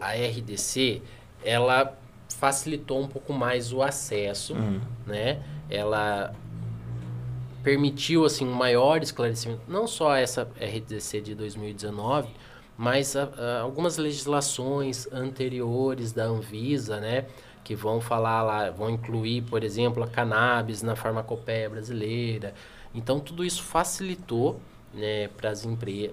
a 0.00 0.12
RDC, 0.12 1.02
ela 1.44 1.96
facilitou 2.38 3.00
um 3.00 3.06
pouco 3.06 3.32
mais 3.32 3.72
o 3.72 3.82
acesso, 3.82 4.54
uhum. 4.54 4.80
né? 5.06 5.42
Ela 5.68 6.34
permitiu, 7.62 8.24
assim, 8.24 8.44
um 8.46 8.52
maior 8.52 9.02
esclarecimento, 9.02 9.62
não 9.68 9.86
só 9.86 10.16
essa 10.16 10.48
RDC 10.60 11.20
de 11.20 11.34
2019, 11.34 12.28
mas 12.76 13.14
a, 13.16 13.24
a, 13.24 13.60
algumas 13.60 13.96
legislações 13.98 15.06
anteriores 15.12 16.12
da 16.12 16.24
Anvisa, 16.24 16.98
né, 17.00 17.26
que 17.62 17.74
vão 17.74 18.00
falar 18.00 18.42
lá, 18.42 18.70
vão 18.70 18.90
incluir, 18.90 19.42
por 19.42 19.62
exemplo, 19.62 20.02
a 20.02 20.06
cannabis 20.08 20.82
na 20.82 20.96
farmacopeia 20.96 21.70
brasileira. 21.70 22.54
Então, 22.94 23.20
tudo 23.20 23.44
isso 23.44 23.62
facilitou 23.62 24.60
né, 24.92 25.28
para 25.28 25.50
as 25.50 25.66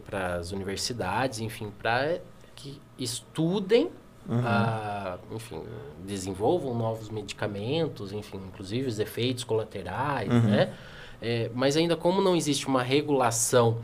para 0.05 0.35
as 0.35 0.51
universidades, 0.51 1.39
enfim, 1.39 1.71
para 1.77 2.19
que 2.55 2.79
estudem, 2.97 3.89
uhum. 4.27 4.41
a, 4.45 5.17
enfim, 5.31 5.61
desenvolvam 6.05 6.73
novos 6.73 7.09
medicamentos, 7.09 8.11
enfim, 8.11 8.39
inclusive 8.47 8.87
os 8.87 8.99
efeitos 8.99 9.43
colaterais, 9.43 10.31
uhum. 10.31 10.41
né? 10.41 10.73
É, 11.21 11.51
mas 11.53 11.75
ainda 11.75 11.97
como 11.97 12.21
não 12.21 12.33
existe 12.33 12.65
uma 12.67 12.81
regulação 12.81 13.79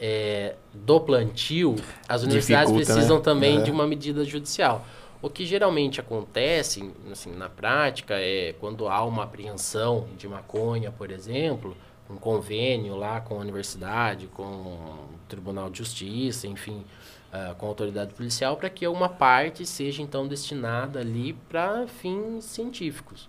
é, 0.00 0.54
do 0.72 0.98
plantio, 0.98 1.76
as 2.08 2.22
universidades 2.22 2.72
Dificulta, 2.72 2.94
precisam 2.94 3.18
né? 3.18 3.22
também 3.22 3.58
é. 3.58 3.62
de 3.62 3.70
uma 3.70 3.86
medida 3.86 4.24
judicial. 4.24 4.86
O 5.20 5.28
que 5.28 5.44
geralmente 5.44 6.00
acontece, 6.00 6.90
assim, 7.12 7.34
na 7.34 7.50
prática, 7.50 8.14
é 8.14 8.54
quando 8.58 8.88
há 8.88 9.04
uma 9.04 9.24
apreensão 9.24 10.08
de 10.16 10.26
maconha, 10.26 10.90
por 10.90 11.10
exemplo, 11.10 11.76
um 12.08 12.16
convênio 12.16 12.96
lá 12.96 13.20
com 13.20 13.34
a 13.34 13.38
universidade, 13.38 14.26
com 14.28 14.42
o 14.42 15.08
Tribunal 15.28 15.68
de 15.68 15.78
Justiça, 15.78 16.46
enfim, 16.46 16.82
uh, 17.34 17.54
com 17.56 17.66
a 17.66 17.68
autoridade 17.68 18.14
policial, 18.14 18.56
para 18.56 18.70
que 18.70 18.86
uma 18.88 19.10
parte 19.10 19.66
seja 19.66 20.00
então 20.00 20.26
destinada 20.26 21.00
ali 21.00 21.34
para 21.50 21.86
fins 21.86 22.46
científicos. 22.46 23.28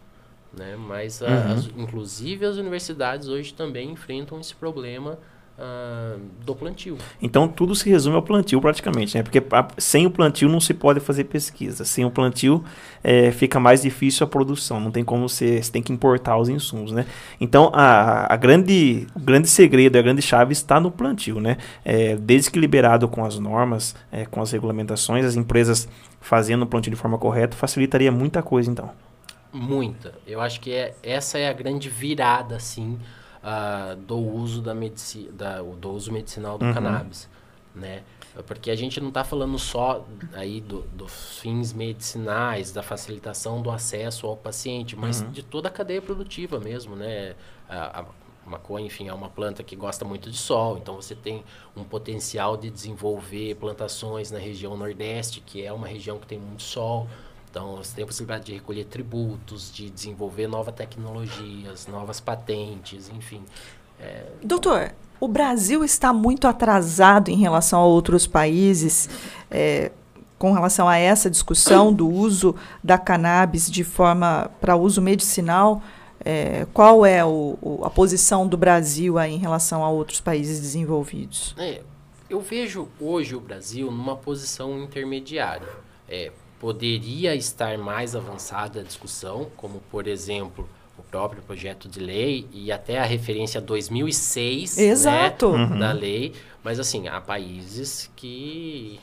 Né? 0.54 0.78
Mas, 0.78 1.20
uhum. 1.20 1.28
as, 1.28 1.66
inclusive, 1.78 2.46
as 2.46 2.56
universidades 2.56 3.28
hoje 3.28 3.54
também 3.54 3.92
enfrentam 3.92 4.40
esse 4.40 4.56
problema 4.56 5.20
Uh, 5.62 6.20
do 6.44 6.56
plantio. 6.56 6.98
Então 7.22 7.48
tudo 7.48 7.76
se 7.76 7.88
resume 7.88 8.16
ao 8.16 8.24
plantio 8.24 8.60
praticamente, 8.60 9.16
né? 9.16 9.22
Porque 9.22 9.44
sem 9.78 10.08
o 10.08 10.10
plantio 10.10 10.50
não 10.50 10.60
se 10.60 10.74
pode 10.74 11.00
fazer 11.00 11.26
pesquisa. 11.26 11.86
Sem 11.86 12.04
o 12.04 12.10
plantio 12.10 12.64
é, 13.04 13.32
fica 13.32 13.60
mais 13.60 13.84
difícil 13.84 14.24
a 14.24 14.28
produção. 14.28 14.80
Não 14.80 14.90
tem 14.90 15.04
como 15.04 15.30
você, 15.30 15.62
você 15.62 15.72
tem 15.72 15.84
que 15.84 15.94
importar 15.94 16.36
os 16.40 16.50
insumos, 16.50 16.92
né? 16.92 17.06
Então 17.40 17.70
a, 17.76 18.34
a 18.34 18.36
grande, 18.38 19.06
o 19.14 19.20
grande 19.20 19.48
segredo, 19.48 20.00
a 20.00 20.02
grande 20.02 20.24
chave 20.24 20.52
está 20.52 20.80
no 20.80 20.90
plantio, 20.90 21.40
né? 21.40 21.58
É, 21.86 22.16
desde 22.16 22.50
que 22.50 22.58
liberado 22.58 23.08
com 23.08 23.24
as 23.24 23.38
normas, 23.38 23.96
é, 24.12 24.26
com 24.26 24.42
as 24.42 24.52
regulamentações, 24.52 25.24
as 25.24 25.36
empresas 25.36 25.88
fazendo 26.20 26.64
o 26.64 26.66
plantio 26.66 26.90
de 26.90 26.98
forma 26.98 27.20
correta 27.20 27.56
facilitaria 27.56 28.12
muita 28.12 28.42
coisa, 28.42 28.72
então. 28.72 28.90
Muita. 29.54 30.12
Eu 30.26 30.42
acho 30.42 30.60
que 30.60 30.72
é, 30.72 30.96
essa 31.04 31.38
é 31.38 31.48
a 31.48 31.54
grande 31.54 31.88
virada, 31.88 32.56
assim 32.56 32.98
uh, 33.44 33.96
do 33.96 34.18
uso 34.18 34.62
da 34.62 34.74
medicina, 34.74 35.32
da, 35.32 35.62
do 35.62 35.92
uso 35.92 36.12
medicinal 36.12 36.58
do 36.58 36.66
uhum. 36.66 36.74
cannabis, 36.74 37.30
né? 37.74 38.04
Porque 38.48 38.72
a 38.72 38.76
gente 38.76 39.02
não 39.02 39.10
está 39.10 39.26
falando 39.26 39.60
só 39.60 40.06
aí 40.34 40.62
do, 40.62 40.84
dos 40.94 41.40
fins 41.40 41.74
medicinais, 41.74 42.72
da 42.72 42.82
facilitação 42.82 43.62
do 43.62 43.70
acesso 43.70 44.26
ao 44.26 44.38
paciente, 44.38 44.96
mas 44.96 45.22
uhum. 45.22 45.32
de 45.32 45.44
toda 45.44 45.68
a 45.68 45.72
cadeia 45.72 46.02
produtiva 46.02 46.58
mesmo, 46.60 46.96
né? 46.96 47.36
A, 47.68 48.02
a 48.02 48.06
maconha, 48.46 48.86
enfim, 48.86 49.08
é 49.08 49.14
uma 49.14 49.30
planta 49.30 49.64
que 49.64 49.76
gosta 49.76 50.06
muito 50.06 50.30
de 50.32 50.38
sol, 50.38 50.78
então 50.78 50.96
você 50.96 51.14
tem 51.14 51.44
um 51.76 51.84
potencial 51.84 52.58
de 52.58 52.70
desenvolver 52.70 53.56
plantações 53.56 54.32
na 54.32 54.40
região 54.40 54.76
nordeste, 54.78 55.42
que 55.42 55.64
é 55.64 55.72
uma 55.72 55.88
região 55.88 56.18
que 56.18 56.28
tem 56.28 56.40
muito 56.40 56.64
sol. 56.64 57.08
Então, 57.52 57.76
você 57.76 57.94
tem 57.94 58.04
a 58.06 58.08
possibilidade 58.08 58.46
de 58.46 58.54
recolher 58.54 58.86
tributos, 58.86 59.72
de 59.74 59.90
desenvolver 59.90 60.48
novas 60.48 60.74
tecnologias, 60.74 61.86
novas 61.86 62.22
patentes, 62.22 63.12
enfim. 63.14 63.44
É... 64.00 64.26
Doutor, 64.42 64.94
o 65.20 65.28
Brasil 65.28 65.84
está 65.84 66.14
muito 66.14 66.48
atrasado 66.48 67.30
em 67.30 67.36
relação 67.36 67.82
a 67.82 67.86
outros 67.86 68.26
países 68.26 69.10
é, 69.52 69.92
com 70.40 70.54
relação 70.54 70.88
a 70.88 70.98
essa 70.98 71.30
discussão 71.30 71.92
do 71.94 72.10
uso 72.10 72.56
da 72.82 72.98
cannabis 72.98 73.70
de 73.70 73.84
forma 73.84 74.50
para 74.62 74.78
uso 74.78 75.02
medicinal. 75.02 75.84
É, 76.24 76.66
qual 76.74 77.06
é 77.06 77.24
o, 77.26 77.58
o, 77.62 77.82
a 77.84 77.90
posição 77.90 78.48
do 78.48 78.56
Brasil 78.56 79.18
aí 79.18 79.34
em 79.34 79.38
relação 79.38 79.84
a 79.84 79.90
outros 79.90 80.22
países 80.22 80.62
desenvolvidos? 80.62 81.54
É, 81.58 81.82
eu 82.30 82.40
vejo 82.40 82.88
hoje 83.00 83.36
o 83.36 83.42
Brasil 83.42 83.92
numa 83.92 84.16
posição 84.16 84.82
intermediária. 84.82 85.68
Poderia 86.62 87.34
estar 87.34 87.76
mais 87.76 88.16
avançada 88.16 88.82
a 88.82 88.84
discussão, 88.84 89.50
como, 89.58 89.82
por 89.90 90.06
exemplo, 90.06 90.70
o 90.96 91.02
próprio 91.02 91.42
projeto 91.42 91.90
de 91.90 92.00
lei 92.00 92.48
e 92.54 92.72
até 92.72 93.00
a 93.00 93.04
referência 93.04 93.60
2006 93.60 94.78
né, 94.78 94.84
Exato. 94.84 95.52
Né, 95.54 95.64
uhum. 95.64 95.80
da 95.80 95.92
lei. 95.92 96.36
Mas, 96.64 96.80
assim, 96.80 97.08
há 97.08 97.20
países 97.20 98.12
que 98.16 99.00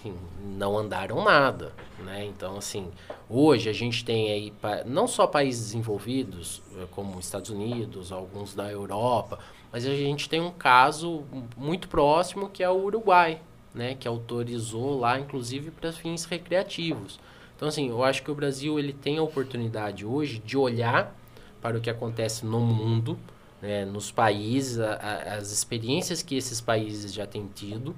não 0.57 0.79
andaram 0.79 1.25
nada, 1.25 1.73
né? 1.99 2.25
Então, 2.27 2.59
assim, 2.59 2.93
hoje 3.29 3.69
a 3.69 3.73
gente 3.73 4.05
tem 4.05 4.31
aí, 4.31 4.53
não 4.87 5.09
só 5.09 5.27
países 5.27 5.67
desenvolvidos, 5.67 6.63
eh, 6.77 6.87
como 6.93 7.19
Estados 7.19 7.51
Unidos, 7.51 8.13
alguns 8.13 8.55
da 8.55 8.71
Europa, 8.71 9.41
mas 9.73 9.85
a 9.85 9.91
gente 9.91 10.29
tem 10.29 10.41
um 10.41 10.53
caso 10.53 11.25
muito 11.57 11.89
próximo 11.89 12.49
que 12.49 12.63
é 12.63 12.71
o 12.71 12.85
Uruguai, 12.85 13.41
né? 13.75 13.97
Que 13.99 14.07
autorizou 14.07 15.01
lá, 15.01 15.19
inclusive, 15.19 15.73
para 15.73 15.93
fins 15.93 16.25
recreativos. 16.25 17.19
Então, 17.59 17.67
assim, 17.67 17.89
eu 17.89 18.05
acho 18.05 18.23
que 18.23 18.31
o 18.31 18.35
Brasil 18.37 18.79
ele 18.79 18.93
tem 18.93 19.19
a 19.19 19.23
oportunidade 19.23 20.07
hoje 20.07 20.39
de 20.39 20.57
olhar 20.57 21.13
para 21.61 21.77
o 21.77 21.81
que 21.81 21.91
acontece 21.91 22.47
no 22.47 22.61
mundo, 22.61 23.19
né, 23.61 23.85
nos 23.85 24.13
países, 24.13 24.79
a, 24.79 24.93
a, 24.93 25.35
as 25.35 25.51
experiências 25.51 26.23
que 26.23 26.37
esses 26.37 26.61
países 26.61 27.13
já 27.13 27.27
têm 27.27 27.49
tido 27.53 27.97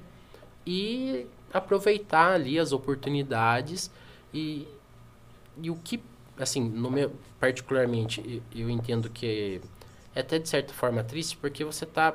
e 0.66 1.26
aproveitar 1.52 2.32
ali 2.32 2.58
as 2.58 2.72
oportunidades 2.72 3.90
e, 4.32 4.66
e 5.60 5.68
o 5.68 5.76
que, 5.76 6.02
assim, 6.38 6.66
no 6.66 6.90
meu, 6.90 7.12
particularmente, 7.38 8.42
eu, 8.56 8.70
entendo 8.70 9.10
que 9.10 9.60
é 10.14 10.20
até 10.20 10.38
de 10.38 10.48
certa 10.48 10.72
forma 10.72 11.04
triste 11.04 11.36
porque 11.36 11.66
você 11.66 11.84
está 11.84 12.14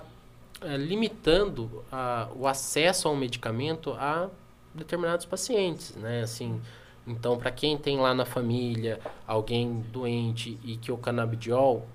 é, 0.62 0.78
limitando 0.78 1.86
a, 1.92 2.28
o 2.36 2.48
acesso 2.48 3.08
ao 3.08 3.16
medicamento 3.16 3.94
a 3.94 4.32
determinados 4.74 5.28
pacientes, 5.28 5.96
né? 5.96 6.24
Assim, 6.24 6.60
então, 7.08 7.38
para 7.38 7.52
quem 7.52 7.78
tem 7.78 7.98
lá 7.98 8.14
na 8.14 8.26
família 8.26 9.00
alguém 9.28 9.84
doente 9.92 10.58
e 10.64 10.76
que 10.76 10.92
o 10.92 10.98
canabidiol 10.98 11.86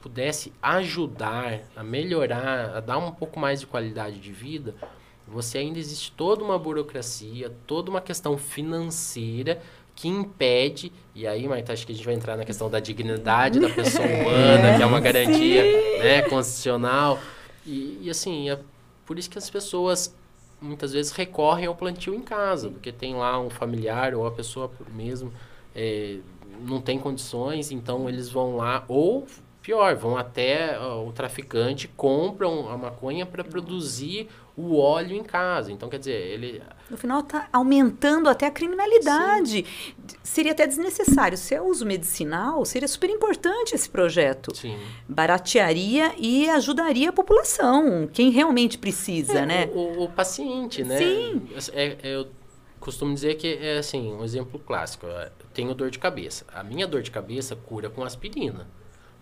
pudesse 0.00 0.52
ajudar 0.62 1.62
a 1.74 1.82
melhorar, 1.82 2.76
a 2.76 2.80
dar 2.80 2.98
um 2.98 3.10
pouco 3.10 3.40
mais 3.40 3.60
de 3.60 3.66
qualidade 3.66 4.20
de 4.20 4.30
vida, 4.30 4.74
você 5.26 5.58
ainda 5.58 5.78
existe 5.78 6.12
toda 6.12 6.44
uma 6.44 6.58
burocracia, 6.58 7.50
toda 7.66 7.90
uma 7.90 8.00
questão 8.00 8.36
financeira 8.36 9.60
que 9.96 10.08
impede, 10.08 10.92
e 11.14 11.26
aí, 11.26 11.48
Marta, 11.48 11.72
acho 11.72 11.86
que 11.86 11.92
a 11.92 11.94
gente 11.94 12.04
vai 12.04 12.14
entrar 12.14 12.36
na 12.36 12.44
questão 12.44 12.68
da 12.68 12.80
dignidade 12.80 13.60
da 13.60 13.70
pessoa 13.70 14.04
humana, 14.06 14.76
que 14.76 14.82
é 14.82 14.86
uma 14.86 15.00
garantia 15.00 15.62
né, 15.98 16.22
constitucional. 16.22 17.18
E, 17.64 18.00
e 18.02 18.10
assim, 18.10 18.50
é 18.50 18.58
por 19.06 19.18
isso 19.18 19.30
que 19.30 19.38
as 19.38 19.48
pessoas 19.48 20.14
muitas 20.60 20.92
vezes 20.92 21.12
recorrem 21.12 21.66
ao 21.66 21.74
plantio 21.74 22.14
em 22.14 22.22
casa, 22.22 22.70
porque 22.70 22.90
tem 22.92 23.14
lá 23.14 23.38
um 23.38 23.50
familiar 23.50 24.14
ou 24.14 24.26
a 24.26 24.30
pessoa 24.30 24.70
mesmo 24.94 25.32
é, 25.74 26.18
não 26.60 26.80
tem 26.80 26.98
condições, 26.98 27.70
então 27.70 28.08
eles 28.08 28.28
vão 28.28 28.56
lá 28.56 28.84
ou 28.88 29.26
pior, 29.64 29.96
vão 29.96 30.16
até 30.16 30.78
uh, 30.78 31.08
o 31.08 31.12
traficante 31.12 31.88
compram 31.88 32.68
a 32.68 32.76
maconha 32.76 33.24
para 33.24 33.42
produzir 33.42 34.28
o 34.56 34.78
óleo 34.78 35.16
em 35.16 35.24
casa. 35.24 35.72
Então, 35.72 35.88
quer 35.88 35.98
dizer, 35.98 36.12
ele. 36.12 36.62
No 36.90 36.98
final 36.98 37.20
está 37.20 37.48
aumentando 37.52 38.28
até 38.28 38.46
a 38.46 38.50
criminalidade. 38.50 39.64
Sim. 39.64 40.16
Seria 40.22 40.52
até 40.52 40.66
desnecessário. 40.66 41.36
Se 41.38 41.54
é 41.54 41.60
uso 41.60 41.86
medicinal, 41.86 42.64
seria 42.64 42.86
super 42.86 43.08
importante 43.08 43.74
esse 43.74 43.88
projeto. 43.88 44.54
Sim. 44.54 44.78
Baratearia 45.08 46.12
e 46.18 46.48
ajudaria 46.50 47.08
a 47.08 47.12
população, 47.12 48.08
quem 48.12 48.30
realmente 48.30 48.76
precisa, 48.76 49.40
é, 49.40 49.46
né? 49.46 49.70
O, 49.74 50.04
o, 50.04 50.08
paciente, 50.10 50.84
né? 50.84 50.98
Sim. 50.98 51.42
É, 51.72 51.96
é, 52.02 52.14
eu 52.14 52.28
costumo 52.78 53.14
dizer 53.14 53.36
que 53.36 53.58
é 53.60 53.78
assim, 53.78 54.12
um 54.12 54.22
exemplo 54.22 54.58
clássico. 54.58 55.06
Eu 55.06 55.30
tenho 55.54 55.74
dor 55.74 55.90
de 55.90 55.98
cabeça. 55.98 56.44
A 56.52 56.62
minha 56.62 56.86
dor 56.86 57.02
de 57.02 57.10
cabeça 57.10 57.56
cura 57.56 57.88
com 57.88 58.04
aspirina. 58.04 58.68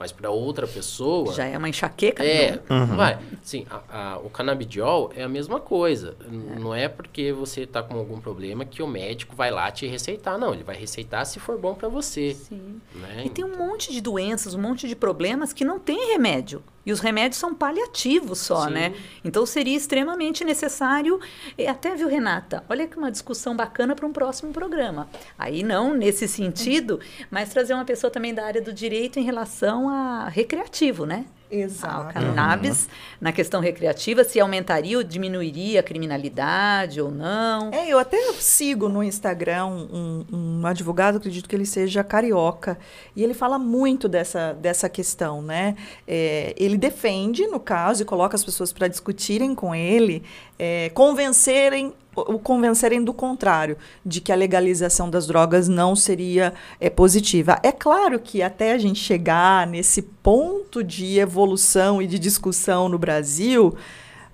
Mas 0.02 0.10
para 0.10 0.30
outra 0.30 0.66
pessoa. 0.66 1.32
Já 1.32 1.44
é 1.44 1.56
uma 1.56 1.68
enxaqueca? 1.68 2.24
É, 2.24 2.58
uhum. 2.68 2.96
vai. 2.96 3.20
Sim, 3.40 3.64
a, 3.70 4.14
a, 4.14 4.18
o 4.18 4.28
canabidiol 4.28 5.12
é 5.14 5.22
a 5.22 5.28
mesma 5.28 5.60
coisa. 5.60 6.16
É. 6.20 6.58
Não 6.58 6.74
é 6.74 6.88
porque 6.88 7.32
você 7.32 7.60
está 7.60 7.84
com 7.84 7.96
algum 7.96 8.20
problema 8.20 8.64
que 8.64 8.82
o 8.82 8.86
médico 8.88 9.36
vai 9.36 9.52
lá 9.52 9.70
te 9.70 9.86
receitar. 9.86 10.36
Não, 10.36 10.52
ele 10.52 10.64
vai 10.64 10.74
receitar 10.74 11.24
se 11.24 11.38
for 11.38 11.56
bom 11.56 11.72
para 11.72 11.88
você. 11.88 12.34
Sim. 12.34 12.80
Né? 12.96 13.22
E 13.26 13.30
tem 13.30 13.44
um 13.44 13.56
monte 13.56 13.92
de 13.92 14.00
doenças, 14.00 14.56
um 14.56 14.60
monte 14.60 14.88
de 14.88 14.96
problemas 14.96 15.52
que 15.52 15.64
não 15.64 15.78
tem 15.78 16.10
remédio. 16.10 16.64
E 16.84 16.92
os 16.92 17.00
remédios 17.00 17.38
são 17.38 17.54
paliativos 17.54 18.38
só, 18.38 18.66
Sim. 18.66 18.72
né? 18.72 18.94
Então 19.24 19.46
seria 19.46 19.76
extremamente 19.76 20.44
necessário. 20.44 21.20
E 21.56 21.66
até, 21.66 21.94
viu, 21.94 22.08
Renata? 22.08 22.64
Olha 22.68 22.86
que 22.86 22.96
uma 22.96 23.10
discussão 23.10 23.54
bacana 23.54 23.94
para 23.94 24.06
um 24.06 24.12
próximo 24.12 24.52
programa. 24.52 25.08
Aí 25.38 25.62
não 25.62 25.94
nesse 25.94 26.26
sentido, 26.26 27.00
mas 27.30 27.50
trazer 27.50 27.74
uma 27.74 27.84
pessoa 27.84 28.10
também 28.10 28.34
da 28.34 28.44
área 28.44 28.60
do 28.60 28.72
direito 28.72 29.18
em 29.18 29.22
relação 29.22 29.88
a 29.88 30.28
recreativo, 30.28 31.06
né? 31.06 31.26
Exato. 31.52 32.08
O 32.08 32.12
cannabis, 32.14 32.84
uhum. 32.84 32.90
na 33.20 33.30
questão 33.32 33.60
recreativa, 33.60 34.24
se 34.24 34.40
aumentaria 34.40 34.96
ou 34.96 35.04
diminuiria 35.04 35.80
a 35.80 35.82
criminalidade 35.82 36.98
ou 36.98 37.10
não. 37.10 37.70
É, 37.72 37.86
eu 37.88 37.98
até 37.98 38.16
sigo 38.38 38.88
no 38.88 39.02
Instagram 39.02 39.66
um, 39.66 40.24
um, 40.32 40.66
advogado, 40.66 41.18
acredito 41.18 41.46
que 41.46 41.54
ele 41.54 41.66
seja 41.66 42.02
carioca, 42.02 42.78
e 43.14 43.22
ele 43.22 43.34
fala 43.34 43.58
muito 43.58 44.08
dessa, 44.08 44.54
dessa 44.54 44.88
questão, 44.88 45.42
né? 45.42 45.76
É, 46.08 46.54
ele 46.56 46.78
defende, 46.78 47.46
no 47.46 47.60
caso, 47.60 48.02
e 48.02 48.06
coloca 48.06 48.34
as 48.34 48.42
pessoas 48.42 48.72
para 48.72 48.88
discutirem 48.88 49.54
com 49.54 49.74
ele, 49.74 50.22
é, 50.58 50.90
convencerem 50.94 51.92
o 52.14 52.38
convencerem 52.38 53.02
do 53.02 53.12
contrário, 53.14 53.76
de 54.04 54.20
que 54.20 54.30
a 54.30 54.36
legalização 54.36 55.08
das 55.08 55.26
drogas 55.26 55.68
não 55.68 55.96
seria 55.96 56.52
é, 56.78 56.90
positiva. 56.90 57.58
É 57.62 57.72
claro 57.72 58.18
que 58.18 58.42
até 58.42 58.72
a 58.72 58.78
gente 58.78 58.98
chegar 58.98 59.66
nesse 59.66 60.02
ponto 60.02 60.84
de 60.84 61.18
evolução 61.18 62.02
e 62.02 62.06
de 62.06 62.18
discussão 62.18 62.88
no 62.88 62.98
Brasil, 62.98 63.74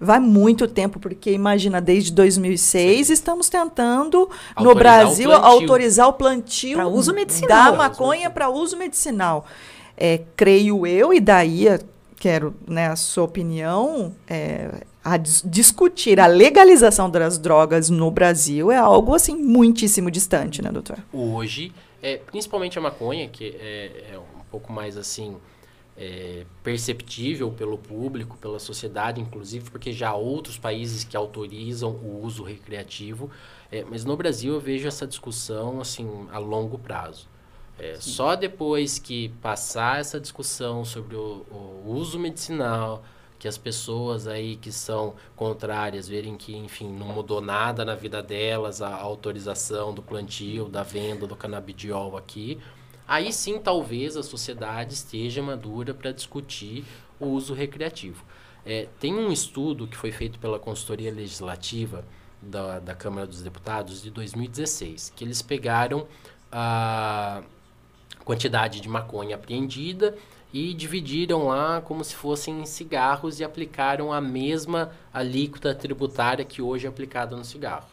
vai 0.01 0.18
muito 0.18 0.66
tempo, 0.66 0.99
porque 0.99 1.33
imagina, 1.33 1.81
desde 1.81 2.12
2006 2.12 3.07
Sim. 3.07 3.12
estamos 3.12 3.49
tentando 3.49 4.29
autorizar 4.55 4.62
no 4.64 4.74
Brasil 4.74 5.31
o 5.31 5.33
autorizar 5.33 6.09
o 6.09 6.12
plantio 6.12 6.76
para 6.76 6.89
uso 6.89 7.12
medicinal. 7.12 7.72
da 7.72 7.79
maconha 7.79 8.31
para 8.31 8.49
uso 8.49 8.76
medicinal. 8.76 9.47
É, 9.97 10.20
creio 10.37 10.87
eu, 10.87 11.12
e 11.12 11.20
daí 11.20 11.66
quero 12.16 12.55
né, 12.66 12.89
a 12.89 12.97
sua 12.97 13.24
opinião, 13.24 14.14
é, 14.29 14.68
a 15.13 15.17
dis 15.17 15.43
discutir 15.45 16.21
a 16.21 16.27
legalização 16.27 17.11
das 17.11 17.39
drogas 17.39 17.91
no 17.91 18.11
Brasil 18.11 18.71
é 18.71 18.77
algo 18.77 19.15
assim 19.15 19.37
muitíssimo 19.37 20.11
distante, 20.11 20.63
né, 20.63 20.71
doutor? 20.71 20.99
Hoje, 21.13 21.73
é, 22.03 22.17
principalmente 22.17 22.79
a 22.79 22.83
maconha, 22.83 23.29
que 23.29 23.57
é, 23.61 24.13
é 24.13 24.19
um 24.19 24.45
pouco 24.51 24.73
mais 24.73 24.97
assim 24.97 25.37
é, 25.97 26.45
perceptível 26.63 27.51
pelo 27.51 27.77
público, 27.77 28.37
pela 28.37 28.59
sociedade, 28.59 29.21
inclusive, 29.21 29.69
porque 29.71 29.93
já 29.93 30.11
há 30.11 30.15
outros 30.17 30.57
países 30.57 31.03
que 31.03 31.17
autorizam 31.17 31.91
o 31.91 32.23
uso 32.25 32.45
recreativo, 32.45 33.31
é, 33.71 33.85
mas 33.85 34.05
no 34.05 34.17
Brasil 34.17 34.55
eu 34.55 34.61
vejo 34.61 34.87
essa 34.87 35.07
discussão 35.07 35.81
assim 35.81 36.29
a 36.33 36.39
longo 36.39 36.79
prazo. 36.79 37.29
É, 37.79 37.97
só 38.01 38.35
depois 38.35 38.99
que 38.99 39.29
passar 39.41 40.01
essa 40.01 40.19
discussão 40.19 40.85
sobre 40.85 41.15
o, 41.15 41.47
o 41.85 41.93
uso 41.93 42.19
medicinal, 42.19 43.05
que 43.39 43.47
as 43.47 43.57
pessoas 43.57 44.26
aí 44.26 44.57
que 44.57 44.72
são 44.72 45.14
contrárias 45.36 46.09
verem 46.09 46.36
que, 46.36 46.57
enfim, 46.57 46.89
não 46.89 47.07
mudou 47.07 47.41
nada 47.41 47.84
na 47.84 47.95
vida 47.95 48.22
delas 48.22 48.82
a 48.82 48.95
autorização 48.95 49.95
do 49.95 50.03
plantio, 50.03 50.68
da 50.68 50.82
venda 50.82 51.26
do 51.26 51.36
canabidiol 51.36 52.16
aqui, 52.16 52.59
aí 53.07 53.32
sim 53.32 53.59
talvez 53.59 54.16
a 54.16 54.22
sociedade 54.22 54.95
esteja 54.95 55.43
madura 55.43 55.95
para 55.95 56.11
discutir 56.11 56.84
o 57.20 57.26
uso 57.26 57.55
recreativo. 57.55 58.24
É, 58.66 58.89
tem 58.99 59.14
um 59.14 59.30
estudo 59.30 59.86
que 59.86 59.97
foi 59.97 60.11
feito 60.11 60.39
pela 60.39 60.59
consultoria 60.59 61.12
legislativa 61.12 62.05
da, 62.43 62.80
da 62.80 62.95
Câmara 62.95 63.26
dos 63.26 63.41
Deputados 63.41 64.03
de 64.03 64.11
2016, 64.11 65.12
que 65.14 65.24
eles 65.24 65.43
pegaram 65.43 66.07
a 66.51 67.43
quantidade 68.24 68.80
de 68.80 68.89
maconha 68.89 69.36
apreendida 69.36 70.16
e 70.53 70.72
dividiram 70.72 71.49
lá 71.49 71.80
como 71.80 72.03
se 72.03 72.14
fossem 72.14 72.64
cigarros 72.64 73.38
e 73.38 73.44
aplicaram 73.44 74.12
a 74.12 74.20
mesma 74.20 74.90
alíquota 75.12 75.74
tributária 75.74 76.44
que 76.44 76.62
hoje 76.62 76.86
é 76.86 76.88
aplicada 76.88 77.36
no 77.36 77.44
cigarro. 77.44 77.86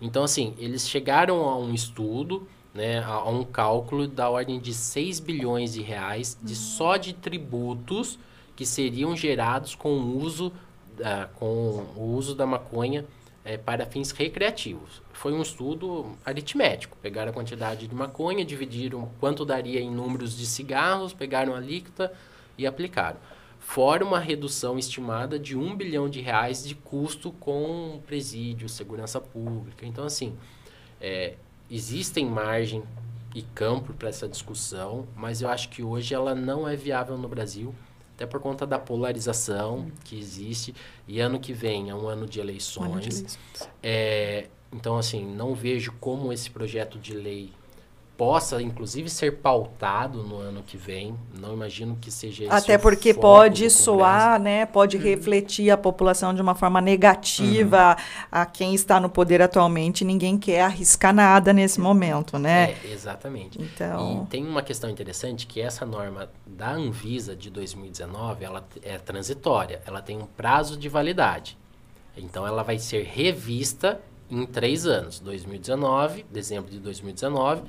Então, 0.00 0.22
assim, 0.22 0.54
eles 0.58 0.88
chegaram 0.88 1.48
a 1.48 1.58
um 1.58 1.74
estudo, 1.74 2.46
né, 2.72 3.02
a, 3.02 3.28
um 3.28 3.44
cálculo 3.44 4.06
da 4.06 4.30
ordem 4.30 4.58
de 4.60 4.72
6 4.72 5.20
bilhões 5.20 5.72
de 5.72 5.82
reais 5.82 6.38
de 6.42 6.54
só 6.54 6.96
de 6.96 7.12
tributos 7.12 8.18
que 8.54 8.64
seriam 8.64 9.16
gerados 9.16 9.74
com 9.74 9.90
o 9.90 10.18
uso, 10.18 10.48
uh, 10.48 11.28
com 11.34 11.86
o 11.96 12.14
uso 12.16 12.34
da 12.34 12.46
maconha 12.46 13.04
é, 13.48 13.56
para 13.56 13.86
fins 13.86 14.10
recreativos. 14.10 15.00
Foi 15.10 15.32
um 15.32 15.40
estudo 15.40 16.18
aritmético. 16.22 16.98
Pegaram 17.00 17.30
a 17.30 17.32
quantidade 17.32 17.88
de 17.88 17.94
maconha, 17.94 18.44
dividiram 18.44 19.10
quanto 19.18 19.42
daria 19.42 19.80
em 19.80 19.90
números 19.90 20.36
de 20.36 20.44
cigarros, 20.44 21.14
pegaram 21.14 21.54
a 21.54 21.60
líquida 21.60 22.12
e 22.58 22.66
aplicaram. 22.66 23.16
Fora 23.58 24.04
uma 24.04 24.18
redução 24.18 24.78
estimada 24.78 25.38
de 25.38 25.56
um 25.56 25.74
bilhão 25.74 26.10
de 26.10 26.20
reais 26.20 26.62
de 26.62 26.74
custo 26.74 27.32
com 27.32 28.02
presídio, 28.06 28.68
segurança 28.68 29.18
pública. 29.18 29.86
Então, 29.86 30.04
assim, 30.04 30.36
é, 31.00 31.36
existem 31.70 32.26
margem 32.26 32.82
e 33.34 33.40
campo 33.40 33.94
para 33.94 34.10
essa 34.10 34.28
discussão, 34.28 35.08
mas 35.16 35.40
eu 35.40 35.48
acho 35.48 35.70
que 35.70 35.82
hoje 35.82 36.12
ela 36.14 36.34
não 36.34 36.68
é 36.68 36.76
viável 36.76 37.16
no 37.16 37.28
Brasil 37.28 37.74
até 38.18 38.26
por 38.26 38.40
conta 38.40 38.66
da 38.66 38.80
polarização 38.80 39.92
que 40.02 40.18
existe. 40.18 40.74
E 41.06 41.20
ano 41.20 41.38
que 41.38 41.52
vem 41.52 41.88
é 41.88 41.94
um 41.94 42.08
ano 42.08 42.26
de 42.26 42.40
eleições. 42.40 42.90
Ano 42.90 43.00
de 43.00 43.08
eleições. 43.10 43.38
É, 43.80 44.48
então, 44.72 44.98
assim, 44.98 45.24
não 45.24 45.54
vejo 45.54 45.92
como 46.00 46.32
esse 46.32 46.50
projeto 46.50 46.98
de 46.98 47.14
lei 47.14 47.52
possa, 48.18 48.60
inclusive, 48.60 49.08
ser 49.08 49.36
pautado 49.36 50.24
no 50.24 50.38
ano 50.38 50.60
que 50.60 50.76
vem. 50.76 51.14
Não 51.40 51.54
imagino 51.54 51.96
que 52.00 52.10
seja 52.10 52.44
esse 52.44 52.52
Até 52.52 52.76
porque 52.76 53.14
pode 53.14 53.70
soar, 53.70 54.40
né? 54.40 54.66
Pode 54.66 54.96
uhum. 54.96 55.02
refletir 55.04 55.70
a 55.70 55.76
população 55.76 56.34
de 56.34 56.42
uma 56.42 56.56
forma 56.56 56.80
negativa 56.80 57.96
uhum. 57.96 58.28
a 58.32 58.44
quem 58.44 58.74
está 58.74 58.98
no 58.98 59.08
poder 59.08 59.40
atualmente. 59.40 60.04
Ninguém 60.04 60.36
quer 60.36 60.62
arriscar 60.62 61.14
nada 61.14 61.52
nesse 61.52 61.80
momento, 61.80 62.40
né? 62.40 62.72
É, 62.72 62.92
exatamente. 62.92 63.62
Então... 63.62 64.24
E 64.24 64.26
tem 64.26 64.44
uma 64.44 64.62
questão 64.64 64.90
interessante 64.90 65.46
que 65.46 65.60
essa 65.60 65.86
norma 65.86 66.28
da 66.44 66.72
Anvisa 66.72 67.36
de 67.36 67.48
2019, 67.50 68.44
ela 68.44 68.66
é 68.82 68.98
transitória. 68.98 69.80
Ela 69.86 70.02
tem 70.02 70.18
um 70.18 70.26
prazo 70.26 70.76
de 70.76 70.88
validade. 70.88 71.56
Então, 72.16 72.44
ela 72.44 72.64
vai 72.64 72.80
ser 72.80 73.04
revista 73.04 74.00
em 74.28 74.44
três 74.44 74.86
anos. 74.86 75.20
2019, 75.20 76.26
dezembro 76.28 76.68
de 76.68 76.80
2019 76.80 77.62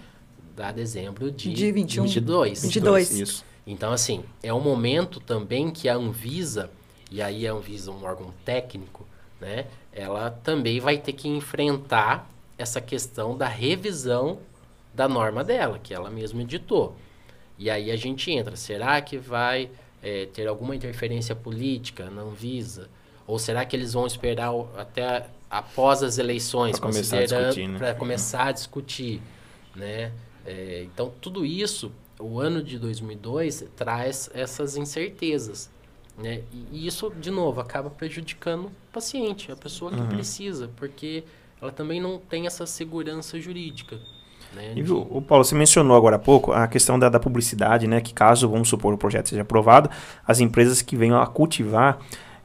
a 0.67 0.71
dezembro 0.71 1.31
de, 1.31 1.53
de 1.53 1.71
21, 1.71 2.03
22. 2.03 2.61
22. 2.63 3.11
Isso. 3.11 3.45
Então, 3.65 3.91
assim, 3.91 4.23
é 4.41 4.53
um 4.53 4.59
momento 4.59 5.19
também 5.19 5.69
que 5.71 5.87
a 5.87 5.95
Anvisa, 5.95 6.69
e 7.11 7.21
aí 7.21 7.47
a 7.47 7.53
Anvisa 7.53 7.91
é 7.91 7.93
um 7.93 8.03
órgão 8.03 8.33
técnico, 8.43 9.05
né? 9.39 9.65
Ela 9.91 10.31
também 10.31 10.79
vai 10.79 10.97
ter 10.97 11.13
que 11.13 11.27
enfrentar 11.27 12.29
essa 12.57 12.81
questão 12.81 13.37
da 13.37 13.47
revisão 13.47 14.39
da 14.93 15.07
norma 15.07 15.43
dela, 15.43 15.79
que 15.79 15.93
ela 15.93 16.09
mesma 16.09 16.41
editou. 16.41 16.95
E 17.57 17.69
aí 17.69 17.91
a 17.91 17.95
gente 17.95 18.31
entra, 18.31 18.55
será 18.55 19.01
que 19.01 19.17
vai 19.17 19.69
é, 20.01 20.25
ter 20.27 20.47
alguma 20.47 20.75
interferência 20.75 21.35
política 21.35 22.09
na 22.09 22.21
Anvisa? 22.21 22.89
Ou 23.27 23.37
será 23.37 23.65
que 23.65 23.75
eles 23.75 23.93
vão 23.93 24.07
esperar 24.07 24.51
até 24.77 25.27
após 25.49 26.03
as 26.03 26.17
eleições, 26.17 26.79
para 26.79 26.89
começar 26.89 27.17
a 27.19 27.25
discutir, 27.25 27.67
né? 27.67 27.93
começar 27.93 28.47
a 28.47 28.51
discutir, 28.51 29.21
né? 29.75 30.11
É, 30.45 30.83
então, 30.83 31.11
tudo 31.21 31.45
isso, 31.45 31.91
o 32.19 32.39
ano 32.39 32.63
de 32.63 32.77
2002 32.77 33.65
traz 33.75 34.29
essas 34.33 34.75
incertezas. 34.75 35.69
Né? 36.17 36.41
E 36.71 36.85
isso, 36.85 37.11
de 37.19 37.31
novo, 37.31 37.61
acaba 37.61 37.89
prejudicando 37.89 38.65
o 38.65 38.71
paciente, 38.91 39.51
a 39.51 39.55
pessoa 39.55 39.91
que 39.91 39.99
uhum. 39.99 40.07
precisa, 40.07 40.69
porque 40.75 41.23
ela 41.61 41.71
também 41.71 42.01
não 42.01 42.19
tem 42.19 42.45
essa 42.45 42.65
segurança 42.65 43.39
jurídica. 43.39 43.97
Né, 44.53 44.73
E 44.75 44.83
o 44.91 45.21
Paulo, 45.21 45.43
você 45.43 45.55
mencionou 45.55 45.95
agora 45.95 46.15
há 46.15 46.19
pouco 46.19 46.51
a 46.51 46.67
questão 46.67 46.97
da, 46.97 47.07
da 47.07 47.19
publicidade, 47.19 47.87
né? 47.87 48.01
Que 48.01 48.13
caso, 48.13 48.49
vamos 48.49 48.67
supor, 48.67 48.93
o 48.93 48.97
projeto 48.97 49.29
seja 49.29 49.43
aprovado, 49.43 49.89
as 50.25 50.39
empresas 50.39 50.81
que 50.81 50.95
venham 50.95 51.21
a 51.21 51.27
cultivar, 51.27 51.99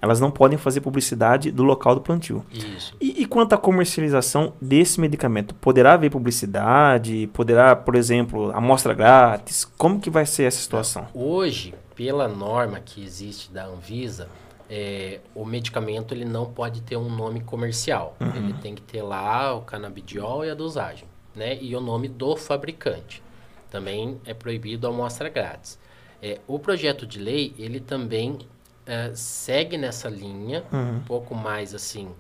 elas 0.05 0.21
não 0.21 0.31
podem 0.31 0.59
fazer 0.59 0.83
publicidade 0.83 1.51
do 1.51 1.65
local 1.65 1.95
do 1.95 2.01
plantio. 2.03 2.45
Isso. 2.53 2.95
E, 3.01 3.23
e 3.23 3.27
quanto 3.27 3.55
à 3.55 3.59
comercialização 3.59 4.53
desse 4.61 5.01
medicamento? 5.01 5.55
Poderá 5.55 5.95
haver 5.95 6.11
publicidade? 6.11 7.27
Poderá, 7.33 7.75
por 7.75 7.95
exemplo, 7.95 8.51
amostra 8.51 8.93
grátis? 8.93 9.65
Como 9.65 9.99
que 9.99 10.11
vai 10.11 10.27
ser 10.27 10.43
essa 10.43 10.61
situação? 10.61 11.09
Hoje, 11.15 11.75
pela 11.97 12.29
norma 12.29 12.81
que 12.81 13.03
existe 13.03 13.51
da 13.51 13.65
Anvisa, 13.65 14.29
é, 14.69 15.21
o 15.35 15.47
medicamento 15.47 16.13
ele 16.13 16.27
não 16.27 16.45
pode 16.45 16.83
ter 16.83 16.99
um 16.99 17.09
nome 17.09 17.41
comercial. 17.41 18.15
Ele 18.21 18.53
tem 18.61 18.75
que 18.75 18.83
ter 18.83 19.01
lá 19.01 19.55
o 19.55 19.63
canabidiol 19.63 20.45
e 20.45 20.51
a 20.51 20.55
dosagem, 20.55 21.09
né? 21.35 21.57
E 21.63 21.75
o 21.75 21.81
nome 21.81 22.09
do 22.09 22.37
fabricante. 22.37 23.23
Também 23.71 24.21
é 24.27 24.35
proibido 24.35 24.87
a 24.87 24.91
amostra 24.91 25.31
grátis. 25.31 25.79
É, 26.23 26.41
o 26.47 26.59
projeto 26.59 27.07
de 27.07 27.19
lei, 27.19 27.55
ele 27.59 27.81
também 27.81 28.39
é, 28.87 29.11
segue 29.15 29.77
nessa 29.79 30.09
linha, 30.09 30.65
um 30.73 31.01
pouco 31.01 31.35
mais 31.35 31.75
assim, 31.75 32.11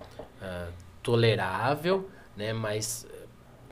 ah, 0.40 0.68
tolerável, 1.02 2.08
né? 2.36 2.52
Mas 2.52 3.06
eh, 3.10 3.26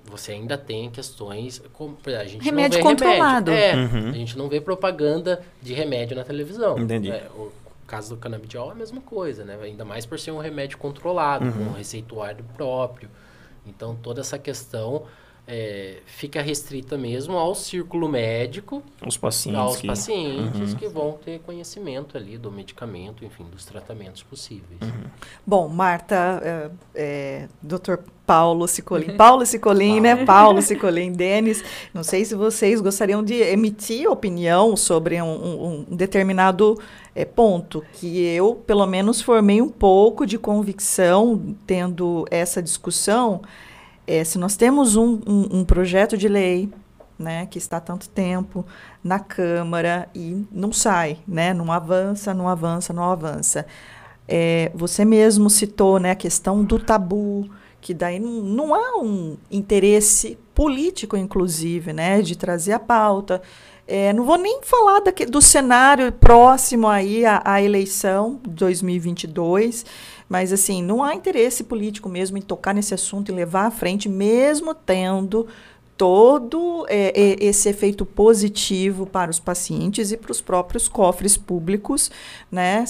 você 0.04 0.32
ainda 0.32 0.56
tem 0.58 0.90
questões 0.90 1.62
como 1.72 1.96
a 2.06 2.24
gente 2.24 2.44
Remédio 2.44 2.78
não 2.78 2.84
vê 2.84 2.90
controlado. 2.90 3.50
Remédio. 3.50 3.80
É, 3.80 3.98
Uhum. 3.98 4.08
a 4.10 4.12
gente 4.12 4.38
não 4.38 4.48
vê 4.48 4.60
propaganda 4.60 5.42
de 5.60 5.72
remédio 5.72 6.16
na 6.16 6.24
televisão. 6.24 6.78
Entendi. 6.78 7.10
É, 7.10 7.28
o 7.34 7.50
caso 7.86 8.14
do 8.14 8.20
canabidiol 8.20 8.68
é 8.68 8.72
a 8.72 8.74
mesma 8.74 9.00
coisa, 9.00 9.44
né? 9.44 9.58
Ainda 9.62 9.84
mais 9.84 10.04
por 10.06 10.18
ser 10.18 10.30
um 10.30 10.38
remédio 10.38 10.78
controlado, 10.78 11.50
com 11.52 11.60
um 11.60 11.72
receituário 11.72 12.44
próprio. 12.56 13.08
Então, 13.66 13.96
toda 13.96 14.20
essa 14.20 14.38
questão 14.38 15.04
é, 15.46 15.96
fica 16.06 16.40
restrita 16.40 16.96
mesmo 16.96 17.36
ao 17.36 17.54
círculo 17.54 18.08
médico, 18.08 18.82
Os 19.04 19.16
pacientes. 19.16 19.60
aos 19.60 19.76
que- 19.78 19.86
pacientes 19.88 20.74
que 20.74 20.88
vão 20.88 21.12
ter 21.24 21.40
conhecimento 21.40 22.16
ali 22.16 22.38
do 22.38 22.50
medicamento, 22.50 23.24
enfim, 23.24 23.44
dos 23.50 23.64
tratamentos 23.64 24.22
possíveis. 24.22 24.78
Bom, 25.44 25.66
Marta, 25.68 26.40
é, 26.44 26.70
é, 26.94 27.48
Dr. 27.60 27.96
Paulo 28.24 28.68
Cicolin, 28.68 29.16
Paulo 29.16 29.44
Cicolin, 29.44 30.00
né? 30.00 30.14
Paulo 30.24 30.62
Cicolin, 30.62 31.10
Denis, 31.12 31.62
não 31.92 32.04
sei 32.04 32.24
se 32.24 32.36
vocês 32.36 32.80
gostariam 32.80 33.22
de 33.22 33.34
emitir 33.34 34.08
opinião 34.08 34.76
sobre 34.76 35.20
um, 35.20 35.26
um- 35.26 35.86
um 35.90 35.96
determinado 35.96 36.78
é, 37.16 37.24
ponto, 37.24 37.84
que 37.94 38.22
eu, 38.24 38.54
pelo 38.54 38.86
menos, 38.86 39.20
formei 39.20 39.60
um 39.60 39.68
pouco 39.68 40.24
de 40.24 40.38
convicção 40.38 41.56
tendo 41.66 42.24
essa 42.30 42.62
discussão. 42.62 43.42
É, 44.06 44.24
se 44.24 44.38
nós 44.38 44.56
temos 44.56 44.96
um, 44.96 45.20
um- 45.26 45.60
um 45.60 45.64
projeto 45.64 46.16
de 46.16 46.28
lei 46.28 46.68
né, 47.18 47.46
que 47.46 47.58
está 47.58 47.76
há 47.76 47.80
tanto 47.80 48.08
tempo 48.08 48.64
na 49.02 49.20
Câmara 49.20 50.08
e 50.14 50.44
não 50.50 50.72
sai, 50.72 51.18
né, 51.26 51.54
não 51.54 51.70
avança, 51.70 52.34
não 52.34 52.48
avança, 52.48 52.92
não 52.92 53.04
avança. 53.04 53.64
É, 54.26 54.72
você 54.74 55.04
mesmo 55.04 55.48
citou 55.48 55.98
né, 56.00 56.10
a 56.12 56.16
questão 56.16 56.64
do 56.64 56.78
tabu, 56.80 57.48
que 57.80 57.94
daí 57.94 58.18
não, 58.18 58.30
não 58.42 58.74
há 58.74 58.98
um 59.00 59.36
interesse 59.50 60.38
político, 60.54 61.16
inclusive, 61.16 61.92
né, 61.92 62.22
de 62.22 62.36
trazer 62.36 62.72
a 62.72 62.78
pauta. 62.80 63.40
É, 63.86 64.12
não 64.12 64.24
vou 64.24 64.38
nem 64.38 64.60
falar 64.62 65.00
daque- 65.00 65.26
do 65.26 65.40
cenário 65.42 66.10
próximo 66.12 66.88
aí 66.88 67.24
à, 67.26 67.42
à 67.44 67.60
eleição 67.62 68.40
de 68.42 68.50
2022, 68.50 69.84
mas 70.32 70.50
assim, 70.50 70.82
não 70.82 71.04
há 71.04 71.14
interesse 71.14 71.62
político 71.62 72.08
mesmo 72.08 72.38
em 72.38 72.40
tocar 72.40 72.72
nesse 72.72 72.94
assunto 72.94 73.30
e 73.30 73.34
levar 73.34 73.66
à 73.66 73.70
frente, 73.70 74.08
mesmo 74.08 74.74
tendo 74.74 75.46
todo 75.94 76.86
é, 76.88 77.08
é, 77.14 77.44
esse 77.44 77.68
efeito 77.68 78.06
positivo 78.06 79.04
para 79.04 79.30
os 79.30 79.38
pacientes 79.38 80.10
e 80.10 80.16
para 80.16 80.32
os 80.32 80.40
próprios 80.40 80.88
cofres 80.88 81.36
públicos, 81.36 82.10
né, 82.50 82.82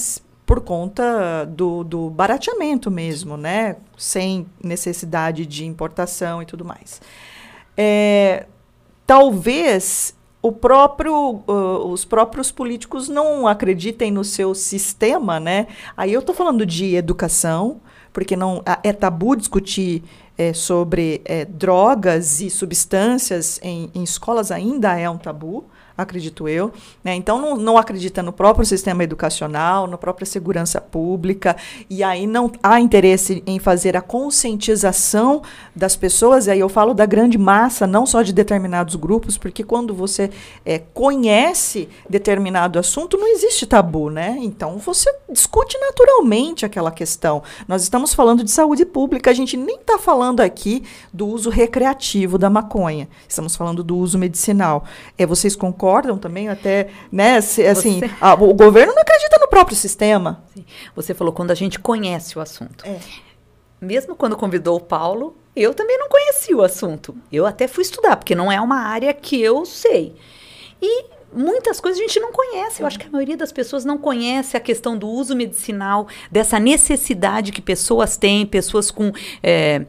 por 0.47 0.61
conta 0.61 1.45
do, 1.47 1.83
do 1.83 2.11
barateamento 2.11 2.93
mesmo, 2.93 3.37
né, 3.37 3.75
sem 3.99 4.47
necessidade 4.63 5.45
de 5.45 5.65
importação 5.65 6.41
e 6.41 6.47
tudo 6.47 6.65
mais. 6.65 7.03
É, 7.77 8.47
talvez 9.05 10.15
o 10.43 10.51
próprio, 10.51 11.41
uh, 11.47 11.87
os 11.87 12.05
próprios 12.05 12.51
políticos 12.51 13.09
não 13.09 13.47
acreditem 13.47 14.11
no 14.11 14.25
seu 14.25 14.55
sistema, 14.55 15.39
né? 15.39 15.69
Aí 15.97 16.13
eu 16.13 16.19
estou 16.19 16.35
falando 16.35 16.67
de 16.67 16.97
educação, 16.97 17.81
porque 18.13 18.37
não 18.37 18.61
é 18.83 18.93
tabu 18.93 19.37
discutir 19.37 20.03
eh, 20.37 20.53
sobre 20.53 21.23
eh, 21.25 21.45
drogas 21.45 22.41
e 22.41 22.51
substâncias 22.51 23.59
em, 23.63 23.91
em 23.95 24.03
escolas 24.03 24.51
ainda 24.51 24.99
é 24.99 25.09
um 25.09 25.17
tabu, 25.17 25.65
acredito 25.97 26.49
eu. 26.49 26.73
né? 27.03 27.15
Então 27.15 27.41
não, 27.41 27.57
não 27.57 27.79
acredita 27.79 28.23
no 28.23 28.33
próprio 28.33 28.65
sistema 28.65 29.05
educacional, 29.05 29.87
na 29.87 29.99
própria 29.99 30.27
segurança 30.27 30.81
pública, 30.81 31.57
e 31.89 32.03
aí 32.03 32.27
não 32.27 32.51
há 32.63 32.81
interesse 32.81 33.43
em 33.47 33.59
fazer 33.59 33.97
a 33.97 34.01
conscientização 34.01 35.43
das 35.75 35.97
pessoas, 35.97 36.47
e 36.47 36.51
aí 36.51 36.61
eu 36.61 36.69
falo 36.69 36.95
da 36.95 37.07
grande 37.07 37.39
massa, 37.39 37.87
não 37.87 38.07
só 38.07 38.23
de 38.23 38.33
determinados 38.33 38.97
grupos, 38.97 39.37
porque 39.37 39.63
quando 39.63 39.95
você 39.95 40.31
eh, 40.65 40.83
conhece 40.93 41.89
determinado 42.09 42.79
assunto, 42.79 43.17
não 43.17 43.29
existe 43.29 43.67
tabu, 43.67 44.11
né? 44.11 44.37
Então 44.41 44.79
você 44.79 45.15
discute 45.31 45.79
naturalmente 45.79 46.65
aquela 46.65 46.91
questão. 46.91 47.43
Nós 47.69 47.83
estamos 47.83 48.15
falando 48.15 48.43
de 48.43 48.51
saúde 48.51 48.85
pública, 48.85 49.31
a 49.31 49.35
gente 49.35 49.57
nem 49.57 49.77
está 49.77 49.99
falando 49.99 50.41
aqui 50.41 50.83
do 51.13 51.27
uso 51.27 51.51
recreativo 51.51 52.39
da 52.39 52.51
maconha, 52.51 53.09
estamos 53.29 53.55
falando 53.55 53.85
do 53.85 53.97
uso 53.97 54.19
medicinal. 54.19 54.85
É, 55.17 55.27
vocês 55.27 55.55
concordam 55.55 55.82
também 56.19 56.49
até, 56.49 56.89
né? 57.11 57.41
se- 57.41 57.67
assim, 57.67 58.01
Você- 58.01 58.11
a- 58.21 58.35
o 58.35 58.55
governo 58.55 58.95
não 58.95 59.03
acredita 59.03 59.39
no 59.41 59.49
próprio 59.49 59.77
sistema. 59.77 60.45
Você 60.95 61.13
falou 61.15 61.33
quando 61.33 61.51
a 61.51 61.55
gente 61.55 61.79
conhece 61.79 62.39
o 62.39 62.41
assunto. 62.41 62.85
É. 62.87 62.99
Mesmo 63.81 64.15
quando 64.15 64.37
convidou 64.37 64.77
o 64.77 64.81
Paulo, 64.81 65.37
eu 65.57 65.75
também 65.75 65.99
não 65.99 66.09
conhecia 66.09 66.57
o 66.57 66.63
assunto. 66.63 67.15
Eu 67.33 67.45
até 67.45 67.67
fui 67.67 67.83
estudar, 67.83 68.17
porque 68.17 68.35
não 68.35 68.51
é 68.51 68.61
uma 68.61 68.77
área 68.81 69.13
que 69.13 69.41
eu 69.43 69.65
sei. 69.67 70.15
E 70.81 71.05
muitas 71.35 71.81
coisas 71.81 71.99
a 72.01 72.03
gente 72.07 72.21
não 72.21 72.31
conhece. 72.31 72.81
Eu 72.83 72.87
acho 72.87 72.99
que 72.99 73.07
a 73.07 73.11
maioria 73.11 73.37
das 73.37 73.51
pessoas 73.51 73.85
não 73.85 73.99
conhece 73.99 74.57
a 74.57 74.61
questão 74.61 74.97
do 74.97 75.09
uso 75.09 75.35
medicinal, 75.35 76.07
dessa 76.31 76.61
necessidade 76.61 77.51
que 77.53 77.61
pessoas 77.61 78.17
têm, 78.17 78.47
pessoas 78.47 78.91
com. 78.91 79.11
é, 79.43 79.85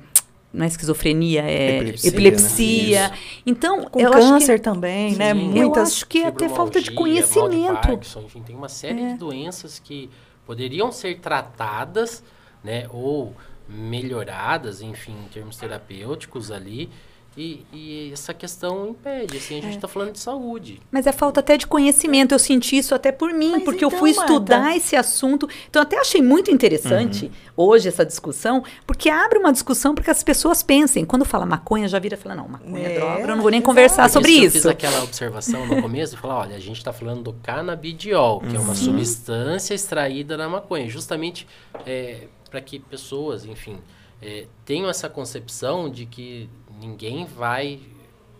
não 0.53 0.63
é 0.65 0.67
esquizofrenia, 0.67 1.41
é 1.41 1.77
Epilepsia, 1.79 2.09
epilepsia. 2.09 3.09
né? 3.09 3.17
Então, 3.45 3.83
Com 3.85 3.99
eu 3.99 4.09
acho 4.13 4.19
que- 4.21 4.29
câncer 4.33 4.59
também, 4.59 5.15
né? 5.15 5.33
Sim. 5.33 5.57
eu 5.57 5.65
Muitas. 5.65 5.89
acho 5.91 6.07
que 6.07 6.19
é 6.19 6.27
até 6.27 6.47
falta 6.47 6.79
de 6.79 6.89
de 6.91 6.95
conhecimento. 6.95 7.73
Parkinson, 7.81 8.21
enfim, 8.21 8.41
tem 8.43 8.55
uma 8.55 8.69
série 8.69 9.13
de 9.13 9.17
doenças 9.17 9.79
que 9.79 10.09
poderiam 10.45 10.91
ser 10.91 11.19
tratadas, 11.19 12.23
né, 12.63 12.85
ou 12.91 13.33
melhoradas, 13.67 14.81
enfim, 14.81 15.15
em 15.25 15.29
termos 15.29 15.57
terapêuticos 15.57 16.51
ali, 16.51 16.89
e, 17.35 17.65
e 17.73 18.09
essa 18.13 18.33
questão 18.33 18.89
impede, 18.89 19.37
assim, 19.37 19.55
a 19.55 19.57
É. 19.57 19.61
gente 19.61 19.75
está 19.75 19.87
falando 19.87 20.11
de 20.11 20.19
saúde. 20.19 20.79
Mas 20.91 21.07
é 21.07 21.11
falta 21.11 21.39
até 21.39 21.57
de 21.57 21.65
conhecimento. 21.65 22.31
Eu 22.33 22.39
senti 22.39 22.77
isso 22.77 22.93
até 22.93 23.11
por 23.11 23.33
mim, 23.33 23.51
Mas 23.53 23.63
porque 23.63 23.83
eu 23.83 23.87
então, 23.87 23.99
fui 23.99 24.13
Marta- 24.13 24.31
estudar 24.31 24.77
esse 24.77 24.95
assunto. 24.95 25.49
Então, 25.69 25.81
até 25.81 25.99
achei 25.99 26.21
muito 26.21 26.51
interessante 26.51 27.31
hoje 27.57 27.87
essa 27.87 28.05
discussão, 28.05 28.63
porque 28.85 29.09
abre 29.09 29.39
uma 29.39 29.51
discussão 29.51 29.95
para 29.95 30.03
que 30.03 30.11
as 30.11 30.23
pessoas 30.23 30.61
pensem. 30.61 31.05
Quando 31.05 31.25
fala 31.25 31.45
maconha, 31.45 31.87
já 31.87 31.97
vira 31.99 32.15
e 32.15 32.17
fala: 32.17 32.35
não, 32.35 32.47
maconha 32.47 32.87
é, 32.87 32.95
É, 32.95 32.99
droga, 32.99 33.21
eu 33.21 33.27
não 33.27 33.41
vou 33.41 33.49
nem 33.51 33.61
conversar 33.61 34.09
sobre 34.09 34.31
eu 34.37 34.43
isso. 34.43 34.51
fiz 34.53 34.65
aquela 34.67 35.03
observação 35.03 35.65
no 35.65 35.81
começo 35.81 36.15
e 36.15 36.17
falar, 36.17 36.39
olha, 36.39 36.55
a 36.55 36.59
gente 36.59 36.77
está 36.77 36.93
falando 36.93 37.23
do 37.23 37.33
canabidiol, 37.41 38.41
que 38.41 38.55
é 38.55 38.59
uma 38.59 38.75
substância 38.75 39.73
extraída 39.73 40.37
da 40.37 40.47
maconha, 40.47 40.87
justamente 40.89 41.47
para 42.49 42.61
que 42.61 42.77
pessoas, 42.79 43.45
enfim, 43.45 43.77
é, 44.21 44.45
tenham 44.63 44.89
essa 44.89 45.09
concepção 45.09 45.89
de 45.89 46.05
que 46.05 46.49
ninguém 46.85 47.25
vai 47.25 47.79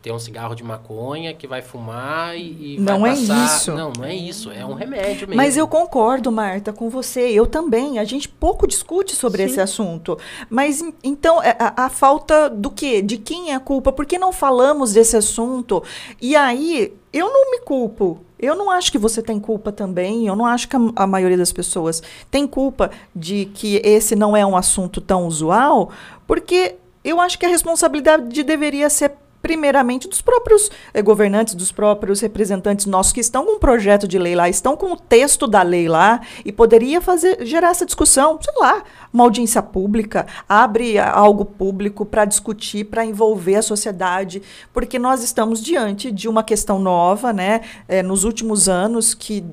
ter 0.02 0.12
um 0.12 0.20
cigarro 0.20 0.54
de 0.54 0.66
maconha 0.66 1.34
que 1.34 1.48
vai 1.48 1.62
fumar 1.62 2.38
e, 2.38 2.76
e 2.76 2.78
Não 2.78 3.00
vai 3.00 3.12
é 3.12 3.16
passar... 3.16 3.46
isso. 3.46 3.72
Não, 3.72 3.94
não 3.98 4.04
é 4.04 4.14
isso, 4.14 4.52
é 4.52 4.66
um 4.66 4.74
remédio 4.74 5.30
mesmo. 5.30 5.36
Mas 5.38 5.56
eu 5.56 5.66
concordo, 5.66 6.30
Marta, 6.30 6.74
com 6.74 6.90
você. 6.90 7.22
Eu 7.30 7.48
também. 7.48 7.98
A 8.00 8.04
gente 8.04 8.28
pouco 8.28 8.68
discute 8.68 9.16
sobre 9.16 9.44
Sim. 9.44 9.50
esse 9.50 9.62
assunto. 9.62 10.18
Mas 10.50 10.82
en- 10.82 10.94
então 11.02 11.42
é, 11.42 11.56
a, 11.58 11.86
a 11.86 11.90
falta 11.90 12.50
do 12.50 12.70
quê? 12.70 13.02
De 13.02 13.18
quem 13.18 13.52
é 13.52 13.56
a 13.56 13.62
culpa? 13.62 13.94
Por 13.94 14.06
que 14.06 14.18
não 14.20 14.34
falamos 14.34 14.92
desse 14.92 15.16
assunto? 15.16 15.82
E 16.22 16.36
aí 16.36 16.94
eu 17.14 17.32
não 17.32 17.52
me 17.52 17.60
culpo. 17.62 18.20
Eu 18.38 18.58
não 18.58 18.70
acho 18.70 18.92
que 18.92 18.98
você 18.98 19.22
tem 19.22 19.40
culpa 19.40 19.72
também. 19.72 20.28
Eu 20.28 20.36
não 20.36 20.46
acho 20.46 20.68
que 20.68 20.76
a, 20.76 20.80
a 20.98 21.08
maioria 21.08 21.38
das 21.38 21.54
pessoas 21.54 22.04
tem 22.30 22.46
culpa 22.46 22.92
de 23.16 23.46
que 23.46 23.78
esse 23.86 24.18
não 24.18 24.36
é 24.36 24.46
um 24.46 24.58
assunto 24.58 25.00
tão 25.00 25.26
usual, 25.28 25.92
porque 26.28 26.76
eu 27.04 27.20
acho 27.20 27.38
que 27.38 27.46
a 27.46 27.50
responsabilidade 27.50 28.44
deveria 28.44 28.90
ser 28.90 29.12
primeiramente 29.44 30.08
dos 30.08 30.22
próprios 30.22 30.72
eh, 30.94 31.02
governantes, 31.02 31.54
dos 31.54 31.70
próprios 31.70 32.22
representantes 32.22 32.86
nossos 32.86 33.12
que 33.12 33.20
estão 33.20 33.46
com 33.46 33.58
um 33.58 33.60
projeto 33.60 34.08
de 34.08 34.18
lei 34.18 34.34
lá, 34.36 34.48
estão 34.48 34.78
com 34.78 34.94
o 34.94 34.98
texto 34.98 35.46
da 35.46 35.62
lei 35.62 35.90
lá 35.90 36.22
e 36.46 36.52
poderia 36.52 37.02
fazer 37.02 37.46
gerar 37.46 37.72
essa 37.72 37.86
discussão, 37.86 38.40
sei 38.42 38.54
lá, 38.58 38.84
uma 39.12 39.26
audiência 39.26 39.62
pública, 39.62 40.26
abre 40.48 40.98
algo 40.98 41.44
público 41.44 42.06
para 42.06 42.24
discutir, 42.24 42.86
para 42.86 43.04
envolver 43.04 43.56
a 43.56 43.62
sociedade, 43.62 44.42
porque 44.72 44.98
nós 44.98 45.22
estamos 45.22 45.62
diante 45.62 46.10
de 46.10 46.30
uma 46.30 46.42
questão 46.42 46.80
nova, 46.80 47.34
né? 47.34 47.62
Eh, 47.90 48.02
nos 48.02 48.24
últimos 48.24 48.70
anos 48.70 49.14
que 49.14 49.44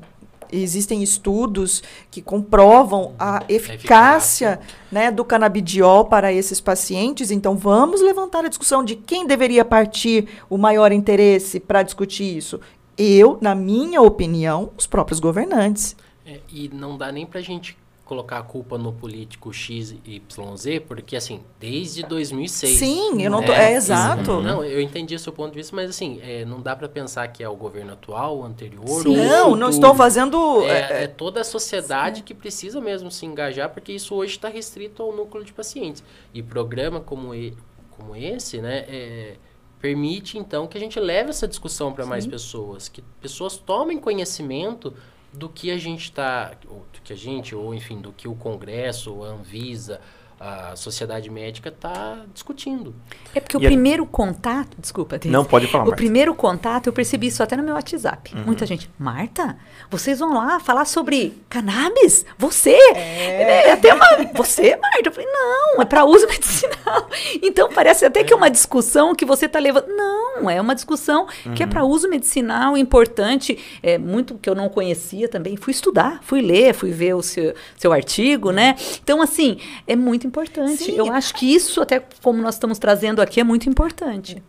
existem 0.53 1.03
estudos 1.03 1.83
que 2.11 2.21
comprovam 2.21 3.15
a 3.19 3.43
eficácia, 3.49 4.61
né, 4.91 5.11
do 5.11 5.25
canabidiol 5.25 6.07
para 6.07 6.33
esses 6.33 6.61
pacientes. 6.61 7.31
Então, 7.31 7.57
vamos 7.57 8.01
levantar 8.01 8.45
a 8.45 8.49
discussão 8.49 8.85
de 8.85 8.97
quem 8.97 9.27
deveria 9.27 9.65
partir 9.65 10.29
o 10.49 10.59
maior 10.59 10.93
interesse 10.93 11.61
para 11.61 11.83
discutir 11.83 12.37
isso. 12.37 12.61
Eu, 12.97 13.39
na 13.41 13.55
minha 13.55 14.03
opinião, 14.03 14.71
os 14.77 14.87
próprios 14.87 15.21
governantes. 15.21 15.97
É, 16.27 16.41
e 16.53 16.69
não 16.69 16.99
dá 16.99 17.11
nem 17.11 17.25
para 17.25 17.41
a 17.41 17.43
gente 17.43 17.77
colocar 18.11 18.39
a 18.39 18.43
culpa 18.43 18.77
no 18.77 18.93
político 18.93 19.53
X, 19.53 19.95
Y, 20.05 20.57
Z, 20.57 20.81
porque 20.81 21.15
assim, 21.15 21.43
desde 21.61 22.03
2006. 22.03 22.77
Sim, 22.77 23.23
eu 23.23 23.31
não 23.31 23.41
tô, 23.41 23.53
é, 23.53 23.73
é 23.73 23.77
exato. 23.77 24.41
Não, 24.41 24.65
eu 24.65 24.81
entendi 24.81 25.15
o 25.15 25.19
seu 25.19 25.33
ponto 25.33 25.53
de 25.53 25.59
vista, 25.59 25.77
mas 25.77 25.89
assim, 25.89 26.19
é, 26.21 26.45
não 26.45 26.61
dá 26.61 26.75
para 26.75 26.89
pensar 26.89 27.29
que 27.29 27.41
é 27.41 27.49
o 27.49 27.55
governo 27.55 27.93
atual, 27.93 28.39
o 28.39 28.45
anterior. 28.45 29.01
Sim, 29.05 29.15
não, 29.15 29.55
não 29.55 29.71
estou 29.71 29.95
fazendo. 29.95 30.65
É, 30.65 31.03
é, 31.03 31.05
é 31.05 31.07
toda 31.07 31.41
a 31.41 31.45
sociedade 31.45 32.19
sim. 32.19 32.25
que 32.25 32.35
precisa 32.35 32.81
mesmo 32.81 33.13
se 33.13 33.25
engajar, 33.25 33.71
porque 33.71 33.93
isso 33.93 34.13
hoje 34.17 34.33
está 34.33 34.49
restrito 34.49 35.05
ao 35.05 35.15
núcleo 35.15 35.45
de 35.45 35.53
pacientes. 35.53 36.03
E 36.35 36.43
programa 36.43 36.99
como, 36.99 37.33
e, 37.33 37.57
como 37.97 38.17
esse, 38.17 38.61
né, 38.61 38.87
é, 38.89 39.37
permite 39.81 40.37
então 40.37 40.67
que 40.67 40.77
a 40.77 40.81
gente 40.81 40.99
leve 40.99 41.31
essa 41.31 41.47
discussão 41.47 41.93
para 41.93 42.05
mais 42.05 42.27
pessoas, 42.27 42.89
que 42.89 43.03
pessoas 43.21 43.57
tomem 43.57 44.01
conhecimento 44.01 44.93
do 45.33 45.49
que 45.49 45.71
a 45.71 45.79
gente 45.79 46.05
está, 46.05 46.53
do 46.65 47.01
que 47.03 47.13
a 47.13 47.17
gente, 47.17 47.55
ou 47.55 47.75
enfim, 47.75 48.01
do 48.01 48.13
que 48.13 48.27
o 48.27 48.35
Congresso, 48.35 49.23
a 49.25 49.29
Anvisa, 49.29 50.01
a 50.41 50.75
sociedade 50.75 51.29
médica 51.29 51.69
está 51.69 52.25
discutindo. 52.33 52.95
É 53.35 53.41
porque 53.41 53.59
e 53.59 53.59
o 53.59 53.61
primeiro 53.61 54.07
contato, 54.07 54.75
desculpa, 54.79 55.19
Deise, 55.19 55.31
não 55.31 55.45
pode 55.45 55.67
falar. 55.67 55.85
O 55.85 55.89
Marta. 55.89 55.97
primeiro 55.97 56.35
contato 56.35 56.87
eu 56.87 56.95
percebi 56.95 57.27
isso 57.27 57.43
até 57.43 57.59
no 57.59 57.63
meu 57.63 57.75
WhatsApp. 57.75 58.35
Uhum. 58.35 58.45
Muita 58.45 58.65
gente, 58.65 58.91
Marta, 58.99 59.59
vocês 59.91 60.19
vão 60.19 60.33
lá 60.33 60.59
falar 60.59 60.87
sobre 60.87 61.39
cannabis? 61.51 62.25
Você? 62.39 62.75
É. 62.95 63.69
é 63.69 63.73
até 63.73 63.93
uma, 63.93 64.07
você, 64.33 64.77
Marta? 64.77 65.11
Eu 65.11 65.13
falei, 65.13 65.31
não, 65.31 65.83
é 65.83 65.85
para 65.85 66.07
uso 66.07 66.27
medicinal. 66.27 67.07
Então 67.51 67.69
parece 67.69 68.05
até 68.05 68.23
que 68.23 68.33
é 68.33 68.37
uma 68.37 68.49
discussão 68.49 69.13
que 69.13 69.25
você 69.25 69.47
está 69.47 69.59
levando. 69.59 69.89
Não, 69.89 70.49
é 70.49 70.61
uma 70.61 70.75
discussão 70.75 71.27
uhum. 71.45 71.55
que 71.55 71.63
é 71.65 71.67
para 71.67 71.85
uso 71.85 72.09
medicinal 72.09 72.77
importante, 72.77 73.59
é 73.83 73.99
muito 73.99 74.39
que 74.39 74.49
eu 74.49 74.55
não 74.55 74.69
conhecia 74.69 75.29
também. 75.29 75.57
Fui 75.57 75.73
estudar, 75.73 76.21
fui 76.23 76.41
ler, 76.41 76.73
fui 76.73 76.93
ver 76.93 77.15
o 77.15 77.23
seu, 77.23 77.53
seu 77.77 77.93
artigo, 77.93 78.53
né? 78.53 78.77
Então 79.03 79.21
assim 79.21 79.59
é 79.87 79.97
muito 79.97 80.27
importante. 80.27 80.85
Sim. 80.85 80.97
Eu 80.97 81.13
acho 81.13 81.35
que 81.35 81.53
isso, 81.53 81.81
até 81.81 82.03
como 82.23 82.41
nós 82.41 82.55
estamos 82.55 82.79
trazendo 82.79 83.21
aqui, 83.21 83.41
é 83.41 83.45
muito 83.45 83.69
importante. 83.69 84.41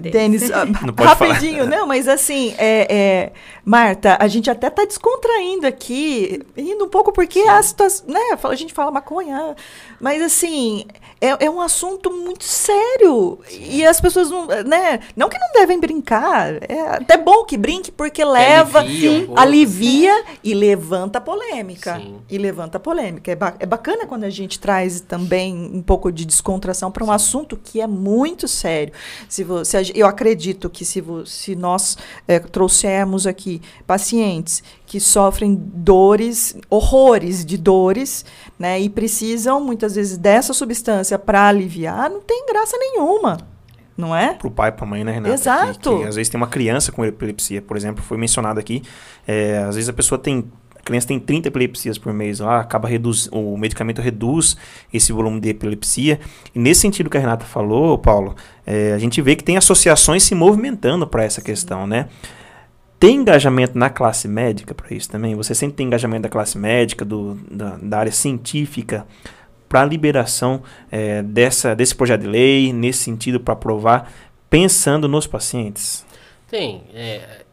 Denis, 0.00 0.50
ah, 0.50 0.64
rapidinho, 0.98 1.66
não, 1.66 1.86
mas 1.86 2.08
assim, 2.08 2.54
é, 2.58 2.86
é, 2.92 3.32
Marta, 3.64 4.16
a 4.20 4.26
gente 4.26 4.50
até 4.50 4.66
está 4.66 4.84
descontraindo 4.84 5.66
aqui, 5.66 6.42
indo 6.56 6.84
um 6.84 6.88
pouco 6.88 7.12
porque 7.12 7.40
a 7.40 7.62
situação, 7.62 8.06
né, 8.08 8.20
a 8.42 8.54
gente 8.54 8.72
fala 8.72 8.90
maconha, 8.90 9.54
mas 10.00 10.20
assim, 10.20 10.84
é, 11.20 11.46
é 11.46 11.50
um 11.50 11.60
assunto 11.60 12.10
muito 12.10 12.44
sério 12.44 13.38
Sim. 13.48 13.66
e 13.70 13.86
as 13.86 14.00
pessoas 14.00 14.30
não, 14.30 14.46
né, 14.46 15.00
não 15.16 15.28
que 15.28 15.38
não 15.38 15.52
devem 15.54 15.78
brincar, 15.78 16.54
é 16.68 16.80
até 16.96 17.16
bom 17.16 17.44
que 17.44 17.56
brinque 17.56 17.92
porque 17.92 18.24
leva, 18.24 18.80
alivia, 18.80 19.30
um 19.30 19.38
alivia 19.38 20.24
e 20.42 20.54
levanta 20.54 21.20
polêmica, 21.20 21.96
Sim. 21.96 22.16
e 22.28 22.36
levanta 22.36 22.80
polêmica. 22.80 23.30
É, 23.30 23.36
ba 23.36 23.54
é 23.58 23.66
bacana 23.66 24.06
quando 24.06 24.24
a 24.24 24.30
gente 24.30 24.58
traz 24.58 25.00
também 25.00 25.54
um 25.72 25.82
pouco 25.82 26.10
de 26.10 26.24
descontração 26.24 26.90
para 26.90 27.04
um 27.04 27.08
Sim. 27.08 27.12
assunto 27.12 27.58
que 27.62 27.80
é 27.80 27.86
muito 27.86 28.48
sério. 28.48 28.92
Se 29.34 29.42
você 29.42 29.90
eu 29.96 30.06
acredito 30.06 30.70
que 30.70 30.84
se, 30.84 31.02
se 31.26 31.56
nós 31.56 31.98
é, 32.28 32.38
trouxermos 32.38 33.26
aqui 33.26 33.60
pacientes 33.84 34.62
que 34.86 35.00
sofrem 35.00 35.56
dores, 35.60 36.56
horrores 36.70 37.44
de 37.44 37.58
dores, 37.58 38.24
né, 38.56 38.80
e 38.80 38.88
precisam 38.88 39.60
muitas 39.60 39.96
vezes 39.96 40.16
dessa 40.16 40.52
substância 40.52 41.18
para 41.18 41.48
aliviar, 41.48 42.08
não 42.08 42.20
tem 42.20 42.46
graça 42.46 42.76
nenhuma. 42.78 43.38
Não 43.96 44.14
é? 44.14 44.34
Para 44.34 44.46
o 44.46 44.50
pai, 44.52 44.70
para 44.70 44.84
a 44.84 44.88
mãe, 44.88 45.02
né, 45.02 45.10
Renata? 45.10 45.34
Exato. 45.34 45.96
Que, 45.96 46.02
que, 46.02 46.08
às 46.08 46.14
vezes 46.14 46.28
tem 46.28 46.40
uma 46.40 46.46
criança 46.46 46.92
com 46.92 47.04
epilepsia, 47.04 47.60
por 47.60 47.76
exemplo, 47.76 48.04
foi 48.04 48.16
mencionado 48.16 48.60
aqui. 48.60 48.84
É, 49.26 49.58
às 49.58 49.74
vezes 49.74 49.88
a 49.88 49.92
pessoa 49.92 50.16
tem 50.16 50.48
criança 50.84 51.08
tem 51.08 51.18
30 51.18 51.48
epilepsias 51.48 51.98
por 51.98 52.12
mês 52.12 52.40
lá, 52.40 52.60
acaba 52.60 52.88
reduz, 52.88 53.28
o 53.32 53.56
medicamento 53.56 54.00
reduz 54.00 54.56
esse 54.92 55.12
volume 55.12 55.40
de 55.40 55.48
epilepsia. 55.48 56.20
E 56.54 56.58
nesse 56.58 56.82
sentido 56.82 57.10
que 57.10 57.16
a 57.16 57.20
Renata 57.20 57.44
falou, 57.44 57.98
Paulo, 57.98 58.34
é, 58.66 58.92
a 58.92 58.98
gente 58.98 59.20
vê 59.22 59.34
que 59.34 59.44
tem 59.44 59.56
associações 59.56 60.22
se 60.22 60.34
movimentando 60.34 61.06
para 61.06 61.24
essa 61.24 61.40
questão, 61.40 61.86
né? 61.86 62.08
Tem 62.98 63.16
engajamento 63.16 63.76
na 63.78 63.90
classe 63.90 64.28
médica 64.28 64.74
para 64.74 64.94
isso 64.94 65.10
também? 65.10 65.34
Você 65.34 65.54
sempre 65.54 65.76
tem 65.76 65.86
engajamento 65.86 66.22
da 66.22 66.28
classe 66.28 66.56
médica, 66.56 67.04
do, 67.04 67.34
da, 67.50 67.76
da 67.82 67.98
área 67.98 68.12
científica, 68.12 69.06
para 69.68 69.82
a 69.82 69.84
liberação 69.84 70.62
é, 70.90 71.22
dessa, 71.22 71.74
desse 71.74 71.94
projeto 71.94 72.20
de 72.20 72.28
lei, 72.28 72.72
nesse 72.72 73.00
sentido, 73.00 73.40
para 73.40 73.54
aprovar, 73.54 74.12
pensando 74.48 75.08
nos 75.08 75.26
pacientes? 75.26 76.06
Tem. 76.48 76.84
É, 76.94 77.43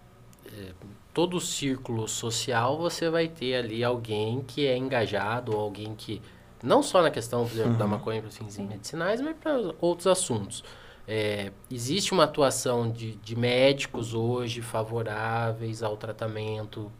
todo 1.13 1.37
o 1.37 1.41
círculo 1.41 2.07
social 2.07 2.77
você 2.77 3.09
vai 3.09 3.27
ter 3.27 3.55
ali 3.55 3.83
alguém 3.83 4.41
que 4.41 4.65
é 4.65 4.77
engajado, 4.77 5.53
ou 5.53 5.59
alguém 5.59 5.93
que, 5.95 6.21
não 6.63 6.81
só 6.81 7.01
na 7.01 7.11
questão, 7.11 7.45
por 7.45 7.53
exemplo, 7.53 7.71
uhum. 7.73 7.77
da 7.77 7.87
maconha 7.87 8.21
para 8.21 8.31
fins 8.31 8.57
medicinais, 8.57 9.21
mas 9.21 9.35
para 9.37 9.57
outros 9.79 10.07
assuntos. 10.07 10.63
É, 11.07 11.51
existe 11.69 12.13
uma 12.13 12.23
atuação 12.23 12.89
de, 12.89 13.15
de 13.17 13.35
médicos 13.35 14.13
hoje 14.13 14.61
favoráveis 14.61 15.83
ao 15.83 15.97
tratamento 15.97 16.91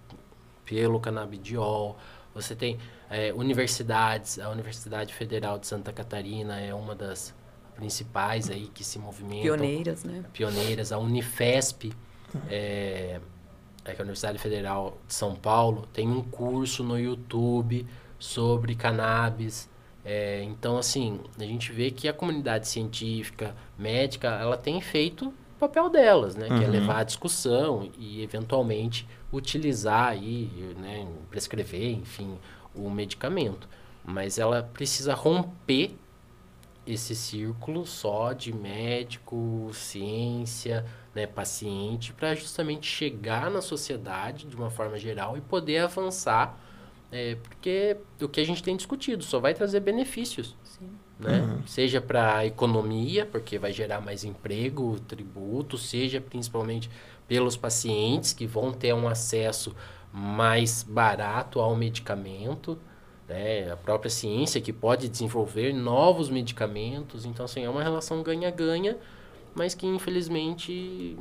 pelo 0.66 1.00
canabidiol. 1.00 1.98
Você 2.34 2.56
tem 2.56 2.78
é, 3.10 3.32
universidades, 3.34 4.40
a 4.40 4.50
Universidade 4.50 5.14
Federal 5.14 5.60
de 5.60 5.68
Santa 5.68 5.94
Catarina 5.94 6.60
é 6.60 6.74
uma 6.74 6.96
das 6.96 7.34
principais 7.76 8.50
aí 8.50 8.70
que 8.74 8.84
se 8.84 9.00
movimentam. 9.00 9.44
Pioneiras, 9.58 10.04
né? 10.04 10.26
Pioneiras. 10.34 10.92
A 10.92 10.98
Unifesp 10.98 11.94
é, 12.50 13.20
é 13.84 13.94
que 13.94 14.02
a 14.02 14.04
Universidade 14.04 14.38
Federal 14.38 14.98
de 15.08 15.14
São 15.14 15.36
Paulo 15.36 15.88
tem 15.94 16.08
um 16.08 16.22
curso 16.22 16.84
no 16.84 17.00
YouTube 17.00 17.86
sobre 18.20 18.76
cannabis. 18.76 19.70
É, 20.06 20.44
então, 20.44 20.78
assim, 20.78 21.20
a 21.40 21.44
gente 21.44 21.72
vê 21.72 21.92
que 21.92 22.08
a 22.08 22.14
comunidade 22.14 22.68
científica, 22.68 23.56
médica, 23.78 24.28
ela 24.30 24.58
tem 24.58 24.80
feito 24.82 25.28
o 25.28 25.60
papel 25.60 25.90
delas, 25.90 26.36
né? 26.36 26.48
Uhum. 26.48 26.58
Que 26.58 26.64
é 26.64 26.68
uhum. 26.68 26.74
levar 26.74 26.98
a 27.00 27.04
discussão 27.04 27.90
e, 27.98 28.22
eventualmente, 28.22 29.08
utilizar 29.32 30.10
aí, 30.10 30.50
né? 30.78 31.08
Prescrever, 31.30 31.92
enfim, 31.92 32.38
o 32.76 32.90
medicamento. 32.90 33.68
Mas 34.04 34.40
ela 34.40 34.64
precisa 34.64 35.14
romper 35.14 35.96
esse 36.86 37.16
círculo 37.16 37.86
só 37.86 38.34
de 38.34 38.54
médico, 38.54 39.70
ciência, 39.74 40.86
né, 41.14 41.28
paciente, 41.28 42.14
para 42.14 42.34
justamente 42.36 42.88
chegar 42.88 43.50
na 43.52 43.62
sociedade 43.62 44.46
de 44.46 44.56
uma 44.56 44.70
forma 44.70 44.98
geral 44.98 45.38
e 45.38 45.42
poder 45.42 45.80
avançar, 45.80 46.58
é, 47.12 47.36
porque 47.36 47.98
o 48.22 48.30
que 48.30 48.40
a 48.40 48.46
gente 48.46 48.64
tem 48.64 48.76
discutido 48.76 49.24
só 49.24 49.40
vai 49.40 49.54
trazer 49.54 49.82
benefícios. 49.82 50.56
Né? 51.20 51.40
Uhum. 51.40 51.68
Seja 51.68 52.02
para 52.02 52.38
a 52.38 52.46
economia, 52.46 53.26
porque 53.26 53.60
vai 53.60 53.72
gerar 53.72 54.02
mais 54.02 54.24
emprego, 54.24 55.00
tributo, 55.02 55.78
seja 55.78 56.20
principalmente 56.20 56.90
pelos 57.28 57.56
pacientes 57.56 58.34
que 58.34 58.48
vão 58.48 58.72
ter 58.72 58.94
um 58.94 59.08
acesso 59.08 59.76
mais 60.12 60.84
barato 60.84 61.60
ao 61.60 61.76
medicamento, 61.76 62.78
né? 63.28 63.72
a 63.72 63.78
própria 63.78 64.10
ciência 64.10 64.60
que 64.60 64.74
pode 64.74 65.08
desenvolver 65.08 65.74
novos 65.74 66.30
medicamentos. 66.30 67.24
Então, 67.24 67.46
assim, 67.46 67.64
é 67.64 67.70
uma 67.70 67.84
relação 67.84 68.24
ganha-ganha 68.24 68.98
mas 69.56 69.74
que 69.74 69.86
infelizmente 69.86 71.18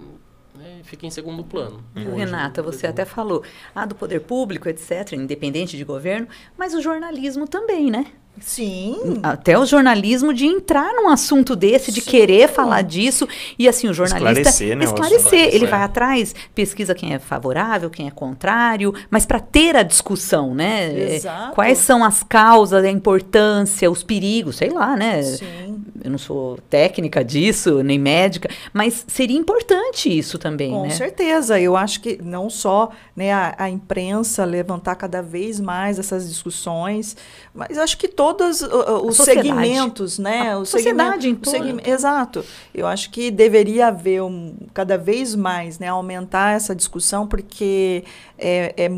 né, 0.55 0.81
fica 0.83 1.07
em 1.07 1.11
segundo 1.11 1.45
plano. 1.45 1.83
Hoje, 1.95 2.09
Renata, 2.11 2.63
você 2.63 2.87
até 2.87 3.05
falou 3.05 3.43
ah, 3.75 3.87
do 3.87 3.95
poder 3.95 4.21
público, 4.21 4.69
etc., 4.69 5.13
independente 5.13 5.77
de 5.77 5.85
governo, 5.85 6.29
mas 6.57 6.75
o 6.75 6.81
jornalismo 6.81 7.47
também, 7.47 7.91
né? 7.91 8.07
Sim. 8.39 9.19
Até 9.23 9.59
o 9.59 9.67
jornalismo 9.67 10.33
de 10.33 10.47
entrar 10.47 10.93
num 10.95 11.09
assunto 11.09 11.55
desse, 11.55 11.93
de 11.93 12.01
Sim. 12.01 12.11
querer 12.11 12.49
falar 12.49 12.83
disso. 12.83 13.29
E 13.59 13.69
assim, 13.69 13.89
o 13.89 13.93
jornalista. 13.93 14.49
Esclarecer, 14.49 14.77
né? 14.77 14.85
Esclarecer. 14.85 15.55
Ele 15.55 15.67
vai 15.67 15.83
atrás, 15.83 16.35
pesquisa 16.55 16.95
quem 16.95 17.13
é 17.13 17.19
favorável, 17.19 17.91
quem 17.91 18.07
é 18.07 18.11
contrário, 18.11 18.95
mas 19.11 19.27
para 19.27 19.41
ter 19.41 19.77
a 19.77 19.83
discussão, 19.83 20.55
né? 20.55 21.15
Exato. 21.17 21.55
Quais 21.55 21.79
são 21.79 22.03
as 22.03 22.23
causas, 22.23 22.85
a 22.85 22.91
importância, 22.91 23.91
os 23.91 24.03
perigos, 24.03 24.57
sei 24.57 24.71
lá, 24.71 24.97
né? 24.97 25.23
Sim. 25.23 25.85
eu 26.03 26.11
não 26.11 26.19
sou 26.19 26.59
técnica 26.71 27.25
disso, 27.25 27.83
nem 27.83 27.99
médica, 27.99 28.49
mas 28.73 29.05
seria 29.07 29.39
importante 29.39 30.09
isso 30.17 30.39
também, 30.39 30.71
Com 30.71 30.85
né? 30.85 30.91
certeza, 30.91 31.61
eu 31.61 31.77
acho 31.77 32.01
que 32.01 32.19
não 32.23 32.49
só 32.49 32.91
né, 33.15 33.33
a, 33.33 33.55
a 33.59 33.71
imprensa 33.71 34.45
levantar 34.45 34.95
cada 34.95 35.21
vez 35.21 35.61
mais 35.61 35.99
essas 35.99 36.29
discussões, 36.29 37.17
mas 37.55 37.77
acho 37.77 37.99
que 37.99 38.09
todos 38.21 38.61
uh, 38.61 38.67
uh, 38.67 39.07
os 39.07 39.17
segmentos, 39.17 40.19
né? 40.19 40.53
A 40.53 40.59
o 40.59 40.67
sociedade 40.67 41.27
em 41.27 41.33
o 41.33 41.37
todo. 41.37 41.51
segme- 41.51 41.83
Exato. 41.87 42.45
Eu 42.75 42.87
acho 42.87 43.09
que 43.11 43.31
deveria 43.31 43.87
haver 43.87 44.21
um, 44.23 44.55
cada 44.75 44.99
vez 44.99 45.35
mais, 45.35 45.79
né, 45.79 45.89
aumentar 45.89 46.55
essa 46.55 46.75
discussão, 46.75 47.27
porque 47.27 48.05
é, 48.39 48.75
é 48.77 48.91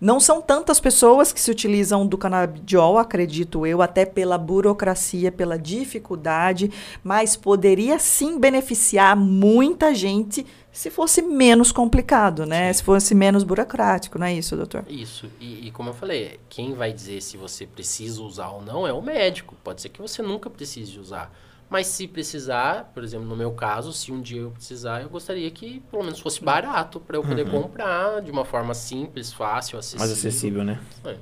não 0.00 0.20
são 0.20 0.40
tantas 0.40 0.78
pessoas 0.78 1.32
que 1.32 1.40
se 1.40 1.50
utilizam 1.50 2.06
do 2.06 2.16
canabidiol, 2.16 2.98
acredito 2.98 3.66
eu, 3.66 3.82
até 3.82 4.06
pela 4.06 4.38
burocracia, 4.38 5.32
pela 5.32 5.58
dificuldade, 5.58 6.70
mas 7.02 7.34
poderia 7.34 7.98
sim 7.98 8.38
beneficiar 8.38 9.16
muita 9.16 9.92
gente 9.92 10.46
se 10.78 10.90
fosse 10.90 11.20
menos 11.20 11.72
complicado, 11.72 12.46
né? 12.46 12.72
Se 12.72 12.84
fosse 12.84 13.12
menos 13.12 13.42
burocrático, 13.42 14.16
não 14.16 14.26
é 14.28 14.34
isso, 14.34 14.56
doutor? 14.56 14.84
Isso. 14.88 15.28
E, 15.40 15.66
e 15.66 15.70
como 15.72 15.88
eu 15.88 15.92
falei, 15.92 16.38
quem 16.48 16.72
vai 16.72 16.92
dizer 16.92 17.20
se 17.20 17.36
você 17.36 17.66
precisa 17.66 18.22
usar 18.22 18.50
ou 18.50 18.62
não 18.62 18.86
é 18.86 18.92
o 18.92 19.02
médico. 19.02 19.56
Pode 19.64 19.82
ser 19.82 19.88
que 19.88 20.00
você 20.00 20.22
nunca 20.22 20.48
precise 20.48 20.96
usar. 20.96 21.36
Mas 21.68 21.88
se 21.88 22.06
precisar, 22.06 22.92
por 22.94 23.02
exemplo, 23.02 23.26
no 23.26 23.34
meu 23.34 23.50
caso, 23.50 23.92
se 23.92 24.12
um 24.12 24.20
dia 24.20 24.42
eu 24.42 24.52
precisar, 24.52 25.02
eu 25.02 25.08
gostaria 25.08 25.50
que 25.50 25.80
pelo 25.90 26.04
menos 26.04 26.20
fosse 26.20 26.44
barato 26.44 27.00
para 27.00 27.16
eu 27.16 27.24
poder 27.24 27.50
comprar 27.50 28.22
de 28.22 28.30
uma 28.30 28.44
forma 28.44 28.72
simples, 28.72 29.32
fácil, 29.32 29.80
acessível. 29.80 30.06
Mais 30.06 30.12
acessível, 30.12 30.62
né? 30.62 30.80
É. 31.04 31.16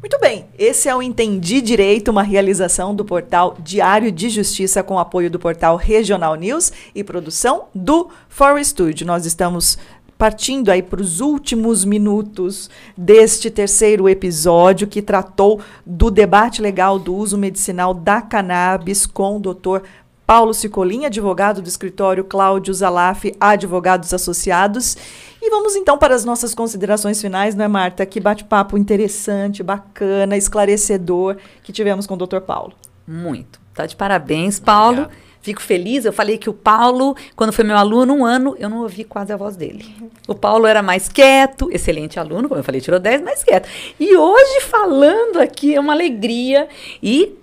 Muito 0.00 0.16
bem, 0.20 0.46
esse 0.56 0.88
é 0.88 0.94
o 0.94 1.02
Entendi 1.02 1.60
Direito, 1.60 2.12
uma 2.12 2.22
realização 2.22 2.94
do 2.94 3.04
portal 3.04 3.56
Diário 3.58 4.12
de 4.12 4.30
Justiça 4.30 4.80
com 4.80 4.96
apoio 4.96 5.28
do 5.28 5.40
portal 5.40 5.74
Regional 5.74 6.36
News 6.36 6.72
e 6.94 7.02
produção 7.02 7.64
do 7.74 8.08
For 8.28 8.64
Studio. 8.64 9.04
Nós 9.04 9.26
estamos 9.26 9.76
partindo 10.16 10.70
aí 10.70 10.84
para 10.84 11.00
os 11.00 11.20
últimos 11.20 11.84
minutos 11.84 12.70
deste 12.96 13.50
terceiro 13.50 14.08
episódio 14.08 14.86
que 14.86 15.02
tratou 15.02 15.60
do 15.84 16.12
debate 16.12 16.62
legal 16.62 16.96
do 16.96 17.12
uso 17.12 17.36
medicinal 17.36 17.92
da 17.92 18.22
cannabis 18.22 19.04
com 19.04 19.36
o 19.36 19.40
doutor 19.40 19.82
Paulo 20.28 20.52
Cicolin, 20.52 21.06
advogado 21.06 21.62
do 21.62 21.68
escritório 21.70 22.22
Cláudio 22.22 22.74
Zalaf, 22.74 23.24
advogados 23.40 24.12
associados. 24.12 24.94
E 25.40 25.48
vamos 25.48 25.74
então 25.74 25.96
para 25.96 26.14
as 26.14 26.22
nossas 26.22 26.54
considerações 26.54 27.18
finais, 27.18 27.54
não 27.54 27.64
é, 27.64 27.68
Marta? 27.68 28.04
Que 28.04 28.20
bate-papo 28.20 28.76
interessante, 28.76 29.62
bacana, 29.62 30.36
esclarecedor 30.36 31.38
que 31.62 31.72
tivemos 31.72 32.06
com 32.06 32.12
o 32.12 32.16
Dr. 32.18 32.40
Paulo. 32.40 32.74
Muito. 33.06 33.58
Tá 33.72 33.86
de 33.86 33.96
parabéns, 33.96 34.60
Paulo. 34.60 35.04
Obrigado. 35.04 35.28
Fico 35.40 35.62
feliz. 35.62 36.04
Eu 36.04 36.12
falei 36.12 36.36
que 36.36 36.50
o 36.50 36.52
Paulo, 36.52 37.16
quando 37.34 37.50
foi 37.50 37.64
meu 37.64 37.78
aluno, 37.78 38.12
um 38.12 38.26
ano, 38.26 38.54
eu 38.58 38.68
não 38.68 38.82
ouvi 38.82 39.04
quase 39.04 39.32
a 39.32 39.36
voz 39.38 39.56
dele. 39.56 39.86
O 40.26 40.34
Paulo 40.34 40.66
era 40.66 40.82
mais 40.82 41.08
quieto, 41.08 41.70
excelente 41.72 42.20
aluno, 42.20 42.50
como 42.50 42.60
eu 42.60 42.64
falei, 42.64 42.82
tirou 42.82 43.00
10, 43.00 43.22
mais 43.22 43.42
quieto. 43.42 43.66
E 43.98 44.14
hoje, 44.14 44.60
falando 44.60 45.40
aqui, 45.40 45.74
é 45.74 45.80
uma 45.80 45.94
alegria. 45.94 46.68
E 47.02 47.34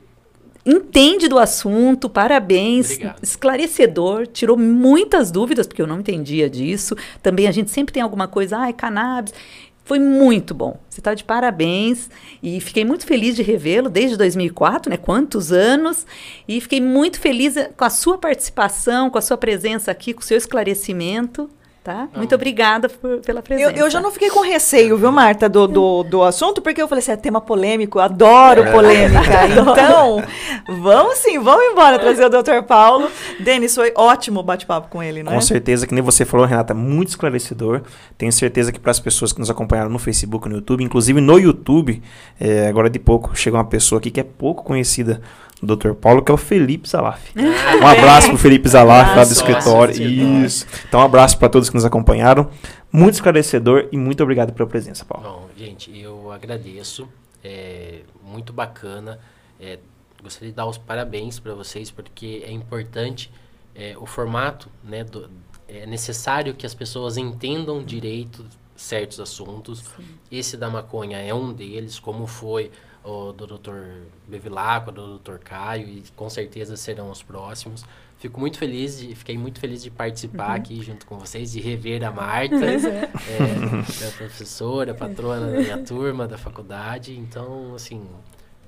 entende 0.65 1.27
do 1.27 1.37
assunto, 1.37 2.09
parabéns, 2.09 2.91
Obrigado. 2.91 3.19
esclarecedor, 3.21 4.25
tirou 4.27 4.57
muitas 4.57 5.29
dúvidas, 5.29 5.67
porque 5.67 5.81
eu 5.81 5.87
não 5.87 5.99
entendia 5.99 6.49
disso. 6.49 6.95
Também 7.21 7.47
a 7.47 7.51
gente 7.51 7.69
sempre 7.69 7.93
tem 7.93 8.01
alguma 8.01 8.27
coisa, 8.27 8.57
ah, 8.59 8.69
é 8.69 8.73
cannabis. 8.73 9.33
Foi 9.83 9.99
muito 9.99 10.55
bom. 10.55 10.79
Você 10.89 10.99
está 10.99 11.13
de 11.13 11.23
parabéns 11.23 12.09
e 12.41 12.59
fiquei 12.59 12.83
muito 12.83 13.05
feliz 13.05 13.35
de 13.35 13.43
revê-lo 13.43 13.87
desde 13.87 14.17
2004, 14.17 14.89
né? 14.89 14.97
Quantos 14.97 15.51
anos? 15.51 16.07
E 16.47 16.59
fiquei 16.59 16.81
muito 16.81 17.19
feliz 17.19 17.55
eh, 17.55 17.69
com 17.77 17.85
a 17.85 17.89
sua 17.91 18.17
participação, 18.17 19.11
com 19.11 19.19
a 19.19 19.21
sua 19.21 19.37
presença 19.37 19.91
aqui, 19.91 20.11
com 20.11 20.21
o 20.21 20.23
seu 20.23 20.37
esclarecimento, 20.37 21.47
tá? 21.85 22.09
Muito 22.15 22.33
obrigada 22.33 22.89
por- 22.89 23.19
pela 23.19 23.39
Eu, 23.39 23.43
presença. 23.43 23.73
eu 23.77 23.89
já 23.91 24.01
não 24.01 24.11
fiquei 24.11 24.31
com 24.31 24.41
receio, 24.41 24.97
viu, 24.97 25.11
Marta, 25.11 25.47
do, 25.47 25.67
do, 25.67 26.01
do 26.03 26.23
assunto, 26.23 26.59
porque 26.59 26.81
eu 26.81 26.87
falei 26.87 26.99
assim, 26.99 27.11
é 27.11 27.15
tema 27.15 27.39
polêmico, 27.39 27.99
eu 27.99 28.01
adoro 28.01 28.65
polêmica. 28.71 29.21
Então, 29.55 30.23
vamos 30.81 31.19
sim, 31.19 31.37
vamos 31.37 31.63
embora 31.65 31.99
trazer 31.99 32.25
o 32.25 32.29
Dr. 32.29 32.63
Paulo. 32.67 33.07
Denis, 33.39 33.75
foi 33.75 33.93
ótimo 33.95 34.39
o 34.39 34.43
bate-papo 34.43 34.87
com 34.89 35.03
ele, 35.03 35.21
não 35.21 35.31
é? 35.31 35.35
Com 35.35 35.41
certeza, 35.41 35.85
que 35.85 35.93
nem 35.93 36.03
você 36.03 36.25
falou, 36.25 36.45
Renata, 36.47 36.73
muito 36.73 37.09
esclarecedor. 37.09 37.81
Tenho 38.17 38.31
certeza 38.31 38.71
que 38.71 38.79
para 38.79 38.89
as 38.91 38.99
pessoas 38.99 39.31
que 39.31 39.39
nos 39.39 39.49
acompanharam 39.51 39.91
no 39.91 39.99
Facebook, 39.99 40.49
no 40.49 40.55
YouTube, 40.55 40.83
inclusive 40.83 41.21
no 41.21 41.37
YouTube, 41.37 42.01
é, 42.39 42.67
agora 42.67 42.89
de 42.89 42.97
pouco, 42.97 43.35
chegou 43.35 43.59
uma 43.59 43.65
pessoa 43.65 43.99
aqui 43.99 44.09
que 44.09 44.19
é 44.19 44.23
pouco 44.23 44.63
conhecida 44.63 45.21
do 45.61 45.75
Dr. 45.75 45.93
Paulo, 45.93 46.21
que 46.21 46.31
é 46.31 46.35
o 46.35 46.37
Felipe 46.37 46.87
Zalaf. 46.89 47.21
Um 47.35 47.87
abraço 47.87 48.29
pro 48.29 48.37
Felipe 48.37 48.67
Zalaf, 48.69 49.15
lá 49.15 49.23
do 49.23 49.31
escritório. 49.31 49.91
Escritório. 49.91 50.45
Isso. 50.45 50.65
Então, 50.87 50.99
um 50.99 51.03
abraço 51.03 51.37
para 51.37 51.49
todos 51.49 51.69
que 51.69 51.75
nos 51.75 51.85
acompanharam. 51.85 52.49
Muito 52.91 53.15
esclarecedor 53.15 53.87
e 53.91 53.97
muito 53.97 54.21
obrigado 54.23 54.53
pela 54.53 54.67
presença, 54.69 55.03
Paulo. 55.05 55.23
Bom, 55.27 55.49
gente, 55.57 55.97
eu 55.97 56.31
agradeço. 56.31 57.07
É 57.43 58.01
muito 58.23 58.51
bacana. 58.53 59.19
É, 59.59 59.79
gostaria 60.23 60.49
de 60.49 60.55
dar 60.55 60.65
os 60.65 60.77
parabéns 60.77 61.39
para 61.39 61.53
vocês, 61.53 61.91
porque 61.91 62.43
é 62.45 62.51
importante 62.51 63.31
é, 63.75 63.95
o 63.99 64.05
formato, 64.05 64.69
né? 64.83 65.03
do- 65.03 65.29
é 65.67 65.85
necessário 65.85 66.53
que 66.53 66.65
as 66.65 66.73
pessoas 66.73 67.17
entendam 67.17 67.83
direito 67.83 68.45
certos 68.75 69.19
assuntos. 69.19 69.83
Esse 70.31 70.55
da 70.57 70.69
maconha 70.69 71.17
é 71.17 71.33
um 71.33 71.51
deles, 71.51 71.97
como 71.99 72.25
foi 72.27 72.71
o 73.05 73.31
do 73.31 73.45
Dr. 73.45 74.07
Bevilacqua, 74.27 74.91
do 74.91 75.19
Dr. 75.19 75.37
Caio, 75.37 75.87
e 75.87 76.03
com 76.15 76.29
certeza 76.29 76.75
serão 76.75 77.11
os 77.11 77.21
próximos. 77.21 77.85
Fico 78.17 78.39
muito 78.39 78.57
feliz, 78.57 78.97
de, 78.97 79.13
fiquei 79.13 79.37
muito 79.37 79.59
feliz 79.59 79.83
de 79.83 79.91
participar 79.91 80.55
aqui 80.55 80.81
junto 80.81 81.05
com 81.05 81.19
vocês, 81.19 81.51
de 81.51 81.59
rever 81.59 82.03
a 82.03 82.09
Marta, 82.11 82.55
é, 82.65 84.05
da 84.05 84.11
professora, 84.17 84.93
patrona 84.93 85.51
da 85.51 85.59
minha 85.59 85.77
turma, 85.85 86.27
da 86.27 86.37
faculdade. 86.37 87.15
Então, 87.15 87.75
assim, 87.75 88.03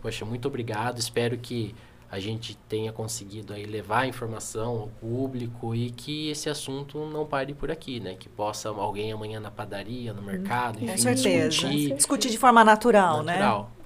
poxa, 0.01 0.23
muito 0.23 0.47
obrigado. 0.47 0.99
Espero 0.99 1.37
que 1.37 1.73
a 2.11 2.19
gente 2.19 2.55
tenha 2.69 2.91
conseguido 2.93 3.53
aí 3.53 3.65
levar 3.65 4.01
a 4.01 4.07
informação 4.07 4.77
ao 4.77 4.87
público 4.87 5.73
e 5.73 5.89
que 5.89 6.29
esse 6.29 6.49
assunto 6.49 7.05
não 7.05 7.25
pare 7.25 7.53
por 7.53 7.71
aqui, 7.71 7.99
né? 7.99 8.15
Que 8.17 8.29
possa 8.29 8.69
alguém 8.69 9.11
amanhã 9.11 9.39
na 9.39 9.49
padaria, 9.51 10.13
no 10.13 10.21
mercado, 10.21 10.79
Com 10.79 10.85
enfim, 10.85 10.97
certeza. 10.97 11.49
discutir. 11.49 11.95
Discutir 11.95 12.29
de 12.29 12.37
forma 12.37 12.63
natural, 12.63 13.23
né? 13.23 13.33
natural. 13.33 13.76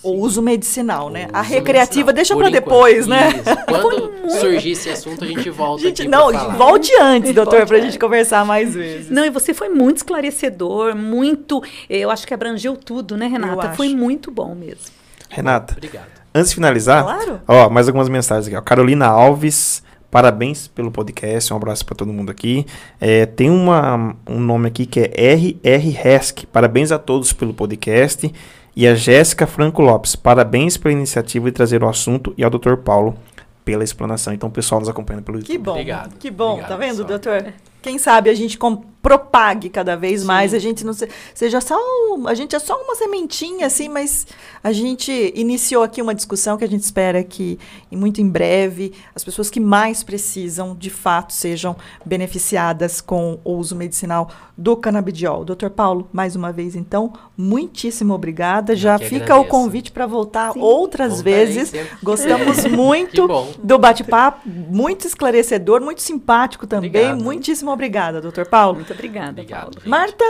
O 0.00 0.12
uso 0.12 0.40
medicinal, 0.40 1.08
o 1.08 1.10
né? 1.10 1.24
uso 1.24 1.30
A 1.34 1.42
recreativa 1.42 2.12
medicinal. 2.12 2.14
deixa 2.14 2.36
para 2.36 2.48
enquanto. 2.48 2.64
depois, 2.64 3.06
né? 3.08 3.30
Isso. 3.30 3.56
Quando 3.66 4.30
surgir 4.40 4.70
esse 4.70 4.88
assunto, 4.90 5.24
a 5.24 5.26
gente 5.26 5.50
volta 5.50 5.82
Gente, 5.82 6.02
aqui 6.02 6.10
não, 6.10 6.28
pra 6.30 6.38
falar. 6.38 6.54
volte 6.56 6.92
antes, 7.00 7.32
doutor, 7.34 7.56
Volte 7.56 7.68
pra 7.68 7.80
gente 7.80 7.98
conversar 7.98 8.44
mais 8.46 8.74
vezes. 8.74 9.10
Não, 9.10 9.24
e 9.24 9.30
você 9.30 9.52
foi 9.52 9.68
muito 9.68 9.96
esclarecedor, 9.96 10.94
muito. 10.94 11.60
Eu 11.90 12.10
acho 12.10 12.24
que 12.26 12.32
abrangeu 12.32 12.76
tudo, 12.76 13.16
né, 13.16 13.26
Renata? 13.26 13.72
Foi 13.72 13.88
muito 13.88 14.30
bom 14.30 14.54
mesmo. 14.54 14.84
Renata, 15.28 15.74
Obrigado. 15.76 16.06
antes 16.32 16.50
de 16.50 16.54
finalizar, 16.54 17.02
Claro. 17.02 17.40
ó, 17.48 17.68
mais 17.68 17.88
algumas 17.88 18.08
mensagens 18.08 18.46
aqui. 18.46 18.56
Ó. 18.56 18.60
Carolina 18.62 19.06
Alves, 19.06 19.82
parabéns 20.12 20.68
pelo 20.68 20.92
podcast. 20.92 21.52
Um 21.52 21.56
abraço 21.56 21.84
para 21.84 21.96
todo 21.96 22.12
mundo 22.12 22.30
aqui. 22.30 22.64
É, 23.00 23.26
tem 23.26 23.50
uma, 23.50 24.14
um 24.28 24.38
nome 24.38 24.68
aqui 24.68 24.86
que 24.86 25.00
é 25.00 25.10
RR 25.34 25.90
Resk. 25.90 26.46
Parabéns 26.52 26.92
a 26.92 26.98
todos 27.00 27.32
pelo 27.32 27.52
podcast. 27.52 28.32
E 28.78 28.86
a 28.86 28.94
Jéssica 28.94 29.44
Franco 29.44 29.82
Lopes, 29.82 30.14
parabéns 30.14 30.76
pela 30.76 30.92
iniciativa 30.92 31.46
de 31.46 31.50
trazer 31.50 31.82
o 31.82 31.88
assunto 31.88 32.32
e 32.38 32.44
ao 32.44 32.48
Dr. 32.48 32.76
Paulo 32.76 33.16
pela 33.64 33.82
explanação. 33.82 34.32
Então, 34.32 34.48
o 34.48 34.52
pessoal 34.52 34.80
nos 34.80 34.88
acompanhando 34.88 35.24
pelo 35.24 35.38
YouTube. 35.38 35.50
Que 35.50 35.58
bom. 35.58 35.72
Obrigado. 35.72 36.16
Que 36.16 36.30
bom, 36.30 36.50
Obrigado, 36.50 36.68
tá 36.68 36.76
vendo, 36.76 37.04
pessoal. 37.04 37.08
doutor? 37.08 37.54
Quem 37.82 37.98
sabe 37.98 38.28
a 38.30 38.34
gente 38.34 38.58
com- 38.58 38.82
propague 39.00 39.70
cada 39.70 39.96
vez 39.96 40.24
mais, 40.24 40.52
a 40.52 40.58
gente 40.58 40.84
não 40.84 40.92
se- 40.92 41.08
seja 41.32 41.60
só 41.60 41.76
um- 42.10 42.26
a 42.26 42.34
gente 42.34 42.54
é 42.54 42.58
só 42.58 42.74
uma 42.82 42.96
sementinha 42.96 43.66
assim, 43.66 43.88
mas 43.88 44.26
a 44.62 44.72
gente 44.72 45.32
iniciou 45.36 45.84
aqui 45.84 46.02
uma 46.02 46.14
discussão 46.14 46.58
que 46.58 46.64
a 46.64 46.68
gente 46.68 46.82
espera 46.82 47.22
que 47.22 47.58
e 47.92 47.96
muito 47.96 48.20
em 48.20 48.28
breve 48.28 48.92
as 49.14 49.22
pessoas 49.24 49.48
que 49.48 49.60
mais 49.60 50.02
precisam, 50.02 50.74
de 50.76 50.90
fato, 50.90 51.32
sejam 51.32 51.76
beneficiadas 52.04 53.00
com 53.00 53.38
o 53.44 53.52
uso 53.52 53.76
medicinal 53.76 54.28
do 54.56 54.76
canabidiol. 54.76 55.44
Doutor 55.44 55.70
Paulo, 55.70 56.08
mais 56.12 56.34
uma 56.34 56.50
vez 56.52 56.74
então, 56.74 57.12
muitíssimo 57.36 58.12
obrigada. 58.12 58.74
Já 58.74 58.98
que 58.98 59.04
fica 59.06 59.20
o 59.36 59.40
agradeço. 59.40 59.48
convite 59.50 59.92
para 59.92 60.06
voltar 60.06 60.52
outras 60.56 61.22
Voltarei 61.22 61.46
vezes. 61.46 61.68
sempre. 61.70 61.96
Gostamos 62.02 62.64
muito 62.66 63.28
do 63.62 63.78
bate-papo, 63.78 64.48
muito 64.48 65.06
esclarecedor, 65.06 65.80
muito 65.80 66.02
simpático 66.02 66.66
também. 66.66 66.90
Obrigado. 66.90 67.22
Muitíssimo 67.22 67.67
obrigada, 67.70 68.20
doutor 68.20 68.46
Paulo. 68.46 68.76
Muito 68.76 68.92
obrigada, 68.92 69.30
Obrigado, 69.30 69.60
Paulo. 69.60 69.74
gente. 69.74 69.88
Marta, 69.88 70.24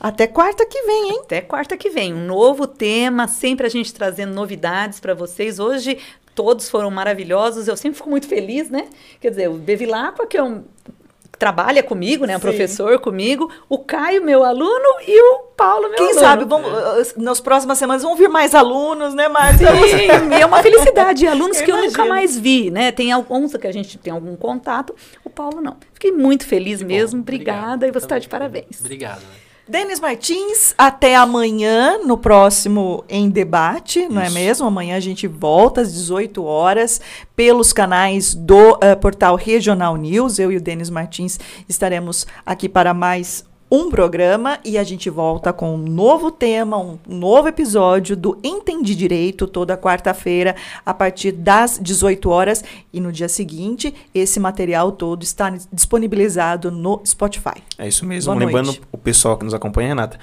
até 0.00 0.26
quarta 0.26 0.66
que 0.66 0.82
vem, 0.82 1.10
hein? 1.10 1.20
Até 1.24 1.40
quarta 1.40 1.76
que 1.76 1.90
vem, 1.90 2.12
um 2.12 2.26
novo 2.26 2.66
tema, 2.66 3.26
sempre 3.28 3.66
a 3.66 3.70
gente 3.70 3.92
trazendo 3.92 4.34
novidades 4.34 5.00
para 5.00 5.14
vocês. 5.14 5.58
Hoje 5.58 5.98
todos 6.34 6.68
foram 6.68 6.90
maravilhosos, 6.90 7.68
eu 7.68 7.76
sempre 7.76 7.96
fico 7.96 8.10
muito 8.10 8.26
feliz, 8.26 8.68
né? 8.68 8.88
Quer 9.20 9.30
dizer, 9.30 9.48
o 9.48 9.54
Bevilacqua, 9.54 10.26
que 10.26 10.36
é 10.36 10.42
um 10.42 10.62
que 10.62 11.03
trabalha 11.44 11.82
comigo, 11.82 12.24
né? 12.24 12.38
Um 12.38 12.40
professor 12.40 12.98
comigo, 12.98 13.50
o 13.68 13.78
Caio, 13.78 14.24
meu 14.24 14.42
aluno, 14.42 14.88
e 15.06 15.20
o 15.20 15.38
Paulo, 15.54 15.88
meu 15.88 15.96
Quem 15.98 16.06
aluno. 16.06 16.20
sabe, 16.20 16.44
vamos, 16.46 16.68
uh, 16.68 17.22
nas 17.22 17.38
próximas 17.38 17.76
semanas 17.76 18.02
vão 18.02 18.16
vir 18.16 18.30
mais 18.30 18.54
alunos, 18.54 19.12
né, 19.12 19.28
Márcia? 19.28 19.68
Sim, 19.76 20.34
e 20.34 20.40
é 20.40 20.46
uma 20.46 20.62
felicidade. 20.62 21.26
Alunos 21.26 21.58
Eu 21.60 21.64
que 21.66 21.70
eu 21.70 21.76
nunca 21.76 21.88
imagino. 21.88 22.08
mais 22.08 22.38
vi, 22.38 22.70
né? 22.70 22.90
Tem 22.92 23.12
alguns 23.12 23.54
que 23.54 23.66
a 23.66 23.72
gente 23.72 23.98
tem 23.98 24.10
algum 24.10 24.34
contato, 24.36 24.94
o 25.22 25.28
Paulo 25.28 25.60
não. 25.60 25.76
Fiquei 25.92 26.12
muito 26.12 26.46
feliz 26.46 26.78
Que 26.78 26.84
bom, 26.84 26.88
mesmo, 26.94 27.20
obrigado. 27.20 27.56
obrigada, 27.74 27.86
e 27.88 27.92
você 27.92 28.06
está 28.06 28.18
de 28.18 28.26
parabéns. 28.26 28.80
Obrigado. 28.80 29.20
Denis 29.66 29.98
Martins, 29.98 30.74
até 30.76 31.16
amanhã 31.16 31.98
no 32.04 32.18
próximo 32.18 33.02
Em 33.08 33.30
Debate, 33.30 34.06
não 34.08 34.20
é 34.20 34.26
Isso. 34.26 34.34
mesmo? 34.34 34.66
Amanhã 34.66 34.94
a 34.96 35.00
gente 35.00 35.26
volta 35.26 35.80
às 35.80 35.90
18 35.94 36.44
horas 36.44 37.00
pelos 37.34 37.72
canais 37.72 38.34
do 38.34 38.78
eh, 38.82 38.94
portal 38.94 39.36
Regional 39.36 39.96
News. 39.96 40.38
Eu 40.38 40.52
e 40.52 40.58
o 40.58 40.60
Denis 40.60 40.90
Martins 40.90 41.40
estaremos 41.66 42.26
aqui 42.44 42.68
para 42.68 42.92
mais 42.92 43.42
um 43.74 43.90
programa 43.90 44.60
e 44.64 44.78
a 44.78 44.84
gente 44.84 45.10
volta 45.10 45.52
com 45.52 45.74
um 45.74 45.78
novo 45.78 46.30
tema, 46.30 46.78
um 46.78 46.96
novo 47.08 47.48
episódio 47.48 48.16
do 48.16 48.38
Entendi 48.44 48.94
Direito 48.94 49.48
toda 49.48 49.76
quarta-feira 49.76 50.54
a 50.86 50.94
partir 50.94 51.32
das 51.32 51.80
18 51.82 52.30
horas 52.30 52.62
e 52.92 53.00
no 53.00 53.10
dia 53.10 53.28
seguinte 53.28 53.92
esse 54.14 54.38
material 54.38 54.92
todo 54.92 55.24
está 55.24 55.52
disponibilizado 55.72 56.70
no 56.70 57.02
Spotify. 57.04 57.60
É 57.76 57.88
isso 57.88 58.06
mesmo. 58.06 58.32
Boa 58.32 58.44
Lembrando 58.44 58.66
noite. 58.66 58.82
o 58.92 58.98
pessoal 58.98 59.36
que 59.36 59.44
nos 59.44 59.54
acompanha, 59.54 59.88
Renata. 59.88 60.20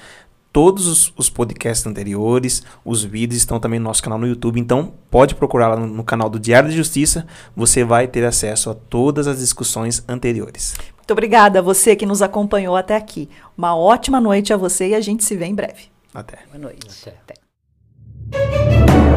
Todos 0.54 0.88
os, 0.88 1.14
os 1.18 1.30
podcasts 1.30 1.86
anteriores, 1.86 2.64
os 2.86 3.04
vídeos 3.04 3.38
estão 3.38 3.60
também 3.60 3.80
no 3.80 3.86
nosso 3.86 4.04
canal 4.04 4.20
no 4.20 4.28
YouTube. 4.28 4.60
Então, 4.60 4.93
pode 5.10 5.36
procurar 5.36 5.70
lá 5.70 5.78
no, 5.78 5.88
no 5.88 6.04
canal 6.04 6.30
do 6.30 6.39
Diário 6.39 6.70
de 6.70 6.76
Justiça. 6.76 7.26
Você 7.56 7.86
vai 7.86 8.06
ter 8.08 8.26
acesso 8.26 8.70
a 8.70 8.74
todas 8.74 9.28
as 9.28 9.39
discussões 9.39 10.04
anteriores. 10.10 10.74
Muito 11.12 11.18
obrigada 11.18 11.59
a 11.59 11.62
você 11.62 11.93
que 11.93 12.05
nos 12.05 12.22
acompanhou 12.22 12.74
até 12.74 12.95
aqui. 12.95 13.30
Uma 13.57 13.76
ótima 13.76 14.22
noite 14.22 14.53
a 14.53 14.57
você 14.57 14.88
e 14.88 14.95
a 14.95 15.01
gente 15.01 15.26
se 15.26 15.36
vê 15.36 15.43
em 15.43 15.53
breve. 15.53 15.91
Até. 16.14 16.38
Boa 16.45 16.57
noite. 16.57 16.88
Até. 17.09 17.34
Até. 18.32 19.11